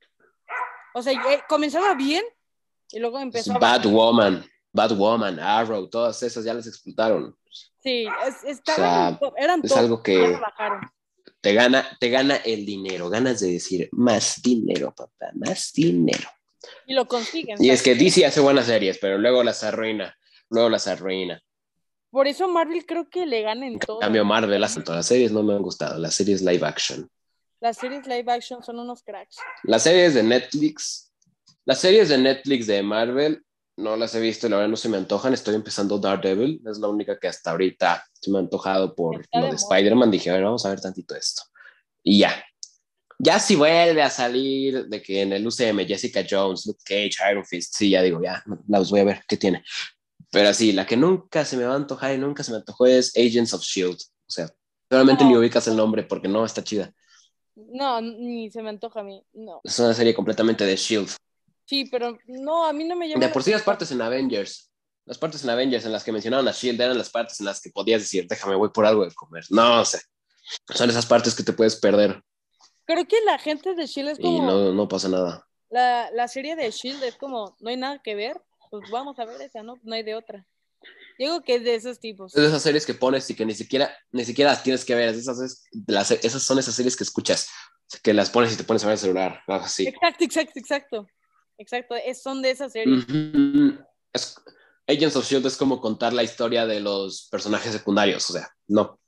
O 0.96 1.02
sea, 1.02 1.14
comenzaba 1.48 1.94
bien 1.94 2.24
y 2.90 3.00
luego 3.00 3.20
empezó 3.20 3.52
a 3.52 3.60
bajar. 3.60 3.80
Batwoman, 3.80 4.46
Batwoman, 4.76 5.40
Arrow, 5.40 5.88
todas 5.90 6.22
esas 6.22 6.44
ya 6.44 6.54
las 6.54 6.68
explotaron. 6.68 7.36
Sí, 7.82 8.06
es- 8.28 8.44
estaban 8.44 9.14
O 9.16 9.20
sea, 9.20 9.32
eran 9.38 9.62
es 9.64 9.72
algo 9.72 10.04
que- 10.04 10.38
te 11.42 11.54
gana, 11.54 11.86
te 12.00 12.10
gana 12.10 12.36
el 12.38 12.66
dinero, 12.66 13.10
ganas 13.10 13.40
de 13.40 13.52
decir 13.54 13.88
más 13.92 14.42
dinero, 14.42 14.94
papá, 14.96 15.28
más 15.36 15.72
dinero. 15.74 16.28
Y 16.88 16.94
lo 16.96 17.08
consiguen. 17.08 17.64
Y 17.64 17.70
es 17.70 17.82
que. 17.84 17.94
DC 17.96 18.26
hace 18.26 18.40
buenas 18.42 18.66
series, 18.66 18.98
pero 18.98 19.18
luego 19.20 19.44
las 19.44 19.64
arruina, 19.64 20.18
luego 20.50 20.70
las 20.70 20.88
arruina. 20.88 21.42
Por 22.10 22.28
eso 22.28 22.48
Marvel 22.48 22.86
creo 22.86 23.10
que 23.10 23.26
le 23.26 23.44
gana 23.44 23.68
en 23.68 23.74
En 23.74 23.80
todo. 23.80 24.00
cambio, 24.00 24.26
Marvel, 24.26 24.60
las, 24.60 24.76
las 24.88 25.06
series 25.06 25.32
no 25.32 25.44
me 25.44 25.54
han 25.54 25.62
gustado, 25.62 26.00
las 26.00 26.16
series 26.16 26.42
live 26.42 26.66
action. 26.66 27.08
Las 27.60 27.78
series 27.78 28.08
live 28.08 28.32
action 28.32 28.64
son 28.64 28.80
unos 28.80 29.04
cracks. 29.04 29.38
Las 29.64 29.84
series 29.84 30.16
de 30.16 30.24
Netflix, 30.24 31.12
las 31.66 31.80
series 31.80 32.10
de 32.10 32.18
Netflix 32.18 32.66
de 32.68 32.82
Marvel, 32.82 33.45
no 33.78 33.96
las 33.98 34.16
he 34.16 34.20
visto 34.22 34.48
y 34.48 34.50
la 34.50 34.58
verdad 34.58 34.70
no 34.70 34.78
se 34.78 34.90
me 34.90 34.98
antojan. 34.98 35.34
Estoy 35.34 35.56
empezando 35.56 35.98
Daredevil, 35.98 36.62
es 36.70 36.78
la 36.80 36.88
única 36.88 37.20
que 37.20 37.28
hasta 37.28 37.52
ahorita 37.52 38.04
se 38.14 38.32
me 38.32 38.38
ha 38.38 38.42
antojado 38.42 38.96
por 38.96 39.22
Está 39.22 39.40
lo 39.40 39.46
de 39.46 39.52
de. 39.52 39.58
Spider-Man. 39.58 40.12
Dije, 40.12 40.30
a 40.30 40.34
ver, 40.34 40.44
vamos 40.44 40.66
a 40.66 40.70
ver 40.70 40.82
tantito 40.82 41.16
esto. 41.16 41.44
Y 42.04 42.20
ya. 42.20 42.44
Ya 43.18 43.40
si 43.40 43.56
vuelve 43.56 44.02
a 44.02 44.10
salir 44.10 44.88
de 44.88 45.02
que 45.02 45.22
en 45.22 45.32
el 45.34 45.48
UCM 45.48 45.86
Jessica 45.88 46.26
Jones, 46.30 46.66
Luke 46.66 46.82
Cage, 46.86 47.32
Iron 47.32 47.46
Fist, 47.46 47.74
sí, 47.76 47.90
ya 47.90 48.02
digo, 48.02 48.22
ya, 48.22 48.44
las 48.68 48.90
voy 48.92 49.00
a 49.00 49.04
ver, 49.06 49.24
¿qué 49.28 49.38
tiene? 49.38 49.64
Pero 50.32 50.54
sí, 50.54 50.74
la 50.74 50.86
que 50.86 50.98
nunca 50.98 51.46
se 51.46 51.56
me 51.56 51.64
va 51.64 51.74
a 51.74 51.78
antojar 51.78 52.14
y 52.14 52.18
nunca 52.18 52.44
se 52.44 52.52
me 52.52 52.58
antojó 52.58 52.86
es 52.88 53.16
Agents 53.16 53.54
of 53.54 53.62
Shield. 53.64 53.98
O 54.28 54.32
sea, 54.32 54.50
realmente 54.90 55.24
No. 55.24 55.30
ni 55.30 55.38
ubicas 55.38 55.66
el 55.68 55.78
nombre 55.78 56.04
porque 56.04 56.28
no 56.28 56.44
está 56.44 56.62
chida. 56.62 56.92
No, 57.56 58.02
ni 58.02 58.52
se 58.52 58.62
me 58.62 58.70
antoja 58.70 59.00
a 59.00 59.04
mí. 59.04 59.24
No. 59.34 59.62
Es 59.64 59.80
una 59.80 59.94
serie 59.94 60.14
completamente 60.14 60.66
de 60.66 60.76
Shield. 60.76 61.10
Sí, 61.66 61.86
pero 61.92 62.18
no, 62.28 62.66
a 62.66 62.74
mí 62.74 62.84
no 62.84 62.96
me 62.96 63.08
llama. 63.10 63.26
De 63.26 63.32
por 63.32 63.44
sí 63.44 63.52
las 63.52 63.64
partes 63.64 63.92
en 63.92 64.02
Avengers, 64.02 64.72
las 65.06 65.18
partes 65.18 65.44
en 65.44 65.50
Avengers 65.50 65.86
en 65.86 65.92
las 65.92 66.04
que 66.04 66.12
mencionaron 66.12 66.48
a 66.48 66.52
Shield 66.52 66.80
eran 66.80 66.98
las 66.98 67.10
partes 67.10 67.40
en 67.40 67.46
las 67.48 67.60
que 67.62 67.70
podías 67.72 68.02
decir, 68.02 68.28
déjame, 68.28 68.56
voy 68.56 68.70
por 68.70 68.86
algo 68.86 69.06
de 69.06 69.14
comer. 69.14 69.44
No 69.50 69.84
sé. 69.86 70.00
Son 70.74 70.90
esas 70.90 71.06
partes 71.08 71.34
que 71.34 71.42
te 71.44 71.54
puedes 71.54 71.76
perder 71.76 72.22
Creo 72.86 73.04
que 73.08 73.20
la 73.26 73.40
gente 73.40 73.74
de 73.74 73.88
Shield 73.88 74.10
es 74.10 74.20
y 74.20 74.22
como. 74.22 74.44
no, 74.46 74.74
no 74.74 74.88
pasa 74.88 75.10
nada. 75.10 75.48
La, 75.72 76.12
la 76.12 76.28
serie 76.28 76.56
de 76.56 76.70
Shield 76.70 77.04
es 77.04 77.16
como, 77.16 77.56
no 77.60 77.70
hay 77.72 77.78
nada 77.78 78.00
que 78.04 78.14
ver, 78.14 78.40
pues 78.70 78.90
vamos 78.92 79.18
a 79.18 79.26
ver 79.26 79.42
esa, 79.42 79.64
¿no? 79.64 79.80
No 79.82 79.96
hay 79.96 80.04
de 80.04 80.14
otra. 80.14 80.46
Digo 81.18 81.42
que 81.42 81.56
es 81.56 81.64
de 81.64 81.74
esos 81.74 82.00
tipos. 82.00 82.36
Es 82.36 82.42
de 82.44 82.48
esas 82.50 82.62
series 82.62 82.86
que 82.86 82.94
pones 82.94 83.28
y 83.32 83.36
que 83.36 83.44
ni 83.44 83.56
siquiera, 83.56 83.92
ni 84.12 84.24
siquiera 84.24 84.52
las 84.52 84.62
tienes 84.62 84.86
que 84.86 84.94
ver. 84.94 85.10
Esas, 85.16 85.40
es- 85.40 85.64
las- 85.88 86.12
esas 86.12 86.44
son 86.44 86.60
esas 86.60 86.76
series 86.76 86.96
que 86.96 87.04
escuchas, 87.04 87.50
que 88.04 88.14
las 88.14 88.30
pones 88.30 88.54
y 88.54 88.58
te 88.58 88.64
pones 88.64 88.84
a 88.84 88.88
ver 88.88 88.94
el 88.94 89.00
celular. 89.00 89.42
así. 89.48 89.88
Exacto, 89.88 90.24
exacto, 90.24 90.60
exacto. 90.60 91.08
Exacto, 91.58 91.96
es, 91.96 92.22
son 92.22 92.42
de 92.42 92.52
esas 92.52 92.72
series. 92.72 93.06
Es- 94.14 94.38
Agents 94.88 95.16
of 95.16 95.28
Shield 95.28 95.46
es 95.48 95.58
como 95.58 95.82
contar 95.82 96.14
la 96.14 96.24
historia 96.24 96.68
de 96.68 96.80
los 96.80 97.28
personajes 97.32 97.72
secundarios, 97.72 98.30
o 98.30 98.34
sea, 98.34 98.48
no. 98.68 99.00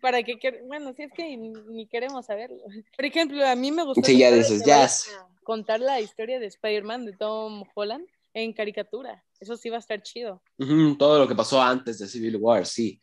Para 0.00 0.22
que, 0.22 0.36
bueno, 0.66 0.92
si 0.92 1.04
es 1.04 1.12
que 1.12 1.36
ni, 1.36 1.86
queremos 1.88 2.26
saberlo. 2.26 2.58
Por 2.94 3.04
ejemplo, 3.04 3.46
a 3.46 3.56
mí 3.56 3.72
me 3.72 3.82
gusta 3.82 4.06
Sí, 4.06 4.18
ya 4.18 4.30
dices, 4.30 4.62
contar 5.42 5.80
la 5.80 6.00
historia 6.00 6.38
de 6.38 6.46
Spider-Man 6.46 7.06
de 7.06 7.12
Tom 7.14 7.64
Holland 7.74 8.06
en 8.34 8.52
caricatura. 8.52 9.24
Eso 9.40 9.56
sí 9.56 9.70
va 9.70 9.76
a 9.76 9.80
estar 9.80 10.02
chido. 10.02 10.42
Todo 10.98 11.18
lo 11.18 11.26
que 11.26 11.34
pasó 11.34 11.62
antes 11.62 11.98
de 11.98 12.08
Civil 12.08 12.36
War, 12.36 12.66
sí. 12.66 13.00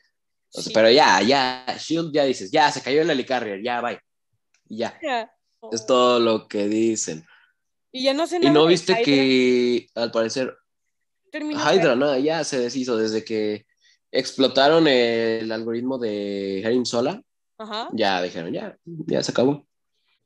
Pero 0.71 0.91
ya, 0.91 1.19
ya, 1.23 1.65
Shield 1.79 2.13
ya 2.13 2.25
dices, 2.25 2.51
ya, 2.51 2.71
se 2.71 2.81
cayó 2.81 3.01
el 3.01 3.09
helicarrier, 3.09 3.63
ya, 3.63 3.81
bye. 3.81 3.99
Ya. 4.69 4.99
es 5.71 5.85
todo 5.85 6.19
lo 6.19 6.47
que 6.47 6.67
dicen. 6.67 7.25
Y 7.93 8.03
ya 8.03 8.13
no 8.13 8.27
sé 8.27 8.37
Y 8.37 8.39
nada 8.39 8.53
no 8.53 8.63
de 8.63 8.69
viste 8.69 8.91
Hydra. 8.91 9.03
que, 9.05 9.87
al 9.95 10.11
parecer, 10.11 10.53
Terminó 11.31 11.59
Hydra, 11.59 11.95
no, 11.95 12.17
ya 12.17 12.43
se 12.43 12.59
deshizo 12.59 12.97
desde 12.97 13.23
que 13.23 13.65
explotaron 14.11 14.87
el 14.87 15.51
algoritmo 15.51 15.97
de 15.97 16.61
Herin 16.61 16.85
Sola. 16.85 17.21
Ajá. 17.57 17.89
Ya 17.93 18.21
dijeron, 18.21 18.51
ya, 18.51 18.77
ya 18.85 19.23
se 19.23 19.31
acabó. 19.31 19.65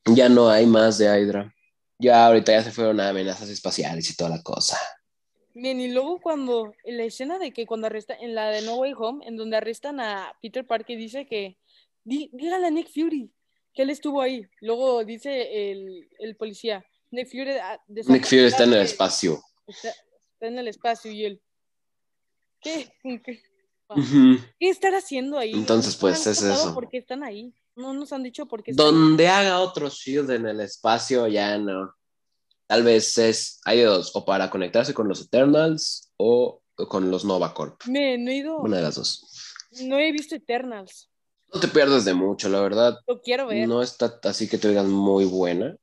Ya 0.06 0.28
no 0.30 0.50
hay 0.50 0.66
más 0.66 0.98
de 0.98 1.06
Hydra. 1.06 1.54
Ya 2.00 2.26
ahorita 2.28 2.52
ya 2.54 2.64
se 2.64 2.72
fueron 2.72 3.00
a 3.00 3.10
amenazas 3.10 3.50
espaciales 3.50 4.10
y 4.10 4.16
toda 4.16 4.30
la 4.32 4.42
cosa. 4.42 4.78
Bien, 5.54 5.80
y 5.82 5.90
luego 5.92 6.20
cuando, 6.22 6.74
en 6.84 6.98
la 6.98 7.04
escena 7.04 7.40
de 7.40 7.52
que 7.52 7.66
cuando 7.66 7.88
arrestan, 7.88 8.18
en 8.22 8.36
la 8.36 8.50
de 8.50 8.62
No 8.62 8.76
Way 8.76 8.94
Home, 8.98 9.26
en 9.28 9.36
donde 9.36 9.58
arrestan 9.58 10.00
a 10.00 10.32
Peter 10.42 10.66
Parker, 10.66 10.98
dice 10.98 11.26
que, 11.26 11.58
"Dí- 12.06 12.30
dígale 12.32 12.68
a 12.68 12.70
Nick 12.70 12.90
Fury 12.94 13.32
que 13.74 13.82
él 13.82 13.90
estuvo 13.90 14.22
ahí. 14.22 14.46
Luego 14.62 15.04
dice 15.04 15.72
el, 15.72 16.08
el 16.20 16.36
policía, 16.36 16.86
Nick 17.12 17.30
Fury, 17.30 17.52
ah, 17.62 17.80
Nick 17.88 18.26
Fury 18.26 18.46
está 18.46 18.64
en 18.64 18.74
el 18.74 18.82
espacio. 18.82 19.42
Está, 19.66 19.90
está 19.90 20.48
en 20.48 20.60
el 20.60 20.68
espacio 20.68 21.12
y 21.12 21.26
él, 21.26 21.42
¿qué? 22.62 22.92
¿Qué, 24.60 24.70
estar 24.70 24.94
haciendo 24.94 25.38
ahí? 25.38 25.54
Entonces, 25.54 25.96
pues, 25.96 26.26
es 26.28 26.42
eso. 26.42 26.74
¿Por 26.74 26.90
qué 26.90 26.98
están 26.98 27.24
ahí? 27.24 27.54
No 27.76 27.94
nos 27.94 28.12
han 28.12 28.24
dicho 28.24 28.46
por 28.46 28.64
qué 28.64 28.72
están 28.72 28.86
Donde 28.86 29.28
haga 29.30 29.60
otro 29.60 29.90
Shield 29.90 30.32
en 30.32 30.48
el 30.48 30.60
espacio, 30.60 31.28
ya 31.28 31.58
no. 31.58 31.94
Tal 32.66 32.84
vez 32.84 33.18
es, 33.18 33.62
hay 33.64 33.82
dos, 33.82 34.12
o 34.14 34.26
para 34.26 34.50
conectarse 34.50 34.94
con 34.94 35.08
los 35.08 35.22
Eternals 35.22 36.12
o 36.18 36.62
con 36.76 37.10
los 37.10 37.24
Nova 37.24 37.54
Corp. 37.54 37.82
Me, 37.86 38.18
no 38.18 38.30
he 38.30 38.36
ido, 38.36 38.58
Una 38.58 38.78
de 38.78 38.84
las 38.84 38.96
dos. 38.96 39.26
no 39.84 39.98
he 39.98 40.12
visto 40.12 40.36
Eternals. 40.36 41.10
No 41.54 41.62
te 41.62 41.70
pierdes 41.70 42.04
de 42.04 42.14
mucho, 42.14 42.50
la 42.50 42.60
verdad. 42.60 43.00
Lo 43.08 43.22
quiero 43.22 43.48
ver. 43.48 43.68
No 43.70 43.82
está 43.82 44.20
así 44.24 44.50
que 44.50 44.58
te 44.58 44.68
digas 44.68 44.86
muy 44.86 45.24
buena. 45.24 45.78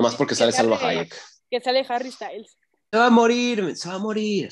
Nomás 0.00 0.14
porque 0.16 0.30
Que 0.32 0.36
sale 0.36 0.52
sale- 0.52 0.74
Hayek. 0.74 1.14
Que 1.50 1.60
sale 1.60 1.84
Harry 1.88 2.10
Styles. 2.10 2.56
Se 2.90 2.98
va 2.98 3.06
a 3.06 3.10
morir, 3.10 3.76
se 3.76 3.88
va 3.88 3.96
a 3.96 3.98
morir. 3.98 4.50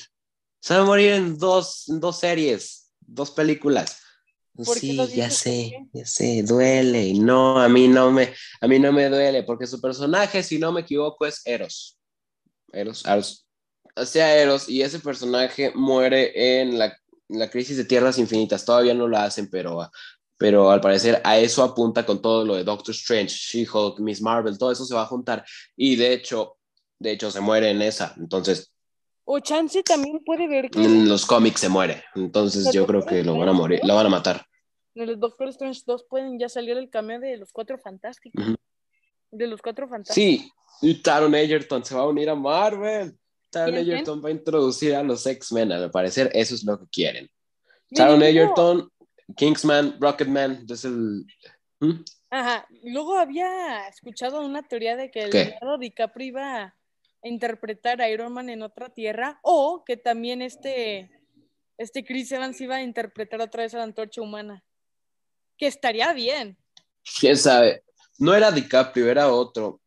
Se 0.60 0.74
va 0.74 0.82
a 0.82 0.84
morir 0.84 1.12
en 1.12 1.38
dos, 1.38 1.88
en 1.88 2.00
dos 2.00 2.18
series, 2.18 2.90
dos 3.00 3.30
películas. 3.30 3.98
¿Por 4.54 4.74
qué 4.74 4.80
Sí, 4.80 4.96
ya 5.14 5.30
sé, 5.30 5.72
¿Por 5.92 6.00
ya 6.00 6.06
sé, 6.06 6.42
duele. 6.42 7.14
No, 7.14 7.58
a 7.60 7.68
mí 7.68 7.86
no 7.88 8.10
me, 8.10 8.34
a 8.60 8.66
mí 8.66 8.78
no 8.78 8.92
me 8.92 9.08
duele, 9.08 9.44
porque 9.44 9.66
su 9.66 9.80
personaje, 9.80 10.42
si 10.42 10.58
no 10.58 10.72
me 10.72 10.80
equivoco, 10.80 11.24
es 11.26 11.40
Eros. 11.46 11.96
Eros, 12.72 13.04
Eros. 13.06 13.46
Hacía 13.94 14.36
Eros 14.36 14.68
y 14.68 14.82
ese 14.82 14.98
personaje 15.00 15.72
muere 15.74 16.60
en 16.60 16.78
la, 16.78 16.86
en 17.28 17.38
la 17.38 17.48
crisis 17.48 17.76
de 17.76 17.84
Tierras 17.84 18.18
Infinitas. 18.18 18.64
Todavía 18.64 18.94
no 18.94 19.06
lo 19.08 19.16
hacen, 19.16 19.48
pero, 19.48 19.88
pero 20.38 20.70
al 20.70 20.80
parecer 20.80 21.20
a 21.24 21.36
eso 21.38 21.62
apunta 21.64 22.06
con 22.06 22.22
todo 22.22 22.44
lo 22.44 22.54
de 22.54 22.64
Doctor 22.64 22.94
Strange, 22.94 23.34
She-Hulk, 23.34 23.98
Miss 23.98 24.22
Marvel, 24.22 24.56
todo 24.56 24.70
eso 24.70 24.84
se 24.84 24.94
va 24.94 25.02
a 25.02 25.06
juntar. 25.06 25.44
Y 25.76 25.96
de 25.96 26.12
hecho, 26.12 26.56
de 26.98 27.10
hecho 27.10 27.30
se 27.30 27.40
muere 27.40 27.70
en 27.70 27.82
esa. 27.82 28.14
Entonces, 28.16 28.72
O 29.24 29.40
Chance 29.40 29.82
también 29.82 30.20
puede 30.24 30.48
ver 30.48 30.70
que 30.70 30.82
en 30.82 31.08
los 31.08 31.26
cómics 31.26 31.60
se 31.60 31.68
muere. 31.68 32.04
Entonces 32.14 32.72
yo 32.72 32.86
creo 32.86 33.04
que 33.04 33.22
lo 33.24 33.36
van 33.36 33.48
a 33.48 33.52
morir, 33.52 33.80
lo 33.82 33.94
van 33.94 34.06
a 34.06 34.10
matar. 34.10 34.46
en 34.94 35.08
el 35.08 35.20
Doctor 35.20 35.48
Strange 35.48 35.82
2 35.84 36.06
pueden 36.08 36.38
ya 36.38 36.48
salir 36.48 36.76
el 36.76 36.88
cameo 36.88 37.20
de 37.20 37.36
los 37.36 37.52
cuatro 37.52 37.76
fantásticos. 37.78 38.42
Ujú. 38.42 38.56
De 39.30 39.46
los 39.46 39.60
cuatro 39.60 39.88
fantásticos. 39.88 40.14
Sí, 40.14 40.50
y 40.80 41.02
Taron 41.02 41.34
Egerton 41.34 41.84
se 41.84 41.94
va 41.94 42.02
a 42.02 42.06
unir 42.06 42.30
a 42.30 42.34
Marvel. 42.34 43.18
Taron. 43.50 43.74
Egerton 43.76 44.24
va 44.24 44.28
a 44.28 44.32
introducir 44.32 44.94
a 44.94 45.02
los 45.02 45.26
X-Men, 45.26 45.72
al 45.72 45.90
parecer 45.90 46.30
eso 46.32 46.54
es 46.54 46.64
lo 46.64 46.78
que 46.78 46.86
quieren. 46.86 47.28
Taron 47.94 48.22
Egerton, 48.22 48.90
Kingsman, 49.36 49.96
Rocketman, 50.00 50.66
es 50.68 50.84
el... 50.84 51.26
¿Mm? 51.80 52.02
Ajá. 52.30 52.66
Luego 52.82 53.16
había 53.16 53.88
escuchado 53.88 54.44
una 54.44 54.62
teoría 54.62 54.96
de 54.96 55.10
que 55.10 55.28
¿Qué? 55.30 55.44
Leonardo 55.44 55.78
DiCaprio 55.78 56.26
iba 56.26 56.62
a 56.62 56.74
interpretar 57.22 58.00
a 58.00 58.08
Iron 58.08 58.32
Man 58.32 58.48
en 58.48 58.62
otra 58.62 58.88
tierra 58.90 59.38
o 59.42 59.84
que 59.84 59.96
también 59.96 60.42
este, 60.42 61.10
este 61.76 62.04
Chris 62.04 62.30
Evans 62.32 62.60
iba 62.60 62.76
a 62.76 62.82
interpretar 62.82 63.40
otra 63.40 63.62
vez 63.62 63.74
a 63.74 63.78
la 63.78 63.84
antorcha 63.84 64.20
humana. 64.20 64.64
Que 65.56 65.66
estaría 65.66 66.12
bien. 66.12 66.56
¿Quién 67.18 67.36
sabe? 67.36 67.82
No 68.18 68.34
era 68.34 68.50
DiCaprio, 68.50 69.10
era 69.10 69.32
otro. 69.32 69.80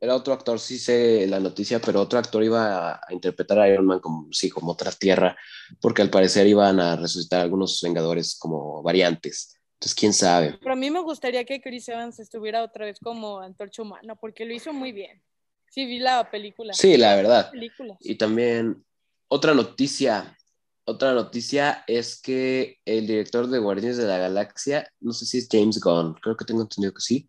Era 0.00 0.16
otro 0.16 0.32
actor, 0.32 0.58
sí 0.58 0.78
sé 0.78 1.26
la 1.26 1.40
noticia, 1.40 1.78
pero 1.78 2.00
otro 2.00 2.18
actor 2.18 2.42
iba 2.42 2.92
a, 2.92 3.00
a 3.06 3.12
interpretar 3.12 3.58
a 3.58 3.68
Iron 3.68 3.86
Man 3.86 4.00
como, 4.00 4.32
sí, 4.32 4.48
como 4.48 4.72
otra 4.72 4.90
tierra, 4.92 5.36
porque 5.80 6.00
al 6.00 6.10
parecer 6.10 6.46
iban 6.46 6.80
a 6.80 6.96
resucitar 6.96 7.40
algunos 7.40 7.80
Vengadores 7.82 8.36
como 8.38 8.82
variantes. 8.82 9.60
Entonces, 9.74 9.94
quién 9.94 10.12
sabe. 10.12 10.58
Pero 10.60 10.74
a 10.74 10.76
mí 10.76 10.90
me 10.90 11.00
gustaría 11.00 11.44
que 11.44 11.60
Chris 11.60 11.88
Evans 11.88 12.20
estuviera 12.20 12.62
otra 12.62 12.84
vez 12.84 12.98
como 13.00 13.40
antorcha 13.40 13.80
humana 13.80 14.14
porque 14.14 14.44
lo 14.44 14.52
hizo 14.52 14.74
muy 14.74 14.92
bien. 14.92 15.22
Sí, 15.70 15.86
vi 15.86 15.98
la 15.98 16.30
película. 16.30 16.74
Sí, 16.74 16.98
la 16.98 17.14
verdad. 17.16 17.50
Películas. 17.50 17.96
Y 18.00 18.16
también 18.16 18.84
otra 19.28 19.54
noticia, 19.54 20.36
otra 20.84 21.14
noticia 21.14 21.84
es 21.86 22.20
que 22.20 22.78
el 22.84 23.06
director 23.06 23.46
de 23.46 23.58
Guardianes 23.58 23.96
de 23.96 24.06
la 24.06 24.18
Galaxia, 24.18 24.92
no 25.00 25.12
sé 25.12 25.24
si 25.24 25.38
es 25.38 25.48
James 25.50 25.80
Gunn, 25.80 26.14
creo 26.14 26.36
que 26.36 26.44
tengo 26.44 26.62
entendido 26.62 26.92
que 26.92 27.00
sí, 27.00 27.28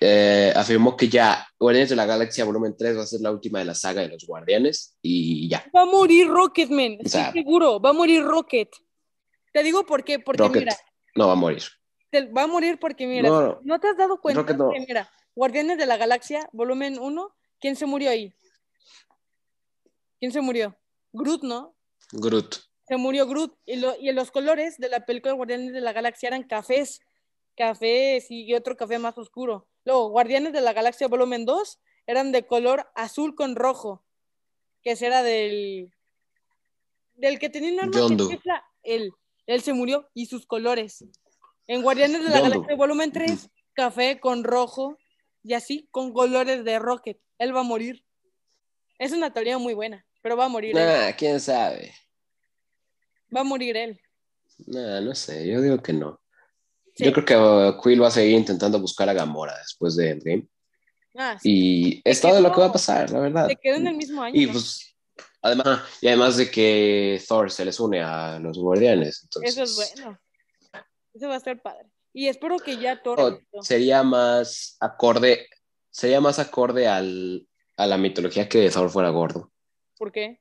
eh, 0.00 0.52
afirmó 0.56 0.96
que 0.96 1.08
ya 1.08 1.46
Guardianes 1.58 1.90
de 1.90 1.96
la 1.96 2.06
Galaxia 2.06 2.44
volumen 2.44 2.74
3 2.76 2.96
va 2.98 3.02
a 3.02 3.06
ser 3.06 3.20
la 3.20 3.30
última 3.30 3.58
de 3.58 3.64
la 3.66 3.74
saga 3.74 4.02
de 4.02 4.08
los 4.08 4.26
Guardianes 4.26 4.96
y 5.02 5.48
ya. 5.48 5.64
Va 5.74 5.82
a 5.82 5.86
morir 5.86 6.28
Rocketman, 6.28 6.92
estoy 7.00 7.10
sea- 7.10 7.32
seguro, 7.32 7.80
va 7.80 7.90
a 7.90 7.92
morir 7.94 8.22
Rocket. 8.22 8.70
Te 9.52 9.62
digo 9.62 9.84
por 9.86 10.02
qué, 10.04 10.18
porque 10.18 10.42
Rocket 10.42 10.62
mira, 10.62 10.76
no 11.14 11.26
va 11.28 11.32
a 11.34 11.36
morir. 11.36 11.62
te- 12.10 12.26
va 12.26 12.42
a 12.42 12.46
morir 12.46 12.78
porque 12.80 13.06
mira, 13.06 13.28
No, 13.28 13.40
no, 13.42 13.60
no. 13.62 13.80
te 13.80 13.88
has 13.88 13.96
dado 13.96 14.20
cuenta 14.20 14.40
Rocket 14.42 14.56
no. 14.56 14.70
que 14.72 14.80
mira, 14.80 15.10
Guardianes 15.34 15.78
de 15.78 15.86
la 15.86 15.96
Galaxia, 15.96 16.48
volumen 16.52 16.98
1, 16.98 17.34
¿quién 17.60 17.76
se 17.76 17.86
murió 17.86 18.10
ahí? 18.10 18.32
¿Quién 20.18 20.32
se 20.32 20.40
murió? 20.40 20.76
Groot, 21.12 21.42
¿no? 21.42 21.76
Groot. 22.12 22.56
Se 22.86 22.96
murió 22.96 23.26
Groot 23.26 23.56
y, 23.64 23.76
lo- 23.76 23.96
y 23.98 24.12
los 24.12 24.30
colores 24.30 24.76
de 24.78 24.88
la 24.88 25.04
película 25.06 25.32
de 25.32 25.36
Guardianes 25.36 25.72
de 25.72 25.80
la 25.80 25.92
Galaxia 25.92 26.28
eran 26.28 26.42
cafés, 26.44 27.00
cafés 27.56 28.26
y 28.30 28.52
otro 28.54 28.76
café 28.76 28.98
más 28.98 29.16
oscuro. 29.18 29.68
Luego, 29.84 30.08
Guardianes 30.08 30.52
de 30.52 30.60
la 30.60 30.72
Galaxia 30.72 31.08
volumen 31.08 31.44
2 31.44 31.80
eran 32.06 32.32
de 32.32 32.46
color 32.46 32.90
azul 32.94 33.34
con 33.34 33.56
rojo, 33.56 34.04
que 34.82 34.92
ese 34.92 35.06
era 35.06 35.22
del 35.22 35.90
del 37.14 37.38
que 37.38 37.48
tenía 37.48 37.72
un 37.72 37.80
arma 37.80 38.28
que 38.28 38.40
él, 38.82 39.12
él 39.46 39.62
se 39.62 39.72
murió 39.72 40.10
y 40.14 40.26
sus 40.26 40.46
colores. 40.46 41.04
En 41.66 41.82
Guardianes 41.82 42.22
de 42.22 42.28
la 42.28 42.40
Yondu. 42.40 42.50
Galaxia 42.50 42.76
volumen 42.76 43.12
3, 43.12 43.50
café 43.72 44.20
con 44.20 44.44
rojo 44.44 44.98
y 45.42 45.54
así 45.54 45.88
con 45.90 46.12
colores 46.12 46.64
de 46.64 46.78
Rocket. 46.78 47.20
Él 47.38 47.54
va 47.54 47.60
a 47.60 47.64
morir. 47.64 48.04
Es 48.98 49.12
una 49.12 49.32
teoría 49.32 49.58
muy 49.58 49.74
buena, 49.74 50.06
pero 50.22 50.36
va 50.36 50.46
a 50.46 50.48
morir 50.48 50.76
él. 50.76 50.86
Nah, 50.86 51.12
quién 51.16 51.40
sabe. 51.40 51.94
Va 53.34 53.40
a 53.40 53.44
morir 53.44 53.76
él. 53.76 54.00
Nah, 54.66 55.00
no 55.00 55.14
sé, 55.14 55.46
yo 55.46 55.60
digo 55.60 55.78
que 55.82 55.92
no. 55.92 56.20
Sí. 56.94 57.04
Yo 57.04 57.12
creo 57.12 57.24
que 57.24 57.36
uh, 57.36 57.80
Quill 57.82 58.02
va 58.02 58.08
a 58.08 58.12
seguir 58.12 58.36
intentando 58.36 58.78
buscar 58.80 59.08
a 59.08 59.12
Gamora 59.12 59.56
después 59.58 59.96
de 59.96 60.10
Endgame. 60.10 60.46
Ah, 61.16 61.38
sí. 61.40 61.50
Y 61.50 62.02
es 62.04 62.20
todo 62.20 62.40
lo 62.40 62.52
que 62.52 62.60
va 62.60 62.66
a 62.66 62.72
pasar, 62.72 63.10
la 63.10 63.20
verdad. 63.20 63.48
Se 63.48 63.56
quedó 63.56 63.76
en 63.76 63.86
el 63.88 63.96
mismo 63.96 64.22
año. 64.22 64.40
Y 64.40 64.46
pues 64.46 64.94
Además, 65.44 65.82
y 66.00 66.08
además 66.08 66.38
de 66.38 66.50
que 66.50 67.22
Thor 67.28 67.50
se 67.50 67.66
les 67.66 67.78
une 67.78 68.00
a 68.00 68.38
los 68.38 68.56
guardianes. 68.56 69.24
Entonces, 69.24 69.50
Eso 69.52 69.62
es 69.64 69.76
bueno. 69.76 70.18
Eso 71.12 71.28
va 71.28 71.34
a 71.34 71.36
estar 71.36 71.60
padre. 71.60 71.86
Y 72.14 72.28
espero 72.28 72.58
que 72.58 72.78
ya 72.78 73.02
Thor. 73.02 73.20
Oh, 73.20 73.62
sería 73.62 74.02
más 74.02 74.78
acorde, 74.80 75.46
sería 75.90 76.22
más 76.22 76.38
acorde 76.38 76.88
al, 76.88 77.46
a 77.76 77.86
la 77.86 77.98
mitología 77.98 78.48
que 78.48 78.70
Thor 78.70 78.88
fuera 78.88 79.10
gordo. 79.10 79.52
¿Por 79.98 80.12
qué? 80.12 80.40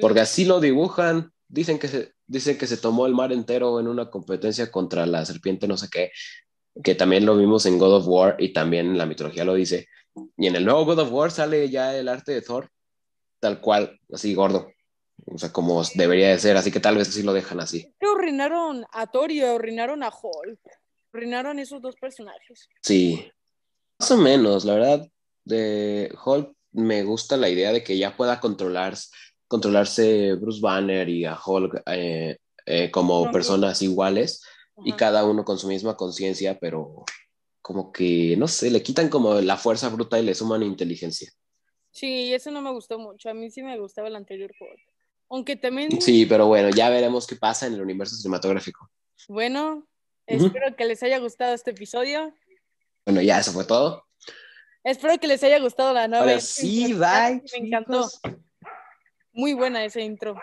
Porque 0.00 0.20
así 0.20 0.46
lo 0.46 0.58
dibujan. 0.58 1.33
Dicen 1.54 1.78
que 1.78 1.86
se, 1.86 2.12
dicen 2.26 2.58
que 2.58 2.66
se 2.66 2.78
tomó 2.78 3.06
el 3.06 3.14
mar 3.14 3.32
entero 3.32 3.78
en 3.78 3.86
una 3.86 4.10
competencia 4.10 4.72
contra 4.72 5.06
la 5.06 5.24
serpiente, 5.24 5.68
no 5.68 5.76
sé 5.76 5.88
qué, 5.88 6.10
que 6.82 6.96
también 6.96 7.24
lo 7.24 7.36
vimos 7.36 7.64
en 7.66 7.78
God 7.78 7.98
of 7.98 8.08
War 8.08 8.34
y 8.40 8.52
también 8.52 8.98
la 8.98 9.06
mitología 9.06 9.44
lo 9.44 9.54
dice. 9.54 9.86
Y 10.36 10.48
en 10.48 10.56
el 10.56 10.64
nuevo 10.64 10.84
God 10.84 10.98
of 10.98 11.12
War 11.12 11.30
sale 11.30 11.70
ya 11.70 11.96
el 11.96 12.08
arte 12.08 12.32
de 12.32 12.42
Thor, 12.42 12.68
tal 13.38 13.60
cual, 13.60 14.00
así 14.12 14.34
gordo. 14.34 14.66
O 15.26 15.38
sea, 15.38 15.52
como 15.52 15.80
debería 15.94 16.30
de 16.30 16.40
ser, 16.40 16.56
así 16.56 16.72
que 16.72 16.80
tal 16.80 16.96
vez 16.96 17.08
así 17.08 17.22
lo 17.22 17.32
dejan 17.32 17.60
así. 17.60 17.94
Que 18.00 18.06
arruinaron 18.06 18.84
a 18.90 19.06
Thor 19.06 19.30
y 19.30 19.40
arruinaron 19.40 20.02
a 20.02 20.08
Hulk. 20.08 20.60
Arruinaron 21.12 21.60
esos 21.60 21.80
dos 21.80 21.94
personajes. 21.94 22.68
Sí, 22.82 23.30
más 24.00 24.10
o 24.10 24.16
menos, 24.16 24.64
la 24.64 24.74
verdad, 24.74 25.08
de 25.44 26.12
Hulk 26.24 26.52
me 26.72 27.04
gusta 27.04 27.36
la 27.36 27.48
idea 27.48 27.70
de 27.70 27.84
que 27.84 27.96
ya 27.96 28.16
pueda 28.16 28.40
controlar, 28.40 28.96
controlarse 29.58 30.34
Bruce 30.34 30.60
Banner 30.60 31.08
y 31.08 31.24
a 31.24 31.38
Hulk 31.38 31.82
eh, 31.86 32.38
eh, 32.66 32.90
como 32.90 33.30
personas 33.30 33.80
iguales 33.82 34.42
y 34.84 34.90
Ajá. 34.90 34.96
cada 34.96 35.24
uno 35.24 35.44
con 35.44 35.58
su 35.58 35.68
misma 35.68 35.96
conciencia, 35.96 36.58
pero 36.58 37.04
como 37.62 37.92
que, 37.92 38.34
no 38.36 38.48
sé, 38.48 38.68
le 38.72 38.82
quitan 38.82 39.08
como 39.08 39.34
la 39.40 39.56
fuerza 39.56 39.88
bruta 39.90 40.18
y 40.18 40.24
le 40.24 40.34
suman 40.34 40.64
inteligencia. 40.64 41.30
Sí, 41.92 42.34
eso 42.34 42.50
no 42.50 42.60
me 42.62 42.72
gustó 42.72 42.98
mucho. 42.98 43.30
A 43.30 43.34
mí 43.34 43.48
sí 43.48 43.62
me 43.62 43.78
gustaba 43.78 44.08
el 44.08 44.16
anterior 44.16 44.50
Hulk. 44.58 44.80
Aunque 45.30 45.54
también, 45.54 46.00
Sí, 46.00 46.26
pero 46.26 46.48
bueno, 46.48 46.70
ya 46.70 46.90
veremos 46.90 47.28
qué 47.28 47.36
pasa 47.36 47.68
en 47.68 47.74
el 47.74 47.80
universo 47.80 48.16
cinematográfico. 48.16 48.90
bueno, 49.28 49.86
Ujú. 50.26 50.46
espero 50.46 50.74
que 50.76 50.84
les 50.84 51.00
haya 51.04 51.18
gustado 51.20 51.54
este 51.54 51.70
episodio. 51.70 52.34
Bueno, 53.06 53.22
ya 53.22 53.38
eso 53.38 53.52
fue 53.52 53.64
todo. 53.64 54.02
Espero 54.82 55.16
que 55.20 55.28
les 55.28 55.42
haya 55.44 55.60
gustado 55.60 55.94
la 55.94 56.06
intro. 56.06 56.40
sí, 56.40 56.92
Me 56.92 56.98
bye. 56.98 57.42
encantó. 57.52 58.10
chicos. 58.10 58.20
Muy 59.34 59.52
buena 59.52 59.84
esa 59.84 60.00
intro. 60.00 60.34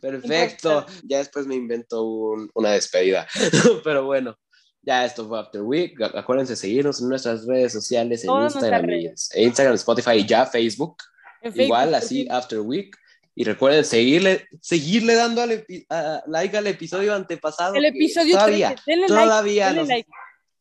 Perfecto. 0.00 0.86
Ya 1.04 1.18
después 1.18 1.46
me 1.46 1.54
invento 1.54 2.02
un- 2.04 2.50
una 2.54 2.70
despedida. 2.72 3.26
Pero 3.84 4.04
bueno, 4.04 4.38
ya 4.82 5.04
esto 5.04 5.26
fue 5.28 5.38
After 5.40 5.62
Week. 5.62 6.00
Acuérdense 6.14 6.54
seguirnos 6.56 7.00
en 7.00 7.08
nuestras 7.08 7.46
redes 7.46 7.72
sociales, 7.72 8.22
en 8.22 8.28
Todas 8.28 8.54
Instagram, 8.54 8.90
Instagram, 9.34 9.74
Spotify 9.74 10.10
y 10.18 10.26
ya 10.26 10.46
Facebook. 10.46 10.96
En 11.42 11.50
Facebook, 11.52 11.64
Igual 11.64 11.94
así 11.94 12.22
fin. 12.24 12.32
After 12.32 12.60
Week. 12.60 12.96
Y 13.38 13.44
recuerden 13.44 13.84
seguirle, 13.84 14.46
seguirle 14.62 15.14
dando 15.14 15.42
al 15.42 15.64
a- 15.90 16.22
like 16.26 16.56
al 16.56 16.66
episodio 16.66 17.14
antepasado. 17.14 17.74
El 17.74 17.84
episodio 17.84 18.34
todavía, 18.34 18.68
13. 18.68 18.82
Denle 18.86 19.06
todavía 19.08 19.66
like. 19.66 19.74
denle 19.76 19.80
nos- 19.82 19.88
like. 19.88 20.10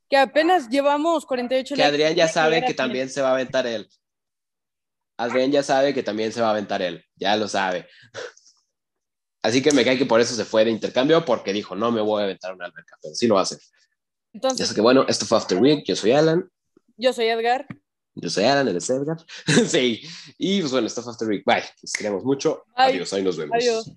Que 0.10 0.18
apenas 0.18 0.70
llevamos 0.70 1.26
48 1.26 1.76
que. 1.76 1.84
Adrián 1.84 2.14
ya 2.16 2.28
sabe 2.28 2.60
que 2.62 2.68
100. 2.68 2.76
también 2.76 3.10
se 3.10 3.22
va 3.22 3.30
a 3.30 3.34
aventar 3.34 3.66
él. 3.66 3.88
Adrián 5.18 5.52
ya 5.52 5.64
sabe 5.64 5.94
que 5.94 6.04
también 6.04 6.32
se 6.32 6.42
va 6.42 6.48
a 6.48 6.52
aventar 6.52 6.82
él, 6.82 7.04
ya 7.16 7.36
lo 7.38 7.48
sabe. 7.48 7.88
Así 9.42 9.62
que 9.62 9.72
me 9.72 9.86
cae 9.86 9.98
que 9.98 10.06
por 10.06 10.20
eso 10.20 10.34
se 10.34 10.44
fue 10.44 10.66
de 10.66 10.72
intercambio, 10.72 11.24
porque 11.24 11.54
dijo, 11.54 11.76
no 11.76 11.92
me 11.92 12.02
voy 12.02 12.22
a 12.22 12.26
aventar 12.26 12.54
una 12.54 12.66
alberca, 12.66 12.98
pero 13.02 13.14
sí 13.14 13.28
lo 13.28 13.38
hacer. 13.38 13.60
Entonces, 14.34 14.66
Así 14.66 14.76
que 14.76 14.82
bueno, 14.82 15.06
esto 15.08 15.26
fue 15.26 15.38
After 15.38 15.60
Week, 15.60 15.84
yo 15.86 15.96
soy 15.96 16.12
Alan, 16.12 16.50
yo 16.98 17.14
soy 17.14 17.28
Edgar. 17.28 17.68
yo 18.16 18.30
soy 18.30 18.46
Alan, 18.46 18.68
él 18.68 18.78
es 18.78 18.90
Edgar. 18.90 19.18
sí, 19.68 20.02
y 20.38 20.60
pues 20.62 20.72
bueno, 20.72 20.88
esto 20.88 21.02
fue 21.04 21.14
After 21.14 21.28
Week, 21.28 21.44
bye, 21.46 21.64
les 21.82 21.94
queremos 21.94 22.24
mucho, 22.24 22.64
Bye. 22.76 22.86
adiós, 22.88 23.14
ahí 23.14 23.24
nos 23.24 23.38
vemos. 23.38 23.56
Adiós. 23.56 23.92